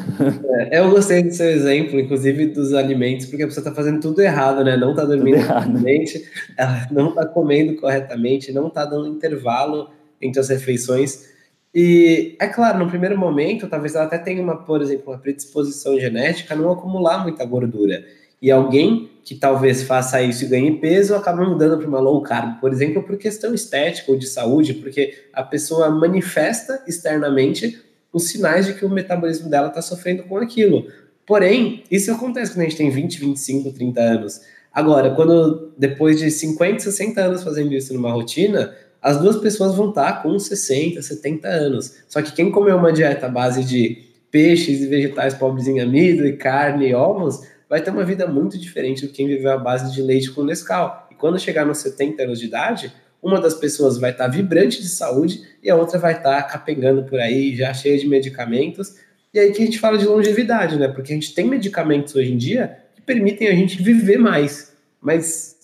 É, 0.71 0.79
eu 0.79 0.89
gostei 0.89 1.23
do 1.23 1.31
seu 1.31 1.49
exemplo, 1.49 1.99
inclusive 1.99 2.47
dos 2.47 2.73
alimentos, 2.73 3.25
porque 3.25 3.43
a 3.43 3.47
pessoa 3.47 3.61
está 3.61 3.75
fazendo 3.75 3.99
tudo 3.99 4.21
errado, 4.21 4.63
né? 4.63 4.77
Não 4.77 4.91
está 4.91 5.03
dormindo 5.03 5.45
corretamente, 5.45 6.23
ela 6.57 6.87
não 6.91 7.09
está 7.09 7.25
comendo 7.25 7.75
corretamente, 7.75 8.53
não 8.53 8.67
está 8.67 8.85
dando 8.85 9.07
intervalo 9.07 9.89
entre 10.21 10.39
as 10.39 10.49
refeições. 10.49 11.36
E 11.73 12.35
é 12.39 12.47
claro, 12.47 12.79
no 12.79 12.89
primeiro 12.89 13.17
momento, 13.17 13.67
talvez 13.67 13.95
ela 13.95 14.05
até 14.05 14.17
tenha 14.17 14.41
uma, 14.41 14.55
por 14.57 14.81
exemplo, 14.81 15.11
uma 15.11 15.19
predisposição 15.19 15.99
genética 15.99 16.53
a 16.53 16.57
não 16.57 16.71
acumular 16.71 17.23
muita 17.23 17.45
gordura. 17.45 18.03
E 18.41 18.51
alguém 18.51 19.09
que 19.23 19.35
talvez 19.35 19.83
faça 19.83 20.21
isso 20.21 20.45
e 20.45 20.47
ganhe 20.47 20.79
peso 20.79 21.15
acaba 21.15 21.43
mudando 21.43 21.77
para 21.77 21.87
uma 21.87 21.99
low 21.99 22.21
carb, 22.21 22.59
por 22.61 22.71
exemplo, 22.71 23.03
por 23.03 23.17
questão 23.17 23.53
estética 23.53 24.11
ou 24.11 24.17
de 24.17 24.27
saúde, 24.27 24.75
porque 24.75 25.13
a 25.33 25.43
pessoa 25.43 25.89
manifesta 25.89 26.83
externamente 26.87 27.81
os 28.13 28.29
sinais 28.29 28.65
de 28.65 28.73
que 28.73 28.85
o 28.85 28.89
metabolismo 28.89 29.49
dela 29.49 29.67
está 29.67 29.81
sofrendo 29.81 30.23
com 30.23 30.37
aquilo. 30.37 30.87
Porém, 31.25 31.83
isso 31.91 32.11
acontece 32.11 32.53
quando 32.53 32.61
a 32.61 32.69
gente 32.69 32.77
tem 32.77 32.89
20, 32.89 33.19
25, 33.19 33.73
30 33.73 34.01
anos. 34.01 34.41
Agora, 34.71 35.13
quando 35.13 35.73
depois 35.77 36.19
de 36.19 36.31
50, 36.31 36.79
60 36.79 37.19
anos 37.19 37.43
fazendo 37.43 37.73
isso 37.73 37.93
numa 37.93 38.11
rotina, 38.11 38.73
as 39.01 39.19
duas 39.19 39.37
pessoas 39.37 39.75
vão 39.75 39.89
estar 39.89 40.21
com 40.23 40.37
60, 40.37 41.01
70 41.01 41.47
anos. 41.47 41.95
Só 42.07 42.21
que 42.21 42.33
quem 42.33 42.51
comeu 42.51 42.75
uma 42.77 42.91
dieta 42.91 43.27
à 43.27 43.29
base 43.29 43.63
de 43.63 44.05
peixes 44.31 44.81
e 44.81 44.87
vegetais 44.87 45.33
pobres 45.33 45.67
em 45.67 45.79
amido 45.79 46.25
e 46.25 46.33
carne 46.33 46.89
e 46.89 46.93
ovos, 46.93 47.41
vai 47.69 47.81
ter 47.81 47.91
uma 47.91 48.03
vida 48.03 48.27
muito 48.27 48.57
diferente 48.57 49.01
do 49.01 49.07
que 49.09 49.15
quem 49.15 49.27
viveu 49.27 49.51
à 49.51 49.57
base 49.57 49.93
de 49.93 50.01
leite 50.01 50.31
com 50.31 50.43
Nescau. 50.43 51.07
E 51.11 51.15
quando 51.15 51.39
chegar 51.39 51.65
nos 51.65 51.79
70 51.79 52.23
anos 52.23 52.39
de 52.39 52.45
idade, 52.45 52.93
uma 53.21 53.41
das 53.41 53.53
pessoas 53.53 53.97
vai 53.97 54.11
estar 54.11 54.27
vibrante 54.27 54.81
de 54.81 54.89
saúde 54.89 55.41
e 55.61 55.69
a 55.69 55.75
outra 55.75 55.97
vai 55.97 56.13
estar 56.13 56.41
capengando 56.43 57.03
por 57.03 57.19
aí, 57.19 57.55
já 57.55 57.73
cheia 57.73 57.97
de 57.97 58.07
medicamentos. 58.07 58.95
E 59.33 59.39
aí 59.39 59.51
que 59.51 59.61
a 59.61 59.65
gente 59.65 59.79
fala 59.79 59.97
de 59.97 60.05
longevidade, 60.05 60.77
né? 60.77 60.87
Porque 60.87 61.11
a 61.11 61.15
gente 61.15 61.33
tem 61.33 61.45
medicamentos 61.47 62.15
hoje 62.15 62.31
em 62.31 62.37
dia 62.37 62.77
que 62.95 63.01
permitem 63.01 63.47
a 63.47 63.53
gente 63.53 63.81
viver 63.81 64.17
mais. 64.17 64.73
Mas 65.01 65.55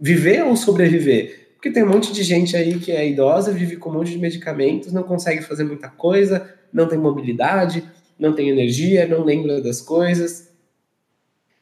viver 0.00 0.44
ou 0.44 0.56
sobreviver? 0.56 1.45
Porque 1.56 1.70
tem 1.70 1.82
um 1.82 1.88
monte 1.88 2.12
de 2.12 2.22
gente 2.22 2.56
aí 2.56 2.78
que 2.78 2.92
é 2.92 3.08
idosa, 3.08 3.50
vive 3.50 3.76
com 3.76 3.90
um 3.90 3.94
monte 3.94 4.12
de 4.12 4.18
medicamentos, 4.18 4.92
não 4.92 5.02
consegue 5.02 5.42
fazer 5.42 5.64
muita 5.64 5.88
coisa, 5.88 6.54
não 6.72 6.86
tem 6.86 6.98
mobilidade, 6.98 7.82
não 8.18 8.34
tem 8.34 8.48
energia, 8.48 9.08
não 9.08 9.24
lembra 9.24 9.60
das 9.60 9.80
coisas. 9.80 10.54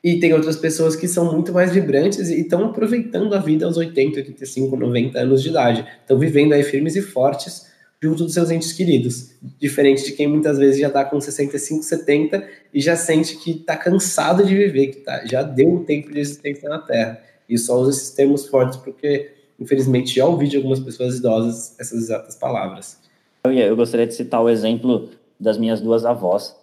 E 0.02 0.20
tem 0.20 0.34
outras 0.34 0.56
pessoas 0.56 0.94
que 0.94 1.08
são 1.08 1.32
muito 1.32 1.52
mais 1.52 1.72
vibrantes 1.72 2.28
e 2.28 2.42
estão 2.42 2.66
aproveitando 2.66 3.34
a 3.34 3.38
vida 3.38 3.64
aos 3.64 3.78
80, 3.78 4.18
85, 4.18 4.76
90 4.76 5.18
anos 5.18 5.42
de 5.42 5.48
idade. 5.48 5.86
Estão 6.02 6.18
vivendo 6.18 6.52
aí 6.52 6.62
firmes 6.62 6.94
e 6.94 7.00
fortes 7.00 7.72
junto 8.02 8.24
dos 8.24 8.34
seus 8.34 8.50
entes 8.50 8.72
queridos. 8.74 9.30
Diferente 9.58 10.04
de 10.04 10.12
quem 10.12 10.26
muitas 10.26 10.58
vezes 10.58 10.78
já 10.78 10.88
está 10.88 11.06
com 11.06 11.18
65, 11.18 11.82
70 11.82 12.46
e 12.74 12.82
já 12.82 12.96
sente 12.96 13.36
que 13.38 13.52
está 13.52 13.76
cansado 13.78 14.44
de 14.44 14.54
viver, 14.54 14.88
que 14.88 15.00
tá, 15.00 15.24
já 15.24 15.42
deu 15.42 15.70
um 15.70 15.84
tempo 15.84 16.12
de 16.12 16.20
existência 16.20 16.68
na 16.68 16.80
Terra. 16.80 17.22
E 17.48 17.56
só 17.56 17.78
usa 17.80 17.92
esses 17.92 18.10
termos 18.10 18.46
fortes 18.46 18.76
porque 18.76 19.30
infelizmente, 19.64 20.14
já 20.14 20.26
ouvi 20.26 20.48
de 20.48 20.56
algumas 20.56 20.78
pessoas 20.78 21.16
idosas 21.16 21.78
essas 21.80 22.02
exatas 22.02 22.36
palavras. 22.36 23.00
Eu, 23.44 23.52
eu 23.52 23.76
gostaria 23.76 24.06
de 24.06 24.14
citar 24.14 24.42
o 24.42 24.48
exemplo 24.48 25.08
das 25.40 25.58
minhas 25.58 25.80
duas 25.80 26.04
avós. 26.04 26.56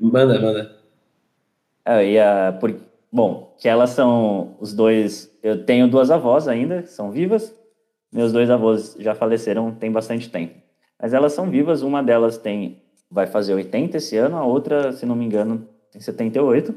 Manda, 0.00 0.40
manda. 0.40 0.76
Eu 1.86 2.02
ia, 2.02 2.56
por, 2.58 2.74
bom, 3.10 3.54
que 3.58 3.68
elas 3.68 3.90
são 3.90 4.56
os 4.58 4.72
dois. 4.72 5.30
Eu 5.42 5.64
tenho 5.64 5.88
duas 5.88 6.10
avós 6.10 6.48
ainda, 6.48 6.86
são 6.86 7.10
vivas. 7.10 7.54
Meus 8.10 8.32
dois 8.32 8.50
avós 8.50 8.96
já 8.98 9.14
faleceram 9.14 9.72
tem 9.72 9.90
bastante 9.90 10.30
tempo. 10.30 10.54
Mas 11.00 11.14
elas 11.14 11.32
são 11.32 11.50
vivas, 11.50 11.82
uma 11.82 12.02
delas 12.02 12.38
tem 12.38 12.80
vai 13.10 13.26
fazer 13.26 13.52
80 13.52 13.98
esse 13.98 14.16
ano, 14.16 14.36
a 14.38 14.44
outra, 14.44 14.90
se 14.92 15.04
não 15.04 15.14
me 15.14 15.24
engano, 15.24 15.68
tem 15.90 16.00
78. 16.00 16.74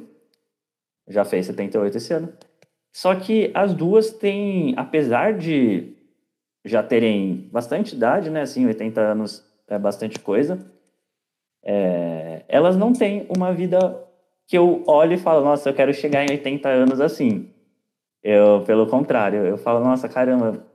Já 1.07 1.23
fez 1.23 1.45
78 1.45 1.97
esse 1.97 2.13
ano. 2.13 2.33
Só 2.95 3.13
que 3.13 3.51
as 3.53 3.73
duas 3.73 4.09
têm, 4.09 4.73
apesar 4.77 5.33
de 5.33 5.91
já 6.63 6.81
terem 6.81 7.49
bastante 7.51 7.93
idade, 7.93 8.29
né? 8.29 8.43
Assim, 8.43 8.65
80 8.65 9.01
anos 9.01 9.45
é 9.67 9.77
bastante 9.77 10.17
coisa. 10.17 10.65
É, 11.61 12.43
elas 12.47 12.77
não 12.77 12.93
têm 12.93 13.27
uma 13.27 13.51
vida 13.51 14.01
que 14.47 14.57
eu 14.57 14.81
olho 14.87 15.11
e 15.11 15.17
falo, 15.17 15.43
nossa, 15.43 15.67
eu 15.67 15.73
quero 15.73 15.93
chegar 15.93 16.23
em 16.23 16.29
80 16.31 16.69
anos 16.69 17.01
assim. 17.01 17.49
Eu, 18.23 18.63
pelo 18.65 18.87
contrário, 18.87 19.45
eu 19.45 19.57
falo, 19.57 19.83
nossa, 19.83 20.07
caramba, 20.07 20.65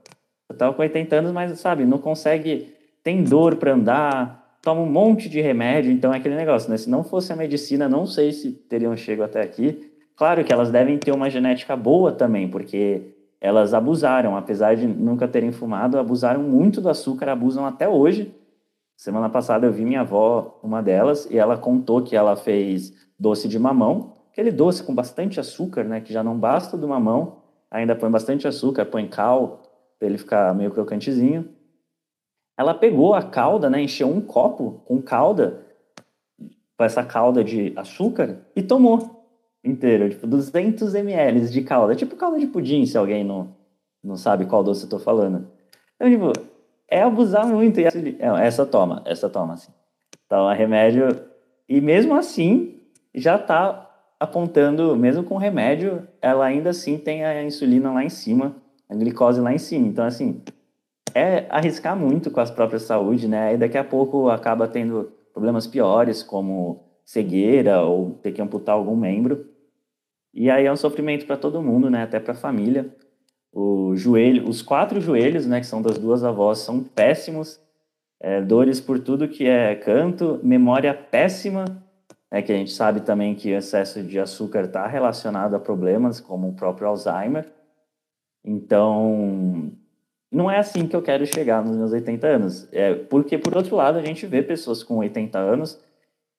eu 0.47 0.55
tava 0.55 0.75
com 0.75 0.83
80 0.83 1.15
anos, 1.15 1.31
mas 1.31 1.59
sabe, 1.59 1.85
não 1.85 1.97
consegue, 1.97 2.71
tem 3.03 3.23
dor 3.23 3.55
para 3.55 3.73
andar, 3.73 4.59
toma 4.61 4.81
um 4.81 4.85
monte 4.85 5.27
de 5.27 5.41
remédio, 5.41 5.91
então 5.91 6.13
é 6.13 6.17
aquele 6.17 6.35
negócio, 6.35 6.69
né? 6.69 6.77
Se 6.77 6.87
não 6.87 7.03
fosse 7.03 7.33
a 7.33 7.35
medicina, 7.35 7.89
não 7.89 8.05
sei 8.05 8.31
se 8.31 8.51
teriam 8.51 8.95
chego 8.95 9.23
até 9.23 9.41
aqui. 9.41 9.90
Claro 10.15 10.43
que 10.43 10.53
elas 10.53 10.69
devem 10.69 10.97
ter 10.97 11.11
uma 11.11 11.29
genética 11.29 11.75
boa 11.75 12.11
também, 12.11 12.47
porque 12.49 13.15
elas 13.39 13.73
abusaram, 13.73 14.37
apesar 14.37 14.75
de 14.75 14.85
nunca 14.85 15.27
terem 15.27 15.51
fumado, 15.51 15.97
abusaram 15.97 16.43
muito 16.43 16.79
do 16.79 16.89
açúcar, 16.89 17.29
abusam 17.29 17.65
até 17.65 17.89
hoje. 17.89 18.33
Semana 18.95 19.29
passada 19.29 19.65
eu 19.65 19.73
vi 19.73 19.83
minha 19.83 20.01
avó, 20.01 20.59
uma 20.61 20.81
delas, 20.83 21.25
e 21.31 21.39
ela 21.39 21.57
contou 21.57 22.03
que 22.03 22.15
ela 22.15 22.35
fez 22.35 22.93
doce 23.17 23.47
de 23.47 23.57
mamão, 23.57 24.13
aquele 24.31 24.51
doce 24.51 24.83
com 24.83 24.93
bastante 24.93 25.39
açúcar, 25.39 25.83
né, 25.83 26.01
que 26.01 26.13
já 26.13 26.23
não 26.23 26.37
basta 26.37 26.77
do 26.77 26.87
mamão, 26.87 27.37
ainda 27.69 27.95
põe 27.95 28.11
bastante 28.11 28.47
açúcar, 28.47 28.85
põe 28.85 29.07
cal, 29.07 29.63
para 29.97 30.07
ele 30.07 30.17
ficar 30.19 30.53
meio 30.53 30.71
crocantezinho. 30.71 31.49
Ela 32.57 32.75
pegou 32.75 33.15
a 33.15 33.23
calda, 33.23 33.69
né, 33.71 33.81
encheu 33.81 34.07
um 34.07 34.21
copo 34.21 34.83
com 34.85 35.01
calda, 35.01 35.65
com 36.77 36.83
essa 36.83 37.03
calda 37.03 37.43
de 37.43 37.73
açúcar, 37.75 38.39
e 38.55 38.61
tomou 38.61 39.20
inteiro, 39.63 40.09
tipo 40.09 40.25
200 40.25 40.93
ml 40.95 41.47
de 41.49 41.61
calda, 41.61 41.95
tipo 41.95 42.15
calda 42.15 42.39
de 42.39 42.47
pudim, 42.47 42.85
se 42.85 42.97
alguém 42.97 43.23
não, 43.23 43.55
não 44.03 44.15
sabe 44.15 44.45
qual 44.45 44.63
doce 44.63 44.83
eu 44.83 44.89
tô 44.89 44.99
falando. 44.99 45.47
Então, 45.95 46.09
tipo, 46.09 46.33
é 46.87 47.03
abusar 47.03 47.47
muito. 47.47 47.79
E 47.79 47.85
é, 47.85 48.45
essa 48.45 48.65
toma, 48.65 49.01
essa 49.05 49.29
toma, 49.29 49.53
assim. 49.53 49.71
Então, 50.25 50.49
é 50.49 50.55
remédio. 50.55 51.07
E 51.67 51.79
mesmo 51.79 52.15
assim, 52.15 52.79
já 53.13 53.37
tá 53.37 53.89
apontando, 54.19 54.95
mesmo 54.95 55.23
com 55.23 55.37
remédio, 55.37 56.07
ela 56.21 56.45
ainda 56.45 56.69
assim 56.69 56.97
tem 56.97 57.25
a 57.25 57.43
insulina 57.43 57.91
lá 57.91 58.03
em 58.03 58.09
cima, 58.09 58.55
a 58.89 58.95
glicose 58.95 59.39
lá 59.39 59.53
em 59.53 59.57
cima. 59.57 59.87
Então, 59.87 60.05
assim, 60.05 60.41
é 61.15 61.45
arriscar 61.49 61.95
muito 61.95 62.29
com 62.29 62.39
as 62.39 62.51
próprias 62.51 62.83
saúde, 62.83 63.27
né? 63.27 63.49
Aí 63.49 63.57
daqui 63.57 63.77
a 63.77 63.83
pouco 63.83 64.29
acaba 64.29 64.67
tendo 64.67 65.11
problemas 65.33 65.65
piores, 65.65 66.21
como 66.23 66.83
cegueira 67.05 67.81
ou 67.81 68.11
ter 68.21 68.31
que 68.31 68.41
amputar 68.41 68.75
algum 68.75 68.95
membro. 68.95 69.45
E 70.33 70.49
aí 70.49 70.65
é 70.65 70.71
um 70.71 70.77
sofrimento 70.77 71.25
para 71.25 71.37
todo 71.37 71.61
mundo, 71.61 71.89
né? 71.89 72.03
Até 72.03 72.19
para 72.19 72.33
a 72.33 72.35
família. 72.35 72.95
O 73.51 73.95
joelho, 73.95 74.47
os 74.47 74.61
quatro 74.61 75.01
joelhos, 75.01 75.45
né, 75.45 75.59
que 75.59 75.65
são 75.65 75.81
das 75.81 75.97
duas 75.97 76.23
avós, 76.23 76.59
são 76.59 76.81
péssimos. 76.81 77.59
É, 78.19 78.39
dores 78.39 78.79
por 78.79 78.99
tudo 78.99 79.27
que 79.27 79.47
é 79.47 79.75
canto, 79.75 80.39
memória 80.43 80.93
péssima, 80.93 81.65
né, 82.31 82.41
que 82.41 82.51
a 82.51 82.55
gente 82.55 82.71
sabe 82.71 83.01
também 83.01 83.33
que 83.33 83.51
o 83.51 83.57
excesso 83.57 84.03
de 84.03 84.19
açúcar 84.19 84.65
está 84.65 84.85
relacionado 84.85 85.55
a 85.55 85.59
problemas 85.59 86.21
como 86.21 86.47
o 86.47 86.53
próprio 86.53 86.87
Alzheimer. 86.87 87.51
Então, 88.45 89.71
não 90.31 90.49
é 90.49 90.59
assim 90.59 90.87
que 90.87 90.95
eu 90.95 91.01
quero 91.01 91.25
chegar 91.25 91.63
nos 91.63 91.75
meus 91.75 91.91
80 91.91 92.27
anos. 92.27 92.69
É, 92.71 92.93
porque, 92.93 93.37
por 93.37 93.57
outro 93.57 93.75
lado, 93.75 93.97
a 93.97 94.05
gente 94.05 94.25
vê 94.25 94.41
pessoas 94.41 94.81
com 94.81 94.97
80 94.97 95.37
anos 95.37 95.79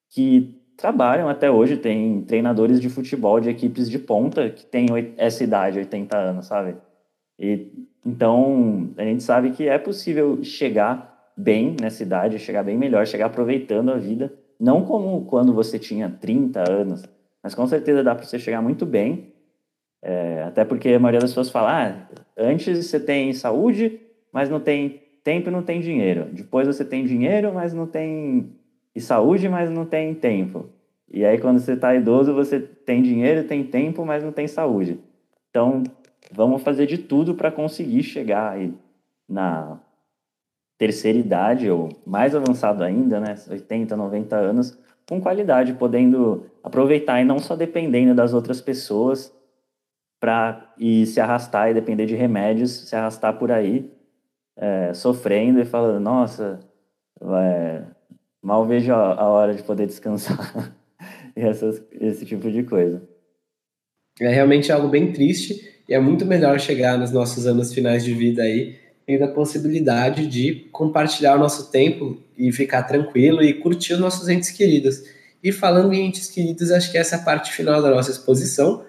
que 0.09 0.62
trabalham 0.77 1.29
até 1.29 1.49
hoje, 1.49 1.77
tem 1.77 2.21
treinadores 2.21 2.79
de 2.79 2.89
futebol 2.89 3.39
de 3.39 3.49
equipes 3.49 3.89
de 3.89 3.99
ponta 3.99 4.49
que 4.49 4.65
têm 4.65 4.87
essa 5.17 5.43
idade, 5.43 5.79
80 5.79 6.17
anos, 6.17 6.45
sabe? 6.47 6.75
E, 7.39 7.71
então, 8.05 8.89
a 8.97 9.03
gente 9.03 9.23
sabe 9.23 9.51
que 9.51 9.67
é 9.67 9.77
possível 9.77 10.43
chegar 10.43 11.31
bem 11.35 11.75
nessa 11.81 12.03
idade, 12.03 12.39
chegar 12.39 12.63
bem 12.63 12.77
melhor, 12.77 13.07
chegar 13.07 13.27
aproveitando 13.27 13.91
a 13.91 13.97
vida, 13.97 14.33
não 14.59 14.85
como 14.85 15.25
quando 15.25 15.53
você 15.53 15.79
tinha 15.79 16.09
30 16.09 16.71
anos, 16.71 17.03
mas 17.41 17.55
com 17.55 17.65
certeza 17.67 18.03
dá 18.03 18.13
para 18.13 18.25
você 18.25 18.39
chegar 18.39 18.61
muito 18.61 18.85
bem 18.85 19.33
é, 20.03 20.43
até 20.43 20.65
porque 20.65 20.89
a 20.89 20.99
maioria 20.99 21.21
das 21.21 21.31
pessoas 21.31 21.49
fala, 21.49 21.87
ah, 21.87 22.07
antes 22.37 22.85
você 22.85 22.99
tem 22.99 23.31
saúde, 23.31 24.01
mas 24.33 24.49
não 24.49 24.59
tem 24.59 25.01
tempo 25.23 25.47
e 25.47 25.51
não 25.51 25.63
tem 25.63 25.79
dinheiro. 25.79 26.27
Depois 26.29 26.67
você 26.67 26.83
tem 26.83 27.05
dinheiro, 27.05 27.53
mas 27.53 27.73
não 27.73 27.87
tem 27.87 28.53
e 28.95 29.01
saúde, 29.01 29.49
mas 29.49 29.69
não 29.69 29.85
tem 29.85 30.13
tempo. 30.13 30.69
E 31.09 31.25
aí 31.25 31.37
quando 31.37 31.59
você 31.59 31.73
está 31.73 31.93
idoso, 31.95 32.33
você 32.33 32.59
tem 32.59 33.01
dinheiro, 33.01 33.47
tem 33.47 33.63
tempo, 33.63 34.05
mas 34.05 34.23
não 34.23 34.31
tem 34.31 34.47
saúde. 34.47 34.99
Então, 35.49 35.83
vamos 36.31 36.63
fazer 36.63 36.87
de 36.87 36.97
tudo 36.97 37.35
para 37.35 37.51
conseguir 37.51 38.03
chegar 38.03 38.51
aí 38.51 38.73
na 39.27 39.79
terceira 40.77 41.17
idade 41.17 41.69
ou 41.69 41.89
mais 42.05 42.35
avançado 42.35 42.83
ainda, 42.83 43.19
né, 43.19 43.35
80, 43.49 43.95
90 43.95 44.35
anos, 44.35 44.77
com 45.07 45.21
qualidade, 45.21 45.73
podendo 45.73 46.45
aproveitar 46.63 47.21
e 47.21 47.25
não 47.25 47.39
só 47.39 47.55
dependendo 47.55 48.15
das 48.15 48.33
outras 48.33 48.59
pessoas 48.59 49.33
para 50.19 50.73
e 50.77 51.05
se 51.05 51.19
arrastar 51.19 51.69
e 51.69 51.73
depender 51.73 52.05
de 52.05 52.15
remédios, 52.15 52.71
se 52.71 52.95
arrastar 52.95 53.37
por 53.37 53.51
aí, 53.51 53.91
é, 54.55 54.93
sofrendo 54.93 55.59
e 55.59 55.65
falando, 55.65 56.01
nossa, 56.01 56.59
é, 57.21 57.83
mal 58.43 58.65
vejo 58.65 58.91
a, 58.93 59.27
hora 59.27 59.53
de 59.53 59.63
poder 59.63 59.87
descansar. 59.87 60.75
e 61.35 61.41
essas, 61.41 61.81
esse 61.99 62.25
tipo 62.25 62.51
de 62.51 62.63
coisa. 62.63 63.01
É 64.19 64.27
realmente 64.27 64.71
algo 64.71 64.89
bem 64.89 65.11
triste 65.11 65.81
e 65.87 65.93
é 65.93 65.99
muito 65.99 66.25
melhor 66.25 66.59
chegar 66.59 66.97
nos 66.97 67.11
nossos 67.11 67.47
anos 67.47 67.73
finais 67.73 68.03
de 68.03 68.13
vida 68.13 68.43
aí 68.43 68.77
tendo 69.05 69.23
a 69.23 69.27
possibilidade 69.27 70.27
de 70.27 70.67
compartilhar 70.71 71.35
o 71.35 71.39
nosso 71.39 71.71
tempo 71.71 72.17
e 72.37 72.51
ficar 72.51 72.83
tranquilo 72.83 73.43
e 73.43 73.53
curtir 73.53 73.93
os 73.93 73.99
nossos 73.99 74.29
entes 74.29 74.49
queridos. 74.51 75.03
E 75.43 75.51
falando 75.51 75.93
em 75.93 76.05
entes 76.05 76.29
queridos, 76.29 76.71
acho 76.71 76.91
que 76.91 76.97
essa 76.97 77.15
é 77.15 77.19
a 77.19 77.21
parte 77.21 77.51
final 77.51 77.81
da 77.81 77.89
nossa 77.89 78.11
exposição 78.11 78.85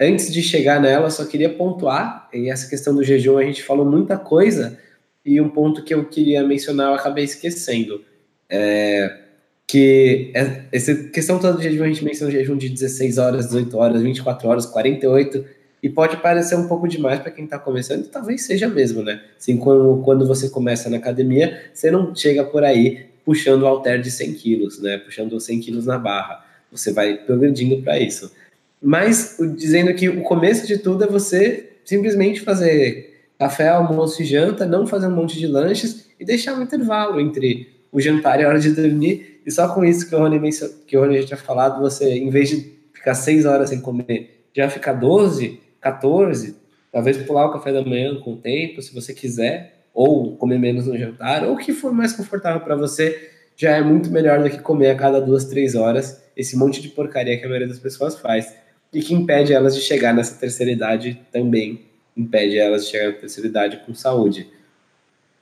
antes 0.00 0.32
de 0.32 0.42
chegar 0.42 0.80
nela, 0.80 1.10
só 1.10 1.24
queria 1.24 1.52
pontuar, 1.52 2.28
e 2.32 2.50
essa 2.50 2.68
questão 2.68 2.94
do 2.94 3.02
jejum, 3.02 3.38
a 3.38 3.44
gente 3.44 3.62
falou 3.62 3.84
muita 3.84 4.18
coisa, 4.18 4.78
e 5.24 5.40
um 5.40 5.48
ponto 5.48 5.82
que 5.82 5.94
eu 5.94 6.04
queria 6.04 6.42
mencionar 6.42 6.88
eu 6.88 6.94
acabei 6.94 7.24
esquecendo. 7.24 8.04
É, 8.48 9.18
que 9.66 10.30
é, 10.34 10.62
essa 10.70 10.94
questão 10.94 11.38
toda 11.38 11.54
do 11.54 11.62
jejum, 11.62 11.84
a 11.84 11.88
gente 11.88 12.04
menciona 12.04 12.30
jejum 12.30 12.56
de 12.56 12.68
16 12.68 13.18
horas, 13.18 13.46
18 13.46 13.76
horas, 13.76 14.02
24 14.02 14.48
horas, 14.48 14.66
48, 14.66 15.44
e 15.82 15.88
pode 15.88 16.16
parecer 16.18 16.56
um 16.56 16.68
pouco 16.68 16.86
demais 16.86 17.20
para 17.20 17.30
quem 17.30 17.44
está 17.44 17.58
começando, 17.58 18.08
talvez 18.08 18.42
seja 18.42 18.68
mesmo, 18.68 19.02
né? 19.02 19.20
Assim, 19.38 19.56
quando, 19.56 20.02
quando 20.04 20.26
você 20.26 20.48
começa 20.48 20.88
na 20.88 20.96
academia, 20.96 21.64
você 21.72 21.90
não 21.90 22.14
chega 22.14 22.44
por 22.44 22.64
aí 22.64 23.06
puxando 23.24 23.62
o 23.62 23.66
halter 23.66 24.00
de 24.00 24.10
100 24.10 24.34
quilos, 24.34 24.80
né? 24.80 24.98
Puxando 24.98 25.38
100 25.38 25.60
quilos 25.60 25.86
na 25.86 25.98
barra. 25.98 26.44
Você 26.70 26.92
vai 26.92 27.16
progredindo 27.16 27.82
para 27.82 27.98
isso. 27.98 28.32
Mas 28.80 29.36
dizendo 29.56 29.92
que 29.94 30.08
o 30.08 30.22
começo 30.22 30.66
de 30.66 30.78
tudo 30.78 31.04
é 31.04 31.06
você 31.06 31.70
simplesmente 31.84 32.40
fazer 32.40 33.24
café, 33.38 33.68
almoço 33.68 34.22
e 34.22 34.24
janta, 34.24 34.64
não 34.64 34.86
fazer 34.86 35.06
um 35.08 35.14
monte 35.14 35.38
de 35.38 35.46
lanches 35.46 36.06
e 36.18 36.24
deixar 36.24 36.54
um 36.54 36.62
intervalo 36.62 37.20
entre 37.20 37.75
o 37.96 38.00
jantar 38.00 38.38
e 38.38 38.44
a 38.44 38.48
hora 38.48 38.60
de 38.60 38.70
dormir. 38.72 39.40
E 39.46 39.50
só 39.50 39.72
com 39.72 39.82
isso 39.82 40.06
que 40.06 40.14
o 40.14 40.18
Rony, 40.18 40.50
que 40.86 40.96
o 40.98 41.00
Rony 41.00 41.22
já 41.22 41.28
tinha 41.28 41.36
falado, 41.38 41.80
você, 41.80 42.18
em 42.18 42.28
vez 42.28 42.50
de 42.50 42.74
ficar 42.92 43.14
seis 43.14 43.46
horas 43.46 43.70
sem 43.70 43.80
comer, 43.80 44.44
já 44.54 44.68
ficar 44.68 44.92
12, 44.92 45.58
14, 45.80 46.56
talvez 46.92 47.16
pular 47.16 47.46
o 47.46 47.52
café 47.52 47.72
da 47.72 47.82
manhã 47.82 48.14
com 48.20 48.34
o 48.34 48.36
tempo, 48.36 48.82
se 48.82 48.92
você 48.92 49.14
quiser, 49.14 49.86
ou 49.94 50.36
comer 50.36 50.58
menos 50.58 50.86
no 50.86 50.98
jantar, 50.98 51.42
ou 51.44 51.54
o 51.54 51.56
que 51.56 51.72
for 51.72 51.90
mais 51.90 52.12
confortável 52.12 52.60
para 52.60 52.76
você, 52.76 53.30
já 53.56 53.74
é 53.74 53.80
muito 53.80 54.10
melhor 54.10 54.42
do 54.42 54.50
que 54.50 54.58
comer 54.58 54.90
a 54.90 54.94
cada 54.94 55.18
duas, 55.18 55.46
três 55.46 55.74
horas 55.74 56.22
esse 56.36 56.54
monte 56.54 56.82
de 56.82 56.90
porcaria 56.90 57.38
que 57.38 57.46
a 57.46 57.48
maioria 57.48 57.66
das 57.66 57.78
pessoas 57.78 58.18
faz 58.18 58.54
e 58.92 59.00
que 59.00 59.14
impede 59.14 59.54
elas 59.54 59.74
de 59.74 59.80
chegar 59.80 60.12
nessa 60.12 60.38
terceira 60.38 60.70
idade 60.70 61.18
também, 61.32 61.86
impede 62.14 62.58
elas 62.58 62.84
de 62.84 62.90
chegar 62.90 63.06
na 63.06 63.12
terceira 63.14 63.48
idade 63.48 63.80
com 63.86 63.94
saúde. 63.94 64.46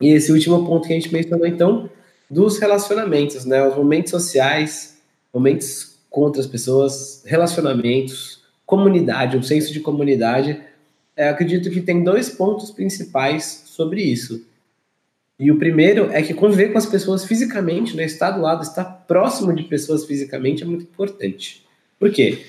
E 0.00 0.10
esse 0.10 0.30
último 0.30 0.64
ponto 0.64 0.86
que 0.86 0.92
a 0.92 0.96
gente 0.96 1.12
mencionou, 1.12 1.46
então, 1.46 1.90
dos 2.34 2.58
relacionamentos, 2.58 3.44
né? 3.44 3.66
Os 3.66 3.76
momentos 3.76 4.10
sociais, 4.10 4.98
momentos 5.32 5.96
com 6.10 6.22
outras 6.22 6.46
pessoas, 6.46 7.22
relacionamentos, 7.24 8.42
comunidade, 8.66 9.36
um 9.36 9.42
senso 9.42 9.72
de 9.72 9.80
comunidade. 9.80 10.60
É, 11.16 11.28
acredito 11.28 11.70
que 11.70 11.80
tem 11.80 12.02
dois 12.02 12.28
pontos 12.28 12.72
principais 12.72 13.62
sobre 13.66 14.02
isso. 14.02 14.44
E 15.38 15.50
o 15.50 15.58
primeiro 15.58 16.10
é 16.10 16.22
que 16.22 16.34
conviver 16.34 16.72
com 16.72 16.78
as 16.78 16.86
pessoas 16.86 17.24
fisicamente, 17.24 17.96
né, 17.96 18.04
estar 18.04 18.32
do 18.32 18.40
lado, 18.40 18.62
estar 18.62 18.84
próximo 18.84 19.52
de 19.52 19.64
pessoas 19.64 20.04
fisicamente 20.04 20.62
é 20.62 20.66
muito 20.66 20.84
importante. 20.84 21.64
Por 21.98 22.10
quê? 22.10 22.44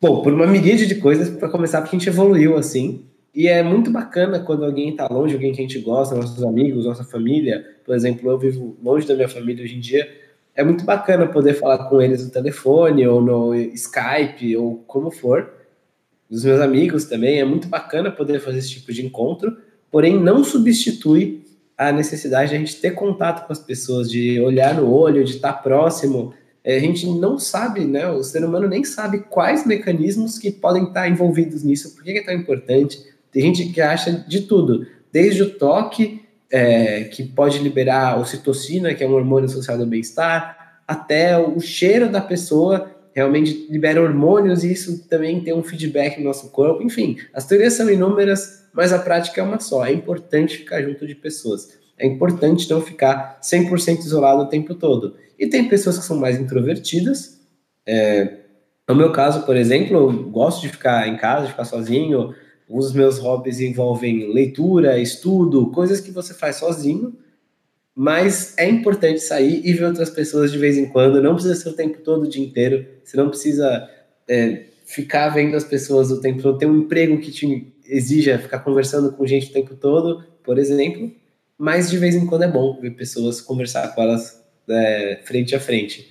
Bom, 0.00 0.22
por 0.22 0.32
uma 0.32 0.46
medida 0.46 0.86
de 0.86 0.94
coisas, 0.96 1.30
para 1.30 1.48
começar, 1.48 1.80
porque 1.80 1.96
a 1.96 1.98
gente 1.98 2.08
evoluiu 2.08 2.56
assim. 2.56 3.04
E 3.36 3.48
é 3.48 3.62
muito 3.62 3.90
bacana 3.90 4.40
quando 4.40 4.64
alguém 4.64 4.88
está 4.88 5.06
longe, 5.08 5.34
alguém 5.34 5.52
que 5.52 5.58
a 5.58 5.62
gente 5.62 5.78
gosta, 5.80 6.14
nossos 6.14 6.42
amigos, 6.42 6.86
nossa 6.86 7.04
família. 7.04 7.62
Por 7.84 7.94
exemplo, 7.94 8.30
eu 8.30 8.38
vivo 8.38 8.78
longe 8.82 9.06
da 9.06 9.14
minha 9.14 9.28
família 9.28 9.62
hoje 9.62 9.76
em 9.76 9.80
dia. 9.80 10.10
É 10.54 10.64
muito 10.64 10.86
bacana 10.86 11.26
poder 11.26 11.52
falar 11.52 11.86
com 11.86 12.00
eles 12.00 12.24
no 12.24 12.30
telefone 12.30 13.06
ou 13.06 13.20
no 13.20 13.54
Skype 13.54 14.56
ou 14.56 14.76
como 14.86 15.10
for. 15.10 15.52
Dos 16.30 16.44
meus 16.44 16.62
amigos 16.62 17.04
também. 17.04 17.38
É 17.38 17.44
muito 17.44 17.68
bacana 17.68 18.10
poder 18.10 18.40
fazer 18.40 18.60
esse 18.60 18.70
tipo 18.70 18.90
de 18.90 19.04
encontro. 19.04 19.54
Porém, 19.90 20.18
não 20.18 20.42
substitui 20.42 21.44
a 21.76 21.92
necessidade 21.92 22.48
de 22.48 22.56
a 22.56 22.58
gente 22.58 22.80
ter 22.80 22.92
contato 22.92 23.46
com 23.46 23.52
as 23.52 23.58
pessoas, 23.58 24.10
de 24.10 24.40
olhar 24.40 24.74
no 24.74 24.90
olho, 24.90 25.22
de 25.22 25.32
estar 25.32 25.52
próximo 25.52 26.32
é, 26.66 26.74
a 26.74 26.80
gente 26.80 27.06
não 27.06 27.38
sabe, 27.38 27.84
né? 27.84 28.10
O 28.10 28.24
ser 28.24 28.44
humano 28.44 28.66
nem 28.66 28.82
sabe 28.82 29.20
quais 29.20 29.64
mecanismos 29.64 30.36
que 30.36 30.50
podem 30.50 30.82
estar 30.82 31.08
envolvidos 31.08 31.62
nisso, 31.62 31.94
por 31.94 32.02
que 32.02 32.10
é 32.10 32.24
tão 32.24 32.34
importante. 32.34 32.98
Tem 33.36 33.52
gente 33.52 33.70
que 33.70 33.82
acha 33.82 34.24
de 34.26 34.40
tudo, 34.40 34.86
desde 35.12 35.42
o 35.42 35.50
toque, 35.50 36.22
é, 36.50 37.04
que 37.04 37.22
pode 37.22 37.58
liberar 37.58 38.18
ocitocina, 38.18 38.94
que 38.94 39.04
é 39.04 39.06
um 39.06 39.12
hormônio 39.12 39.46
social 39.46 39.76
do 39.76 39.84
bem-estar, 39.84 40.80
até 40.88 41.36
o 41.36 41.60
cheiro 41.60 42.10
da 42.10 42.22
pessoa 42.22 42.90
realmente 43.14 43.66
libera 43.68 44.00
hormônios 44.00 44.64
e 44.64 44.72
isso 44.72 45.06
também 45.06 45.44
tem 45.44 45.52
um 45.52 45.62
feedback 45.62 46.16
no 46.16 46.24
nosso 46.24 46.48
corpo. 46.48 46.82
Enfim, 46.82 47.18
as 47.34 47.44
teorias 47.44 47.74
são 47.74 47.90
inúmeras, 47.90 48.66
mas 48.72 48.90
a 48.90 48.98
prática 48.98 49.42
é 49.42 49.44
uma 49.44 49.60
só. 49.60 49.84
É 49.84 49.92
importante 49.92 50.56
ficar 50.56 50.80
junto 50.80 51.06
de 51.06 51.14
pessoas. 51.14 51.78
É 51.98 52.06
importante 52.06 52.70
não 52.70 52.80
ficar 52.80 53.38
100% 53.42 53.98
isolado 53.98 54.40
o 54.40 54.48
tempo 54.48 54.74
todo. 54.74 55.14
E 55.38 55.46
tem 55.46 55.68
pessoas 55.68 55.98
que 55.98 56.06
são 56.06 56.16
mais 56.16 56.40
introvertidas. 56.40 57.38
É, 57.86 58.32
no 58.88 58.94
meu 58.94 59.12
caso, 59.12 59.44
por 59.44 59.58
exemplo, 59.58 59.94
eu 59.94 60.30
gosto 60.30 60.62
de 60.62 60.70
ficar 60.70 61.06
em 61.06 61.18
casa, 61.18 61.44
de 61.44 61.50
ficar 61.50 61.66
sozinho. 61.66 62.34
Os 62.68 62.92
meus 62.92 63.18
hobbies 63.18 63.60
envolvem 63.60 64.32
leitura, 64.32 64.98
estudo, 64.98 65.70
coisas 65.70 66.00
que 66.00 66.10
você 66.10 66.34
faz 66.34 66.56
sozinho. 66.56 67.16
Mas 67.94 68.54
é 68.58 68.68
importante 68.68 69.20
sair 69.20 69.62
e 69.64 69.72
ver 69.72 69.86
outras 69.86 70.10
pessoas 70.10 70.52
de 70.52 70.58
vez 70.58 70.76
em 70.76 70.86
quando. 70.86 71.22
Não 71.22 71.34
precisa 71.34 71.54
ser 71.54 71.68
o 71.70 71.72
tempo 71.72 71.98
todo, 72.02 72.24
o 72.24 72.28
dia 72.28 72.44
inteiro. 72.44 72.84
Você 73.02 73.16
não 73.16 73.28
precisa 73.28 73.88
é, 74.28 74.64
ficar 74.84 75.30
vendo 75.30 75.56
as 75.56 75.64
pessoas 75.64 76.10
o 76.10 76.20
tempo 76.20 76.42
todo. 76.42 76.58
Ter 76.58 76.66
um 76.66 76.78
emprego 76.78 77.18
que 77.18 77.30
te 77.30 77.72
exija 77.86 78.38
ficar 78.38 78.58
conversando 78.58 79.12
com 79.12 79.26
gente 79.26 79.48
o 79.50 79.52
tempo 79.52 79.74
todo, 79.76 80.24
por 80.42 80.58
exemplo. 80.58 81.10
Mas 81.56 81.88
de 81.88 81.96
vez 81.96 82.14
em 82.14 82.26
quando 82.26 82.42
é 82.42 82.48
bom 82.48 82.78
ver 82.80 82.90
pessoas, 82.90 83.40
conversar 83.40 83.94
com 83.94 84.02
elas 84.02 84.44
é, 84.68 85.20
frente 85.24 85.54
a 85.54 85.60
frente. 85.60 86.10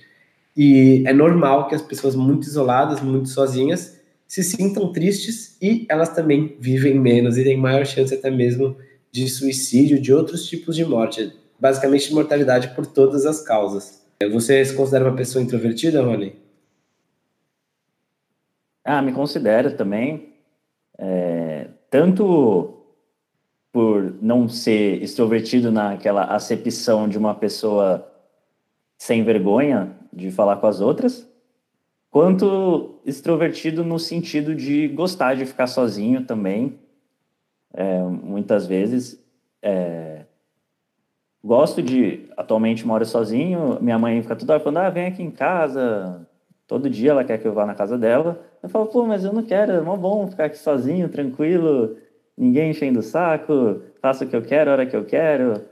E 0.56 1.04
é 1.06 1.12
normal 1.12 1.68
que 1.68 1.74
as 1.74 1.82
pessoas 1.82 2.16
muito 2.16 2.48
isoladas, 2.48 3.00
muito 3.00 3.28
sozinhas, 3.28 3.95
se 4.26 4.42
sintam 4.42 4.92
tristes 4.92 5.56
e 5.60 5.86
elas 5.88 6.08
também 6.08 6.56
vivem 6.58 6.98
menos 6.98 7.38
e 7.38 7.44
têm 7.44 7.56
maior 7.56 7.86
chance 7.86 8.14
até 8.14 8.30
mesmo 8.30 8.76
de 9.12 9.28
suicídio, 9.28 10.00
de 10.00 10.12
outros 10.12 10.46
tipos 10.46 10.74
de 10.76 10.84
morte, 10.84 11.32
basicamente 11.58 12.12
mortalidade 12.12 12.74
por 12.74 12.86
todas 12.86 13.24
as 13.24 13.40
causas. 13.40 14.04
Você 14.32 14.64
se 14.64 14.74
considera 14.74 15.04
uma 15.04 15.16
pessoa 15.16 15.42
introvertida, 15.42 16.02
Rony? 16.02 16.34
Ah, 18.84 19.02
me 19.02 19.12
considero 19.12 19.76
também. 19.76 20.34
É, 20.98 21.68
tanto 21.90 22.74
por 23.72 24.14
não 24.22 24.48
ser 24.48 25.02
extrovertido 25.02 25.70
naquela 25.70 26.24
acepção 26.24 27.06
de 27.08 27.18
uma 27.18 27.34
pessoa 27.34 28.10
sem 28.96 29.22
vergonha 29.22 29.94
de 30.12 30.30
falar 30.30 30.56
com 30.56 30.66
as 30.66 30.80
outras, 30.80 31.25
quanto 32.10 33.00
extrovertido 33.04 33.84
no 33.84 33.98
sentido 33.98 34.54
de 34.54 34.88
gostar 34.88 35.34
de 35.34 35.46
ficar 35.46 35.66
sozinho 35.66 36.24
também. 36.24 36.78
É, 37.74 38.02
muitas 38.02 38.66
vezes. 38.66 39.22
É, 39.62 40.24
gosto 41.44 41.82
de. 41.82 42.28
Atualmente 42.36 42.86
moro 42.86 43.04
sozinho, 43.04 43.78
minha 43.80 43.98
mãe 43.98 44.22
fica 44.22 44.36
toda 44.36 44.54
hora 44.54 44.62
falando: 44.62 44.78
ah, 44.78 44.90
vem 44.90 45.06
aqui 45.06 45.22
em 45.22 45.30
casa. 45.30 46.26
Todo 46.66 46.90
dia 46.90 47.12
ela 47.12 47.24
quer 47.24 47.38
que 47.38 47.46
eu 47.46 47.52
vá 47.54 47.64
na 47.64 47.74
casa 47.74 47.96
dela. 47.96 48.40
Eu 48.62 48.68
falo, 48.68 48.86
pô, 48.86 49.06
mas 49.06 49.24
eu 49.24 49.32
não 49.32 49.44
quero, 49.44 49.72
é 49.72 49.80
mó 49.80 49.96
bom 49.96 50.26
ficar 50.26 50.46
aqui 50.46 50.58
sozinho, 50.58 51.08
tranquilo, 51.08 51.96
ninguém 52.36 52.70
enchendo 52.70 52.98
o 52.98 53.02
saco, 53.02 53.80
faço 54.02 54.24
o 54.24 54.26
que 54.26 54.34
eu 54.34 54.42
quero, 54.42 54.70
a 54.70 54.72
hora 54.72 54.86
que 54.86 54.96
eu 54.96 55.04
quero, 55.04 55.62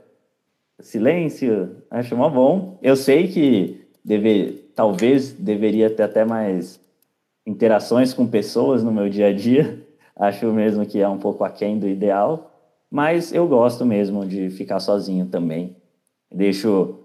silêncio, 0.79 1.83
acho 1.91 2.15
mó 2.15 2.29
bom. 2.29 2.79
Eu 2.81 2.95
sei 2.95 3.27
que 3.27 3.85
deve, 4.03 4.64
talvez 4.75 5.31
deveria 5.31 5.89
ter 5.89 6.03
até 6.03 6.25
mais 6.25 6.79
interações 7.47 8.13
com 8.13 8.27
pessoas 8.27 8.83
no 8.83 8.91
meu 8.91 9.09
dia 9.09 9.27
a 9.27 9.33
dia, 9.33 9.81
acho 10.15 10.45
mesmo 10.51 10.85
que 10.85 10.99
é 10.99 11.07
um 11.07 11.17
pouco 11.17 11.43
aquém 11.43 11.79
do 11.79 11.87
ideal, 11.87 12.51
mas 12.91 13.33
eu 13.33 13.47
gosto 13.47 13.85
mesmo 13.85 14.25
de 14.25 14.49
ficar 14.49 14.79
sozinho 14.79 15.27
também. 15.27 15.75
Deixo 16.31 16.99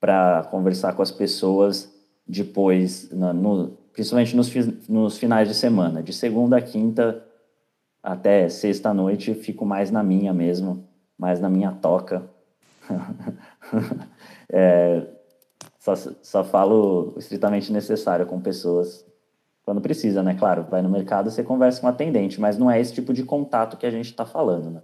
para 0.00 0.44
conversar 0.50 0.94
com 0.94 1.02
as 1.02 1.10
pessoas 1.10 1.92
depois, 2.26 3.10
no, 3.10 3.78
principalmente 3.92 4.36
nos, 4.36 4.52
nos 4.88 5.18
finais 5.18 5.48
de 5.48 5.54
semana. 5.54 6.02
De 6.02 6.12
segunda 6.12 6.56
a 6.56 6.62
quinta 6.62 7.24
até 8.02 8.48
sexta 8.48 8.92
noite, 8.92 9.34
fico 9.34 9.64
mais 9.64 9.90
na 9.90 10.02
minha 10.02 10.32
mesmo, 10.34 10.88
mais 11.16 11.40
na 11.40 11.48
minha 11.48 11.70
toca. 11.72 12.28
é, 14.50 15.06
só, 15.82 15.96
só 16.22 16.44
falo 16.44 17.12
estritamente 17.18 17.72
necessário 17.72 18.24
com 18.24 18.40
pessoas 18.40 19.04
quando 19.64 19.80
precisa, 19.80 20.22
né? 20.22 20.36
Claro, 20.38 20.64
vai 20.70 20.80
no 20.80 20.88
mercado, 20.88 21.28
você 21.28 21.42
conversa 21.42 21.80
com 21.80 21.88
um 21.88 21.90
atendente, 21.90 22.40
mas 22.40 22.56
não 22.56 22.70
é 22.70 22.80
esse 22.80 22.94
tipo 22.94 23.12
de 23.12 23.24
contato 23.24 23.76
que 23.76 23.84
a 23.84 23.90
gente 23.90 24.06
está 24.06 24.24
falando, 24.24 24.70
né? 24.70 24.80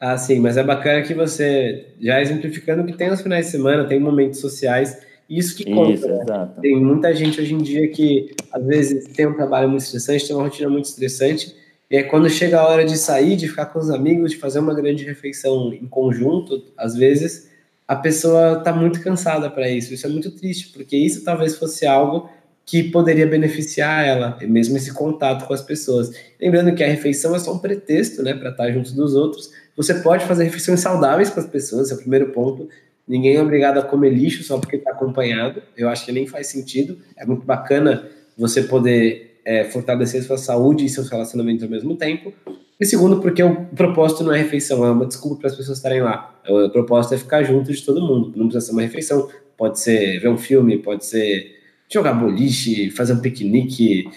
Ah, 0.00 0.18
sim, 0.18 0.40
mas 0.40 0.56
é 0.56 0.64
bacana 0.64 1.02
que 1.02 1.14
você, 1.14 1.94
já 2.00 2.20
exemplificando 2.20 2.84
que 2.84 2.96
tem 2.96 3.08
os 3.08 3.20
finais 3.20 3.46
de 3.46 3.52
semana, 3.52 3.86
tem 3.86 4.00
momentos 4.00 4.40
sociais, 4.40 5.00
isso 5.30 5.56
que 5.56 5.72
conta. 5.72 5.92
Isso, 5.92 6.08
né? 6.08 6.50
Tem 6.60 6.76
muita 6.76 7.14
gente 7.14 7.40
hoje 7.40 7.54
em 7.54 7.58
dia 7.58 7.88
que, 7.88 8.34
às 8.52 8.64
vezes, 8.64 9.06
tem 9.14 9.28
um 9.28 9.34
trabalho 9.34 9.68
muito 9.68 9.82
estressante, 9.82 10.26
tem 10.26 10.34
uma 10.34 10.44
rotina 10.44 10.68
muito 10.68 10.86
estressante, 10.86 11.54
e 11.88 11.98
aí 11.98 12.02
quando 12.02 12.28
chega 12.28 12.60
a 12.60 12.68
hora 12.68 12.84
de 12.84 12.98
sair, 12.98 13.36
de 13.36 13.46
ficar 13.46 13.66
com 13.66 13.78
os 13.78 13.90
amigos, 13.90 14.32
de 14.32 14.38
fazer 14.38 14.58
uma 14.58 14.74
grande 14.74 15.04
refeição 15.04 15.72
em 15.72 15.86
conjunto, 15.86 16.64
às 16.76 16.96
vezes, 16.96 17.48
a 17.86 17.94
pessoa 17.94 18.58
está 18.58 18.72
muito 18.72 19.00
cansada 19.02 19.48
para 19.50 19.68
isso. 19.68 19.94
Isso 19.94 20.06
é 20.06 20.10
muito 20.10 20.30
triste, 20.30 20.72
porque 20.72 20.96
isso 20.96 21.24
talvez 21.24 21.56
fosse 21.56 21.86
algo 21.86 22.28
que 22.64 22.82
poderia 22.82 23.26
beneficiar 23.26 24.04
ela, 24.04 24.36
mesmo 24.42 24.76
esse 24.76 24.92
contato 24.92 25.46
com 25.46 25.54
as 25.54 25.62
pessoas. 25.62 26.10
Lembrando 26.40 26.74
que 26.74 26.82
a 26.82 26.88
refeição 26.88 27.34
é 27.36 27.38
só 27.38 27.54
um 27.54 27.58
pretexto, 27.58 28.24
né, 28.24 28.34
para 28.34 28.50
estar 28.50 28.72
junto 28.72 28.92
dos 28.92 29.14
outros. 29.14 29.52
Você 29.76 29.94
pode 29.94 30.24
fazer 30.24 30.44
refeições 30.44 30.80
saudáveis 30.80 31.30
com 31.30 31.38
as 31.38 31.46
pessoas, 31.46 31.84
esse 31.84 31.92
é 31.92 31.96
o 31.96 32.00
primeiro 32.00 32.32
ponto. 32.32 32.68
Ninguém 33.06 33.36
é 33.36 33.42
obrigado 33.42 33.78
a 33.78 33.82
comer 33.82 34.10
lixo 34.10 34.42
só 34.42 34.58
porque 34.58 34.76
está 34.76 34.90
acompanhado. 34.90 35.62
Eu 35.76 35.88
acho 35.88 36.04
que 36.04 36.10
nem 36.10 36.26
faz 36.26 36.48
sentido. 36.48 36.98
É 37.16 37.24
muito 37.24 37.46
bacana 37.46 38.08
você 38.36 38.64
poder 38.64 39.40
é, 39.44 39.62
fortalecer 39.62 40.24
sua 40.24 40.36
saúde 40.36 40.84
e 40.84 40.88
seus 40.88 41.08
relacionamentos 41.08 41.62
ao 41.62 41.70
mesmo 41.70 41.94
tempo. 41.94 42.32
E 42.78 42.84
segundo, 42.84 43.20
porque 43.20 43.42
o 43.42 43.64
propósito 43.66 44.22
não 44.22 44.32
é 44.32 44.38
refeição, 44.38 44.84
é 44.84 44.90
uma 44.90 45.06
desculpa 45.06 45.36
para 45.40 45.50
as 45.50 45.56
pessoas 45.56 45.78
estarem 45.78 46.02
lá. 46.02 46.34
O 46.48 46.68
propósito 46.68 47.14
é 47.14 47.18
ficar 47.18 47.42
junto 47.42 47.72
de 47.72 47.82
todo 47.82 48.02
mundo. 48.02 48.32
Não 48.36 48.48
precisa 48.48 48.66
ser 48.66 48.72
uma 48.72 48.82
refeição. 48.82 49.28
Pode 49.56 49.80
ser 49.80 50.20
ver 50.20 50.28
um 50.28 50.36
filme, 50.36 50.78
pode 50.78 51.06
ser 51.06 51.56
jogar 51.88 52.12
boliche, 52.12 52.90
fazer 52.90 53.14
um 53.14 53.20
piquenique, 53.20 54.10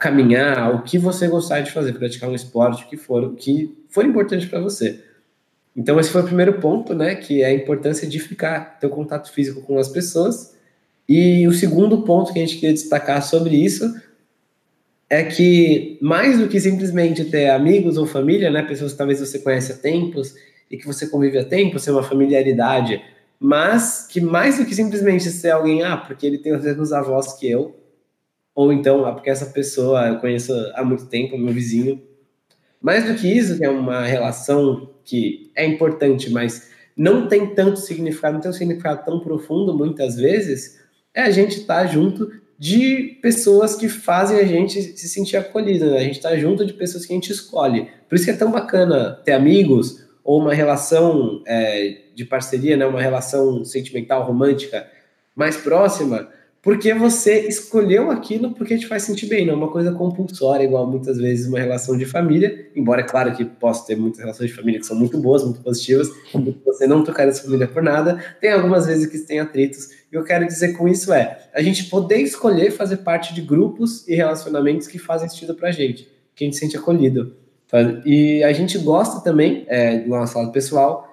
caminhar, 0.00 0.74
o 0.74 0.82
que 0.82 0.98
você 0.98 1.28
gostar 1.28 1.60
de 1.60 1.72
fazer, 1.72 1.92
praticar 1.92 2.30
um 2.30 2.34
esporte, 2.34 2.84
o 2.84 2.88
que 2.88 2.96
for, 2.96 3.24
o 3.24 3.34
que 3.34 3.76
for 3.88 4.04
importante 4.04 4.46
para 4.46 4.60
você. 4.60 5.00
Então 5.76 6.00
esse 6.00 6.10
foi 6.10 6.22
o 6.22 6.24
primeiro 6.24 6.54
ponto, 6.54 6.94
né, 6.94 7.14
que 7.14 7.42
é 7.42 7.46
a 7.46 7.52
importância 7.52 8.08
de 8.08 8.18
ficar 8.18 8.78
ter 8.78 8.86
o 8.86 8.90
contato 8.90 9.30
físico 9.30 9.60
com 9.60 9.78
as 9.78 9.88
pessoas. 9.88 10.54
E 11.08 11.46
o 11.46 11.52
segundo 11.52 12.02
ponto 12.02 12.32
que 12.32 12.38
a 12.38 12.42
gente 12.42 12.54
queria 12.54 12.72
destacar 12.72 13.22
sobre 13.22 13.56
isso 13.56 13.94
é 15.08 15.24
que 15.24 15.98
mais 16.00 16.38
do 16.38 16.48
que 16.48 16.60
simplesmente 16.60 17.24
ter 17.24 17.50
amigos 17.50 17.96
ou 17.96 18.06
família, 18.06 18.50
né, 18.50 18.62
pessoas 18.62 18.92
que 18.92 18.98
talvez 18.98 19.20
você 19.20 19.38
conhece 19.38 19.72
há 19.72 19.76
tempos 19.76 20.34
e 20.70 20.76
que 20.76 20.86
você 20.86 21.06
convive 21.06 21.38
há 21.38 21.44
tempos, 21.44 21.82
ser 21.82 21.92
uma 21.92 22.02
familiaridade, 22.02 23.00
mas 23.38 24.06
que 24.10 24.20
mais 24.20 24.58
do 24.58 24.64
que 24.64 24.74
simplesmente 24.74 25.24
ser 25.30 25.50
alguém, 25.50 25.82
ah, 25.82 25.96
porque 25.96 26.26
ele 26.26 26.38
tem 26.38 26.54
os 26.54 26.64
mesmos 26.64 26.92
avós 26.92 27.34
que 27.34 27.48
eu, 27.48 27.76
ou 28.54 28.72
então, 28.72 29.04
ah, 29.04 29.12
porque 29.12 29.30
essa 29.30 29.46
pessoa 29.46 30.08
eu 30.08 30.18
conheço 30.18 30.52
há 30.74 30.82
muito 30.82 31.06
tempo, 31.06 31.38
meu 31.38 31.52
vizinho. 31.52 32.02
Mais 32.80 33.04
do 33.04 33.14
que 33.14 33.28
isso, 33.28 33.58
que 33.58 33.64
é 33.64 33.70
uma 33.70 34.04
relação 34.04 34.90
que 35.04 35.50
é 35.54 35.64
importante, 35.64 36.30
mas 36.30 36.70
não 36.96 37.28
tem 37.28 37.54
tanto 37.54 37.78
significado, 37.78 38.34
não 38.34 38.40
tem 38.40 38.50
um 38.50 38.54
significado 38.54 39.04
tão 39.04 39.20
profundo 39.20 39.76
muitas 39.76 40.16
vezes, 40.16 40.80
é 41.14 41.22
a 41.22 41.30
gente 41.30 41.60
estar 41.60 41.82
tá 41.82 41.86
junto 41.86 42.30
de 42.58 43.18
pessoas 43.20 43.74
que 43.76 43.88
fazem 43.88 44.38
a 44.38 44.44
gente 44.44 44.80
se 44.80 45.08
sentir 45.08 45.36
acolhido, 45.36 45.90
né? 45.90 45.98
A 45.98 46.02
gente 46.02 46.16
está 46.16 46.34
junto 46.36 46.64
de 46.64 46.72
pessoas 46.72 47.04
que 47.04 47.12
a 47.12 47.16
gente 47.16 47.30
escolhe. 47.30 47.88
Por 48.08 48.16
isso 48.16 48.24
que 48.24 48.30
é 48.30 48.36
tão 48.36 48.50
bacana 48.50 49.20
ter 49.24 49.32
amigos 49.32 50.06
ou 50.24 50.40
uma 50.40 50.54
relação 50.54 51.42
é, 51.46 51.98
de 52.14 52.24
parceria, 52.24 52.76
né? 52.76 52.86
Uma 52.86 53.00
relação 53.00 53.64
sentimental, 53.64 54.24
romântica 54.24 54.88
mais 55.34 55.56
próxima, 55.56 56.28
porque 56.66 56.92
você 56.92 57.46
escolheu 57.46 58.10
aquilo 58.10 58.50
porque 58.50 58.76
te 58.76 58.88
faz 58.88 59.04
sentir 59.04 59.26
bem, 59.26 59.46
não 59.46 59.54
é 59.54 59.56
uma 59.56 59.70
coisa 59.70 59.92
compulsória, 59.92 60.64
igual 60.64 60.84
muitas 60.84 61.16
vezes 61.16 61.46
uma 61.46 61.60
relação 61.60 61.96
de 61.96 62.04
família, 62.04 62.68
embora 62.74 63.02
é 63.02 63.04
claro 63.04 63.32
que 63.36 63.44
possa 63.44 63.86
ter 63.86 63.94
muitas 63.94 64.18
relações 64.18 64.50
de 64.50 64.56
família 64.56 64.80
que 64.80 64.86
são 64.86 64.98
muito 64.98 65.16
boas, 65.16 65.44
muito 65.44 65.60
positivas, 65.60 66.10
você 66.64 66.88
não 66.88 67.04
tocar 67.04 67.28
essa 67.28 67.44
família 67.44 67.68
por 67.68 67.84
nada, 67.84 68.18
tem 68.40 68.50
algumas 68.50 68.84
vezes 68.84 69.06
que 69.06 69.16
tem 69.16 69.38
atritos, 69.38 69.90
e 70.10 70.16
eu 70.16 70.24
quero 70.24 70.44
dizer 70.44 70.72
com 70.72 70.88
isso 70.88 71.12
é, 71.12 71.38
a 71.54 71.62
gente 71.62 71.84
poder 71.84 72.18
escolher 72.18 72.72
fazer 72.72 72.96
parte 72.96 73.32
de 73.32 73.42
grupos 73.42 74.04
e 74.08 74.16
relacionamentos 74.16 74.88
que 74.88 74.98
fazem 74.98 75.28
sentido 75.28 75.54
pra 75.54 75.70
gente, 75.70 76.08
que 76.34 76.42
a 76.42 76.46
gente 76.48 76.54
se 76.54 76.62
sente 76.62 76.76
acolhido. 76.76 77.36
E 78.04 78.42
a 78.42 78.52
gente 78.52 78.76
gosta 78.78 79.20
também, 79.20 79.64
é, 79.68 80.00
do 80.00 80.08
nosso 80.08 80.36
lado 80.36 80.50
pessoal, 80.50 81.08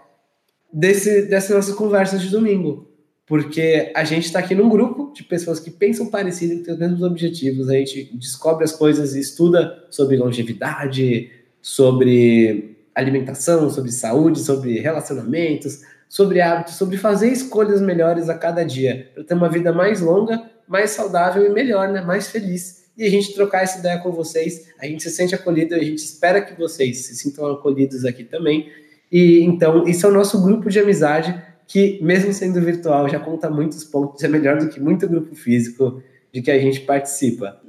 desse, 0.73 1.27
dessas 1.27 1.55
nossas 1.55 1.75
conversas 1.75 2.23
de 2.23 2.29
domingo, 2.29 2.91
porque 3.25 3.91
a 3.95 4.03
gente 4.03 4.25
está 4.25 4.39
aqui 4.39 4.53
num 4.53 4.69
grupo 4.69 5.13
de 5.13 5.23
pessoas 5.23 5.59
que 5.59 5.71
pensam 5.71 6.07
parecido, 6.07 6.57
que 6.57 6.63
têm 6.65 6.73
os 6.73 6.79
mesmos 6.79 7.01
objetivos, 7.03 7.69
a 7.69 7.73
gente 7.73 8.11
descobre 8.17 8.65
as 8.65 8.73
coisas 8.73 9.15
e 9.15 9.19
estuda 9.19 9.85
sobre 9.89 10.17
longevidade, 10.17 11.31
sobre 11.61 12.77
alimentação, 12.93 13.69
sobre 13.69 13.91
saúde, 13.91 14.39
sobre 14.39 14.79
relacionamentos, 14.79 15.81
sobre 16.09 16.41
hábitos, 16.41 16.75
sobre 16.75 16.97
fazer 16.97 17.31
escolhas 17.31 17.81
melhores 17.81 18.29
a 18.29 18.37
cada 18.37 18.63
dia, 18.63 19.09
para 19.15 19.23
ter 19.23 19.33
uma 19.33 19.49
vida 19.49 19.71
mais 19.71 20.01
longa, 20.01 20.43
mais 20.67 20.91
saudável 20.91 21.45
e 21.45 21.49
melhor, 21.49 21.89
né? 21.89 22.01
mais 22.01 22.27
feliz. 22.27 22.83
E 22.95 23.03
a 23.03 23.09
gente 23.09 23.33
trocar 23.33 23.63
essa 23.63 23.79
ideia 23.79 23.97
com 23.97 24.11
vocês, 24.11 24.67
a 24.79 24.85
gente 24.85 25.01
se 25.01 25.09
sente 25.09 25.33
acolhido, 25.33 25.73
a 25.73 25.79
gente 25.79 25.97
espera 25.97 26.41
que 26.41 26.59
vocês 26.59 27.05
se 27.05 27.15
sintam 27.15 27.47
acolhidos 27.47 28.05
aqui 28.05 28.23
também. 28.23 28.69
E 29.11 29.43
então, 29.43 29.87
isso 29.87 30.05
é 30.05 30.09
o 30.09 30.13
nosso 30.13 30.41
grupo 30.43 30.69
de 30.69 30.79
amizade 30.79 31.33
que, 31.73 31.97
mesmo 32.03 32.31
sendo 32.31 32.61
virtual, 32.61 33.09
já 33.09 33.19
conta 33.19 33.49
muitos 33.49 33.83
pontos, 33.83 34.23
é 34.23 34.27
melhor 34.27 34.59
do 34.59 34.69
que 34.69 34.79
muito 34.79 35.09
grupo 35.09 35.33
físico 35.33 36.03
de 36.31 36.39
que 36.39 36.51
a 36.51 36.59
gente 36.59 36.81
participa. 36.81 37.59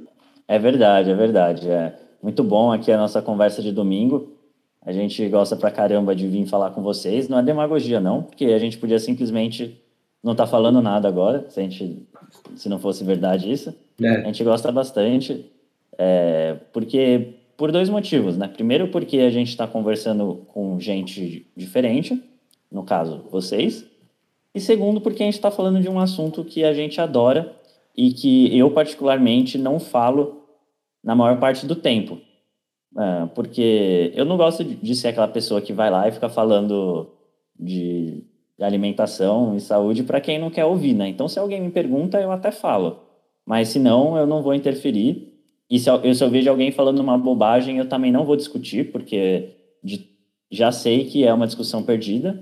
É 0.47 0.59
verdade, 0.59 1.09
é 1.09 1.15
verdade. 1.15 1.67
É 1.67 1.95
muito 2.21 2.43
bom 2.43 2.71
aqui 2.71 2.91
a 2.91 2.97
nossa 2.97 3.19
conversa 3.19 3.63
de 3.63 3.71
domingo. 3.71 4.31
A 4.79 4.91
gente 4.91 5.27
gosta 5.27 5.55
pra 5.55 5.71
caramba 5.71 6.15
de 6.15 6.27
vir 6.27 6.45
falar 6.45 6.69
com 6.69 6.83
vocês. 6.83 7.27
Não 7.27 7.39
é 7.39 7.41
demagogia, 7.41 7.99
não, 7.99 8.21
porque 8.21 8.45
a 8.45 8.59
gente 8.59 8.77
podia 8.77 8.99
simplesmente 8.99 9.81
não 10.23 10.33
estar 10.33 10.45
tá 10.45 10.51
falando 10.51 10.83
nada 10.83 11.07
agora, 11.07 11.49
se, 11.49 11.59
a 11.59 11.63
gente, 11.63 12.07
se 12.55 12.69
não 12.69 12.77
fosse 12.77 13.03
verdade 13.03 13.51
isso. 13.51 13.73
É. 13.99 14.17
A 14.17 14.25
gente 14.25 14.43
gosta 14.43 14.71
bastante, 14.71 15.51
é, 15.97 16.57
porque 16.71 17.33
por 17.57 17.71
dois 17.71 17.89
motivos, 17.89 18.37
né? 18.37 18.47
Primeiro, 18.47 18.89
porque 18.89 19.17
a 19.17 19.31
gente 19.31 19.49
está 19.49 19.65
conversando 19.65 20.45
com 20.49 20.79
gente 20.79 21.47
diferente 21.57 22.21
no 22.71 22.83
caso, 22.83 23.25
vocês. 23.31 23.94
E 24.55 24.61
segundo, 24.61 25.01
porque 25.01 25.21
a 25.21 25.25
gente 25.25 25.35
está 25.35 25.51
falando 25.51 25.81
de 25.81 25.89
um 25.89 25.99
assunto 25.99 26.45
que 26.45 26.63
a 26.63 26.73
gente 26.73 27.01
adora 27.01 27.53
e 27.95 28.13
que 28.13 28.57
eu, 28.57 28.71
particularmente, 28.71 29.57
não 29.57 29.81
falo 29.81 30.43
na 31.03 31.13
maior 31.13 31.37
parte 31.39 31.65
do 31.65 31.75
tempo. 31.75 32.17
Uh, 32.93 33.27
porque 33.35 34.13
eu 34.15 34.23
não 34.23 34.37
gosto 34.37 34.63
de, 34.63 34.95
ser 34.95 35.09
aquela 35.09 35.27
pessoa 35.27 35.61
que 35.61 35.73
vai 35.73 35.91
lá 35.91 36.07
e 36.07 36.11
fica 36.13 36.29
falando 36.29 37.09
de, 37.59 38.23
de 38.57 38.63
alimentação 38.63 39.57
e 39.57 39.59
saúde 39.59 40.03
para 40.03 40.21
quem 40.21 40.39
não 40.39 40.49
quer 40.49 40.63
ouvir, 40.63 40.93
né? 40.93 41.09
Então, 41.09 41.27
se 41.27 41.37
alguém 41.37 41.61
me 41.61 41.69
pergunta, 41.69 42.21
eu 42.21 42.31
até 42.31 42.49
falo. 42.49 43.01
Mas 43.45 43.67
se 43.67 43.79
não, 43.79 44.17
eu 44.17 44.25
não 44.25 44.41
vou 44.41 44.53
interferir. 44.53 45.33
E 45.69 45.77
se 45.77 45.89
eu, 45.89 46.15
se 46.15 46.23
eu 46.23 46.29
vejo 46.29 46.49
alguém 46.49 46.71
falando 46.71 46.99
uma 46.99 47.17
bobagem, 47.17 47.77
eu 47.77 47.89
também 47.89 48.11
não 48.11 48.23
vou 48.23 48.37
discutir, 48.37 48.89
porque 48.93 49.49
de, 49.83 50.09
já 50.49 50.71
sei 50.71 51.03
que 51.03 51.25
é 51.25 51.33
uma 51.33 51.45
discussão 51.45 51.83
perdida. 51.83 52.41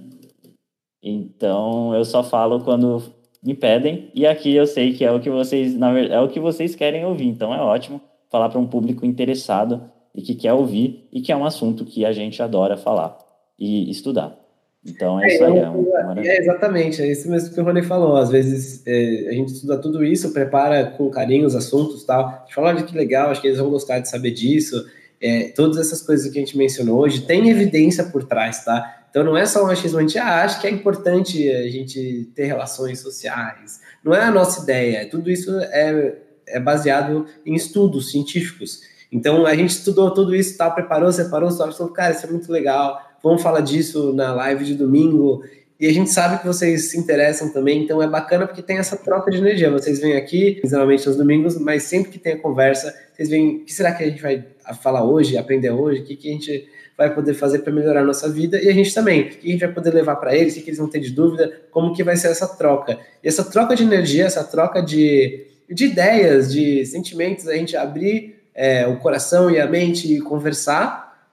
Então, 1.04 1.93
eu 1.93 2.06
só 2.06 2.24
falo 2.24 2.62
quando 2.62 3.04
me 3.43 3.54
pedem. 3.54 4.10
E 4.16 4.26
aqui 4.26 4.56
eu 4.56 4.66
sei 4.66 4.93
que 4.93 5.04
é 5.04 5.12
o 5.12 5.20
que 5.20 5.30
vocês, 5.30 5.78
na 5.78 5.91
verdade, 5.91 6.14
é 6.14 6.22
o 6.22 6.30
que 6.30 6.39
vocês 6.39 6.76
querem 6.76 7.06
ouvir. 7.06 7.28
Então, 7.28 7.54
é 7.54 7.60
ótimo 7.60 8.01
falar 8.32 8.49
para 8.49 8.60
um 8.60 8.66
público 8.66 9.06
interessado 9.06 9.91
e 10.16 10.22
que 10.22 10.36
quer 10.36 10.54
ouvir 10.54 11.08
e 11.12 11.22
que 11.22 11.32
é 11.32 11.36
um 11.36 11.45
assunto 11.45 11.86
que 11.86 12.06
a 12.06 12.12
gente 12.12 12.41
adora 12.41 12.78
falar 12.78 13.18
e 13.60 13.89
estudar. 13.91 14.39
Então 14.86 15.20
é, 15.20 15.26
é 15.26 15.34
isso 15.34 15.43
aí. 15.45 15.58
É, 15.58 15.70
um, 15.70 16.18
é, 16.18 16.38
exatamente, 16.38 17.01
é 17.01 17.08
isso 17.08 17.30
mesmo 17.30 17.54
que 17.54 17.62
o 17.62 17.64
Rony 17.64 17.84
falou. 17.84 18.18
Às 18.18 18.30
vezes 18.30 18.84
é, 18.86 19.30
a 19.30 19.34
gente 19.34 19.54
estuda 19.54 19.78
tudo 19.78 20.04
isso, 20.04 20.34
prepara 20.34 20.86
com 20.86 21.10
carinho 21.10 21.45
os 21.45 21.56
assuntos 21.56 22.04
tal. 22.04 22.28
A 22.28 22.39
gente 22.41 22.54
fala, 22.54 22.70
olha 22.70 22.84
que 22.84 22.95
legal, 22.95 23.30
acho 23.32 23.41
que 23.41 23.47
eles 23.47 23.60
vão 23.60 23.70
gostar 23.70 23.99
de 23.99 24.10
saber 24.10 24.32
disso. 24.32 24.84
É, 25.22 25.54
todas 25.56 25.78
essas 25.78 26.01
coisas 26.01 26.30
que 26.30 26.38
a 26.38 26.41
gente 26.41 26.58
mencionou 26.58 26.99
hoje 26.99 27.22
tem 27.22 27.49
evidência 27.49 28.04
por 28.06 28.26
trás, 28.26 28.66
tá? 28.66 29.03
Então 29.14 29.24
não 29.24 29.38
é 29.38 29.45
só 29.45 29.64
um 29.64 29.68
achismo, 29.68 29.99
a 29.99 30.01
gente 30.01 30.18
acha 30.18 30.59
que 30.59 30.66
é 30.66 30.72
importante 30.72 31.47
a 31.47 31.70
gente 31.70 32.32
ter 32.34 32.45
relações 32.45 32.99
sociais. 32.99 33.80
Não 34.03 34.14
é 34.14 34.24
a 34.24 34.32
nossa 34.32 34.64
ideia. 34.64 35.07
Tudo 35.07 35.30
isso 35.30 35.55
é, 35.59 36.16
é 36.47 36.59
baseado 36.59 37.28
em 37.45 37.53
estudos 37.53 38.09
científicos. 38.09 38.82
Então 39.11 39.45
a 39.45 39.55
gente 39.55 39.70
estudou 39.70 40.11
tudo 40.11 40.36
isso, 40.36 40.57
tal, 40.57 40.74
preparou, 40.74 41.11
separou, 41.11 41.51
só 41.51 41.72
falou, 41.72 41.93
cara, 41.93 42.14
isso 42.14 42.26
é 42.26 42.30
muito 42.32 42.51
legal 42.51 43.14
vamos 43.24 43.41
falar 43.41 43.61
disso 43.61 44.11
na 44.14 44.34
live 44.34 44.66
de 44.66 44.76
domingo. 44.76 45.43
E 45.80 45.88
a 45.88 45.93
gente 45.93 46.11
sabe 46.11 46.39
que 46.39 46.45
vocês 46.45 46.91
se 46.91 46.97
interessam 46.97 47.51
também, 47.51 47.84
então 47.84 48.01
é 48.01 48.07
bacana 48.07 48.45
porque 48.45 48.61
tem 48.61 48.78
essa 48.78 48.97
troca 48.97 49.32
de 49.32 49.38
energia. 49.38 49.72
Vocês 49.72 49.99
vêm 49.99 50.16
aqui, 50.16 50.61
geralmente 50.64 51.07
nos 51.07 51.16
domingos, 51.16 51.57
mas 51.57 51.84
sempre 51.84 52.11
que 52.11 52.20
tem 52.20 52.34
a 52.34 52.39
conversa, 52.39 52.93
vocês 53.14 53.30
vêm, 53.30 53.57
o 53.57 53.66
que 53.66 53.74
será 53.74 53.93
que 53.93 54.03
a 54.03 54.09
gente 54.09 54.22
vai 54.22 54.45
falar 54.82 55.03
hoje, 55.03 55.38
aprender 55.38 55.72
hoje? 55.72 56.01
O 56.01 56.03
que, 56.03 56.16
que 56.16 56.30
a 56.30 56.32
gente 56.34 56.70
vai 56.98 57.14
poder 57.14 57.34
fazer 57.34 57.60
para 57.60 57.74
melhorar 57.74 58.02
a 58.02 58.06
nossa 58.06 58.30
vida? 58.30 58.62
E 58.62 58.70
a 58.70 58.74
gente 58.74 58.94
também, 58.94 59.22
o 59.22 59.30
que 59.30 59.48
a 59.48 59.52
gente 59.52 59.60
vai 59.60 59.74
poder 59.74 59.94
levar 59.94 60.16
para 60.18 60.36
eles, 60.36 60.56
o 60.56 60.62
que, 60.62 60.70
eles 60.70 60.78
vão 60.78 60.89
ter 60.89 61.00
de 61.00 61.12
dúvida, 61.12 61.62
como 61.72 61.94
que 61.94 62.04
vai 62.04 62.16
ser 62.16 62.28
essa 62.28 62.48
troca. 62.48 63.00
E 63.24 63.28
essa 63.28 63.44
troca 63.44 63.76
de 63.76 63.84
energia, 63.84 64.26
essa 64.26 64.44
troca 64.44 64.82
de, 64.82 65.48
de 65.70 65.86
ideias, 65.86 66.52
de 66.52 66.86
sentimentos, 66.86 67.48
a 67.48 67.56
gente 67.56 67.76
abrir 67.76 68.36
é, 68.54 68.88
o 68.88 68.98
coração 68.98 69.50
e 69.50 69.60
a 69.60 69.68
mente 69.68 70.14
e 70.14 70.22
conversar, 70.22 71.32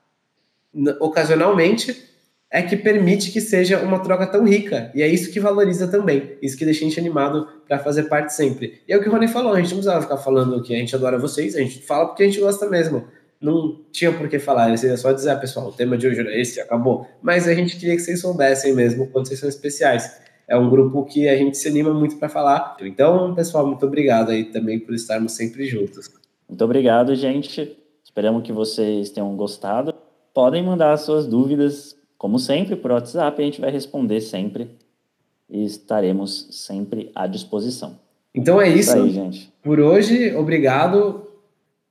ocasionalmente, 1.01 2.11
é 2.51 2.63
que 2.63 2.77
permite 2.77 3.31
que 3.31 3.41
seja 3.41 3.79
uma 3.79 4.01
troca 4.01 4.27
tão 4.27 4.45
rica. 4.45 4.91
E 4.93 5.03
é 5.03 5.07
isso 5.07 5.31
que 5.31 5.39
valoriza 5.39 5.87
também. 5.87 6.37
Isso 6.43 6.57
que 6.57 6.65
deixa 6.65 6.85
a 6.85 6.89
gente 6.89 6.99
animado 6.99 7.47
para 7.67 7.79
fazer 7.79 8.05
parte 8.05 8.35
sempre. 8.35 8.83
E 8.89 8.93
é 8.93 8.97
o 8.97 9.01
que 9.01 9.09
o 9.09 9.13
Rony 9.13 9.29
falou: 9.29 9.53
a 9.53 9.57
gente 9.57 9.69
não 9.69 9.77
precisava 9.77 10.03
ficar 10.03 10.17
falando 10.17 10.61
que 10.61 10.75
a 10.75 10.79
gente 10.79 10.95
adora 10.95 11.17
vocês, 11.17 11.55
a 11.55 11.61
gente 11.61 11.81
fala 11.83 12.07
porque 12.07 12.25
a 12.25 12.27
gente 12.27 12.41
gosta 12.41 12.69
mesmo. 12.69 13.07
Não 13.41 13.81
tinha 13.91 14.13
por 14.13 14.29
que 14.29 14.39
falar, 14.39 14.77
seria 14.77 14.97
só 14.97 15.13
dizer, 15.13 15.31
ah, 15.31 15.37
pessoal, 15.37 15.69
o 15.69 15.73
tema 15.73 15.97
de 15.97 16.07
hoje 16.07 16.21
era 16.21 16.39
esse, 16.39 16.61
acabou. 16.61 17.07
Mas 17.23 17.49
a 17.49 17.55
gente 17.55 17.79
queria 17.79 17.97
que 17.97 18.03
vocês 18.03 18.21
soubessem 18.21 18.75
mesmo 18.75 19.07
quando 19.07 19.29
vocês 19.29 19.41
são 19.41 19.49
especiais. 19.49 20.21
É 20.47 20.57
um 20.57 20.69
grupo 20.69 21.05
que 21.05 21.29
a 21.29 21.37
gente 21.37 21.57
se 21.57 21.69
anima 21.69 21.95
muito 21.95 22.17
para 22.17 22.29
falar. 22.29 22.77
Então, 22.81 23.35
pessoal, 23.35 23.67
muito 23.67 23.87
obrigado 23.87 24.31
aí 24.31 24.45
também 24.45 24.79
por 24.79 24.95
estarmos 24.95 25.33
sempre 25.33 25.65
juntos. 25.65 26.11
Muito 26.49 26.65
obrigado, 26.65 27.15
gente. 27.15 27.77
Esperamos 28.05 28.43
que 28.43 28.53
vocês 28.53 29.11
tenham 29.11 29.35
gostado 29.37 29.95
podem 30.35 30.63
mandar 30.63 30.97
suas 30.97 31.27
dúvidas, 31.27 31.97
como 32.17 32.39
sempre, 32.39 32.77
por 32.77 32.91
WhatsApp, 32.91 33.41
a 33.41 33.45
gente 33.45 33.61
vai 33.61 33.71
responder 33.71 34.21
sempre 34.21 34.71
e 35.49 35.65
estaremos 35.65 36.49
sempre 36.51 37.11
à 37.15 37.27
disposição. 37.27 37.99
Então 38.35 38.61
é 38.61 38.69
isso. 38.69 38.79
isso 38.79 38.93
aí, 38.93 39.11
gente. 39.11 39.53
Por 39.63 39.81
hoje, 39.81 40.35
obrigado. 40.37 41.27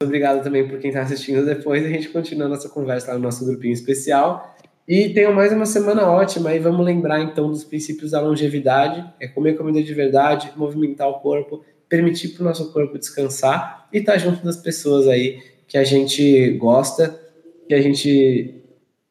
Obrigado 0.02 0.42
também 0.42 0.66
por 0.66 0.80
quem 0.80 0.92
está 0.92 1.02
assistindo 1.02 1.46
depois. 1.46 1.86
A 1.86 1.90
gente 1.90 2.08
continua 2.08 2.46
a 2.46 2.50
nossa 2.50 2.70
conversa 2.70 3.12
lá 3.12 3.16
no 3.16 3.24
nosso 3.24 3.46
grupinho 3.46 3.74
especial. 3.74 4.56
E 4.88 5.10
tenham 5.10 5.34
mais 5.34 5.52
uma 5.52 5.66
semana 5.66 6.10
ótima. 6.10 6.56
E 6.56 6.60
vamos 6.60 6.86
lembrar 6.86 7.20
então 7.22 7.50
dos 7.50 7.66
princípios 7.66 8.12
da 8.12 8.22
longevidade: 8.22 9.06
é 9.20 9.28
comer 9.28 9.58
comida 9.58 9.84
de 9.84 9.94
verdade, 9.94 10.54
movimentar 10.56 11.10
o 11.10 11.20
corpo, 11.20 11.66
permitir 11.90 12.30
para 12.30 12.44
o 12.44 12.46
nosso 12.46 12.72
corpo 12.72 12.98
descansar 12.98 13.90
e 13.92 13.98
estar 13.98 14.14
tá 14.14 14.18
junto 14.18 14.42
das 14.42 14.56
pessoas 14.56 15.06
aí 15.06 15.42
que 15.68 15.78
a 15.78 15.84
gente 15.84 16.52
gosta 16.54 17.20
que 17.68 17.76
a 17.76 17.82
gente 17.82 18.64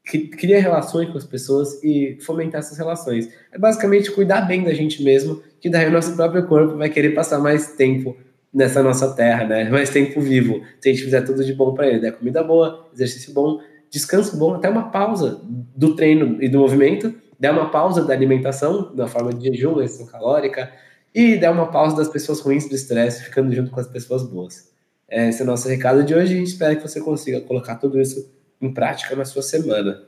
cria 0.03 0.61
relações 0.61 1.11
com 1.11 1.19
as 1.19 1.25
pessoas 1.25 1.85
e 1.85 2.17
fomentar 2.23 2.61
essas 2.61 2.79
relações. 2.79 3.29
É 3.53 3.59
basicamente 3.59 4.11
cuidar 4.11 4.41
bem 4.41 4.65
da 4.65 4.73
gente 4.73 5.05
mesmo, 5.05 5.43
que 5.61 5.69
daí 5.69 5.87
o 5.87 5.93
nosso 5.93 6.17
próprio 6.17 6.47
corpo 6.47 6.77
vai 6.77 6.89
querer 6.89 7.11
passar 7.11 7.39
mais 7.39 7.77
tempo 7.77 8.17
nessa 8.53 8.83
nossa 8.83 9.15
terra, 9.15 9.45
né? 9.45 9.69
Mais 9.69 9.91
tempo 9.91 10.21
vivo. 10.21 10.63
Se 10.81 10.89
a 10.89 10.93
gente 10.93 11.05
fizer 11.05 11.23
tudo 11.23 11.45
de 11.45 11.53
bom 11.53 11.75
para 11.75 11.87
ele, 11.87 12.01
né? 12.01 12.11
Comida 12.11 12.43
boa, 12.43 12.89
exercício 12.93 13.33
bom, 13.33 13.61
descanso 13.91 14.37
bom, 14.37 14.55
até 14.55 14.69
uma 14.69 14.91
pausa 14.91 15.41
do 15.45 15.95
treino 15.95 16.43
e 16.43 16.49
do 16.49 16.59
movimento, 16.59 17.15
der 17.39 17.51
uma 17.51 17.71
pausa 17.71 18.05
da 18.05 18.13
alimentação, 18.13 18.93
na 18.95 19.07
forma 19.07 19.33
de 19.33 19.49
jejum, 19.49 19.75
restrição 19.75 20.07
calórica, 20.07 20.71
e 21.15 21.37
der 21.37 21.51
uma 21.51 21.67
pausa 21.67 21.97
das 21.97 22.09
pessoas 22.09 22.41
ruins 22.41 22.69
do 22.69 22.75
estresse, 22.75 23.25
ficando 23.25 23.55
junto 23.55 23.71
com 23.71 23.81
as 23.81 23.87
pessoas 23.87 24.23
boas. 24.23 24.69
Esse 25.09 25.41
é 25.41 25.45
o 25.45 25.47
nosso 25.47 25.69
recado 25.69 26.05
de 26.05 26.15
hoje 26.15 26.39
e 26.39 26.43
espero 26.43 26.77
que 26.77 26.83
você 26.87 27.01
consiga 27.01 27.41
colocar 27.41 27.77
tudo 27.77 28.01
isso 28.01 28.31
em 28.61 28.73
prática 28.73 29.17
na 29.17 29.25
sua 29.25 29.43
semana. 29.43 30.03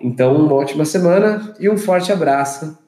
Então, 0.00 0.36
uma 0.36 0.54
ótima 0.54 0.84
semana 0.84 1.54
e 1.58 1.68
um 1.68 1.76
forte 1.76 2.12
abraço 2.12 2.78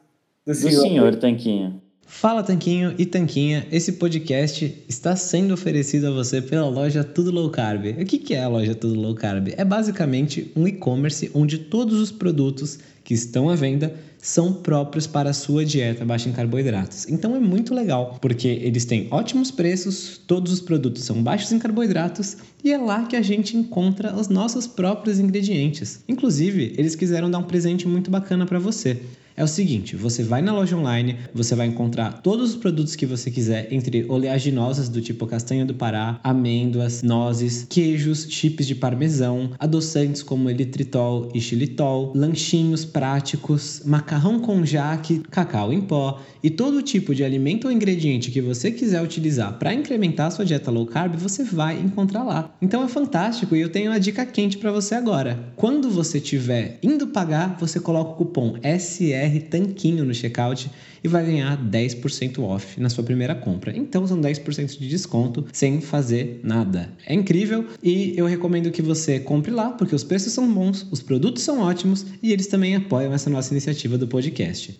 do 0.46 0.54
senhor, 0.54 0.74
do 0.74 0.80
senhor 0.80 1.16
Tanquinho. 1.16 1.82
Fala 2.08 2.42
Tanquinho 2.42 2.94
e 2.98 3.04
Tanquinha, 3.04 3.66
esse 3.70 3.92
podcast 3.92 4.82
está 4.88 5.14
sendo 5.14 5.52
oferecido 5.52 6.08
a 6.08 6.10
você 6.10 6.40
pela 6.40 6.66
loja 6.66 7.04
Tudo 7.04 7.30
Low 7.30 7.50
Carb. 7.50 7.84
O 8.00 8.04
que 8.04 8.34
é 8.34 8.42
a 8.42 8.48
loja 8.48 8.74
Tudo 8.74 8.98
Low 8.98 9.14
Carb? 9.14 9.52
É 9.56 9.64
basicamente 9.64 10.50
um 10.56 10.66
e-commerce 10.66 11.30
onde 11.34 11.58
todos 11.58 12.00
os 12.00 12.10
produtos 12.10 12.78
que 13.04 13.12
estão 13.12 13.50
à 13.50 13.54
venda 13.54 13.94
são 14.16 14.52
próprios 14.52 15.06
para 15.06 15.30
a 15.30 15.34
sua 15.34 15.64
dieta 15.64 16.04
baixa 16.04 16.28
em 16.28 16.32
carboidratos. 16.32 17.06
Então 17.08 17.36
é 17.36 17.38
muito 17.38 17.74
legal, 17.74 18.18
porque 18.20 18.48
eles 18.48 18.86
têm 18.86 19.06
ótimos 19.10 19.50
preços, 19.50 20.18
todos 20.26 20.50
os 20.50 20.60
produtos 20.60 21.04
são 21.04 21.22
baixos 21.22 21.52
em 21.52 21.58
carboidratos 21.58 22.38
e 22.64 22.72
é 22.72 22.78
lá 22.78 23.04
que 23.04 23.16
a 23.16 23.22
gente 23.22 23.56
encontra 23.56 24.16
os 24.16 24.28
nossos 24.28 24.66
próprios 24.66 25.20
ingredientes. 25.20 26.00
Inclusive, 26.08 26.74
eles 26.76 26.96
quiseram 26.96 27.30
dar 27.30 27.38
um 27.38 27.44
presente 27.44 27.86
muito 27.86 28.10
bacana 28.10 28.44
para 28.44 28.58
você 28.58 29.00
é 29.38 29.44
o 29.44 29.48
seguinte: 29.48 29.94
você 29.94 30.24
vai 30.24 30.42
na 30.42 30.52
loja 30.52 30.76
online, 30.76 31.16
você 31.32 31.54
vai 31.54 31.68
encontrar 31.68 32.20
todos 32.20 32.50
os 32.50 32.56
produtos 32.56 32.96
que 32.96 33.06
você 33.06 33.30
quiser, 33.30 33.68
entre 33.72 34.04
oleaginosas 34.08 34.88
do 34.88 35.00
tipo 35.00 35.26
castanha 35.26 35.64
do 35.64 35.74
Pará, 35.74 36.18
amêndoas, 36.24 37.02
nozes, 37.02 37.64
queijos, 37.70 38.26
chips 38.28 38.66
de 38.66 38.74
parmesão, 38.74 39.52
adoçantes 39.58 40.24
como 40.24 40.50
elitritol 40.50 41.30
e 41.32 41.40
xilitol, 41.40 42.12
lanchinhos 42.16 42.84
práticos, 42.84 43.82
macarrão 43.86 44.40
com 44.40 44.66
jaque, 44.66 45.20
cacau 45.30 45.72
em 45.72 45.80
pó 45.80 46.20
e 46.42 46.50
todo 46.50 46.82
tipo 46.82 47.14
de 47.14 47.22
alimento 47.22 47.66
ou 47.66 47.72
ingrediente 47.72 48.30
que 48.30 48.40
você 48.40 48.72
quiser 48.72 49.00
utilizar 49.02 49.58
para 49.58 49.72
incrementar 49.72 50.26
a 50.26 50.30
sua 50.30 50.44
dieta 50.44 50.70
low 50.70 50.86
carb, 50.86 51.14
você 51.16 51.44
vai 51.44 51.78
encontrar 51.78 52.24
lá. 52.24 52.52
Então 52.60 52.82
é 52.82 52.88
fantástico 52.88 53.54
e 53.54 53.60
eu 53.60 53.68
tenho 53.68 53.92
uma 53.92 54.00
dica 54.00 54.26
quente 54.26 54.58
para 54.58 54.72
você 54.72 54.96
agora. 54.96 55.52
Quando 55.54 55.90
você 55.90 56.18
estiver 56.18 56.78
indo 56.82 57.06
pagar, 57.08 57.56
você 57.60 57.78
coloca 57.78 58.12
o 58.12 58.14
cupom 58.14 58.54
SR 58.62 59.27
BR 59.28 59.40
Tanquinho 59.48 60.04
no 60.04 60.14
checkout 60.14 60.70
e 61.02 61.08
vai 61.08 61.24
ganhar 61.24 61.56
10% 61.56 62.42
off 62.42 62.80
na 62.80 62.88
sua 62.88 63.04
primeira 63.04 63.34
compra. 63.34 63.76
Então 63.76 64.06
são 64.06 64.20
10% 64.20 64.78
de 64.78 64.88
desconto 64.88 65.44
sem 65.52 65.80
fazer 65.80 66.40
nada. 66.42 66.90
É 67.06 67.14
incrível 67.14 67.66
e 67.82 68.14
eu 68.16 68.26
recomendo 68.26 68.70
que 68.70 68.82
você 68.82 69.20
compre 69.20 69.50
lá 69.50 69.70
porque 69.70 69.94
os 69.94 70.04
preços 70.04 70.32
são 70.32 70.52
bons, 70.52 70.86
os 70.90 71.02
produtos 71.02 71.42
são 71.42 71.60
ótimos 71.60 72.06
e 72.22 72.32
eles 72.32 72.46
também 72.46 72.74
apoiam 72.74 73.12
essa 73.12 73.30
nossa 73.30 73.52
iniciativa 73.52 73.98
do 73.98 74.08
podcast. 74.08 74.76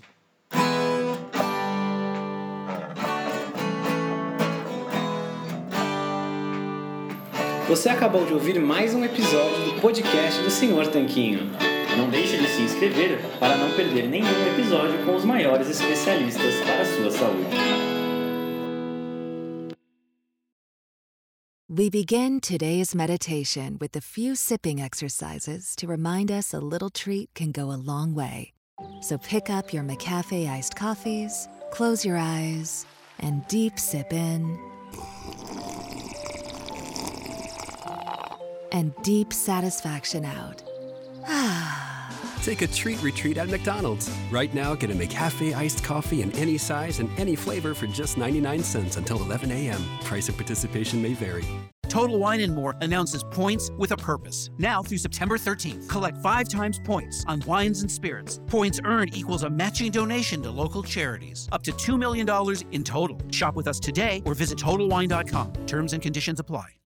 Você 7.68 7.90
acabou 7.90 8.24
de 8.24 8.32
ouvir 8.32 8.58
mais 8.58 8.94
um 8.94 9.04
episódio 9.04 9.66
do 9.66 9.80
podcast 9.80 10.42
do 10.42 10.50
Senhor 10.50 10.86
Tanquinho. 10.86 11.50
Não 11.98 12.08
deixe 12.08 12.38
de 12.38 12.46
se 12.46 12.62
inscrever 12.62 13.18
para 13.40 13.56
não 13.56 13.74
perder 13.74 14.08
nenhum 14.08 14.46
episódio 14.52 15.04
com 15.04 15.16
os 15.16 15.24
maiores 15.24 15.68
especialistas 15.68 16.54
para 16.60 16.82
a 16.82 16.84
sua 16.84 17.10
saúde. 17.10 17.56
We 21.68 21.90
begin 21.90 22.38
today's 22.38 22.94
meditation 22.94 23.78
with 23.80 23.96
a 23.96 24.00
few 24.00 24.36
sipping 24.36 24.80
exercises 24.80 25.74
to 25.74 25.88
remind 25.88 26.30
us 26.30 26.54
a 26.54 26.60
little 26.60 26.88
treat 26.88 27.30
can 27.34 27.50
go 27.50 27.72
a 27.72 27.76
long 27.76 28.14
way. 28.14 28.52
So 29.02 29.18
pick 29.18 29.50
up 29.50 29.74
your 29.74 29.82
McCafe 29.82 30.48
iced 30.48 30.76
coffees, 30.76 31.48
close 31.72 32.04
your 32.04 32.16
eyes, 32.16 32.86
and 33.18 33.44
deep 33.48 33.76
sip 33.76 34.12
in 34.12 34.56
and 38.70 38.94
deep 39.02 39.32
satisfaction 39.32 40.24
out. 40.24 40.67
Take 42.42 42.62
a 42.62 42.66
treat 42.66 43.02
retreat 43.02 43.36
at 43.36 43.48
McDonald's. 43.48 44.10
Right 44.30 44.52
now, 44.54 44.74
get 44.74 44.90
a 44.90 44.94
McCafe 44.94 45.54
iced 45.54 45.84
coffee 45.84 46.22
in 46.22 46.32
any 46.32 46.56
size 46.56 47.00
and 47.00 47.10
any 47.18 47.36
flavor 47.36 47.74
for 47.74 47.86
just 47.86 48.16
99 48.16 48.62
cents 48.62 48.96
until 48.96 49.20
11 49.22 49.50
a.m. 49.50 49.82
Price 50.04 50.28
of 50.28 50.36
participation 50.36 51.02
may 51.02 51.12
vary. 51.12 51.44
Total 51.88 52.18
Wine 52.18 52.40
and 52.40 52.54
More 52.54 52.76
announces 52.80 53.24
points 53.24 53.70
with 53.76 53.92
a 53.92 53.96
purpose. 53.96 54.50
Now 54.58 54.82
through 54.82 54.98
September 54.98 55.36
13th, 55.36 55.88
collect 55.88 56.18
five 56.18 56.48
times 56.48 56.80
points 56.84 57.24
on 57.26 57.42
wines 57.46 57.80
and 57.82 57.90
spirits. 57.90 58.40
Points 58.46 58.80
earned 58.84 59.16
equals 59.16 59.42
a 59.42 59.50
matching 59.50 59.90
donation 59.90 60.42
to 60.42 60.50
local 60.50 60.82
charities. 60.82 61.48
Up 61.52 61.62
to 61.64 61.72
$2 61.72 61.98
million 61.98 62.28
in 62.72 62.84
total. 62.84 63.20
Shop 63.32 63.54
with 63.56 63.68
us 63.68 63.80
today 63.80 64.22
or 64.24 64.34
visit 64.34 64.58
TotalWine.com. 64.58 65.52
Terms 65.66 65.92
and 65.92 66.02
conditions 66.02 66.40
apply. 66.40 66.68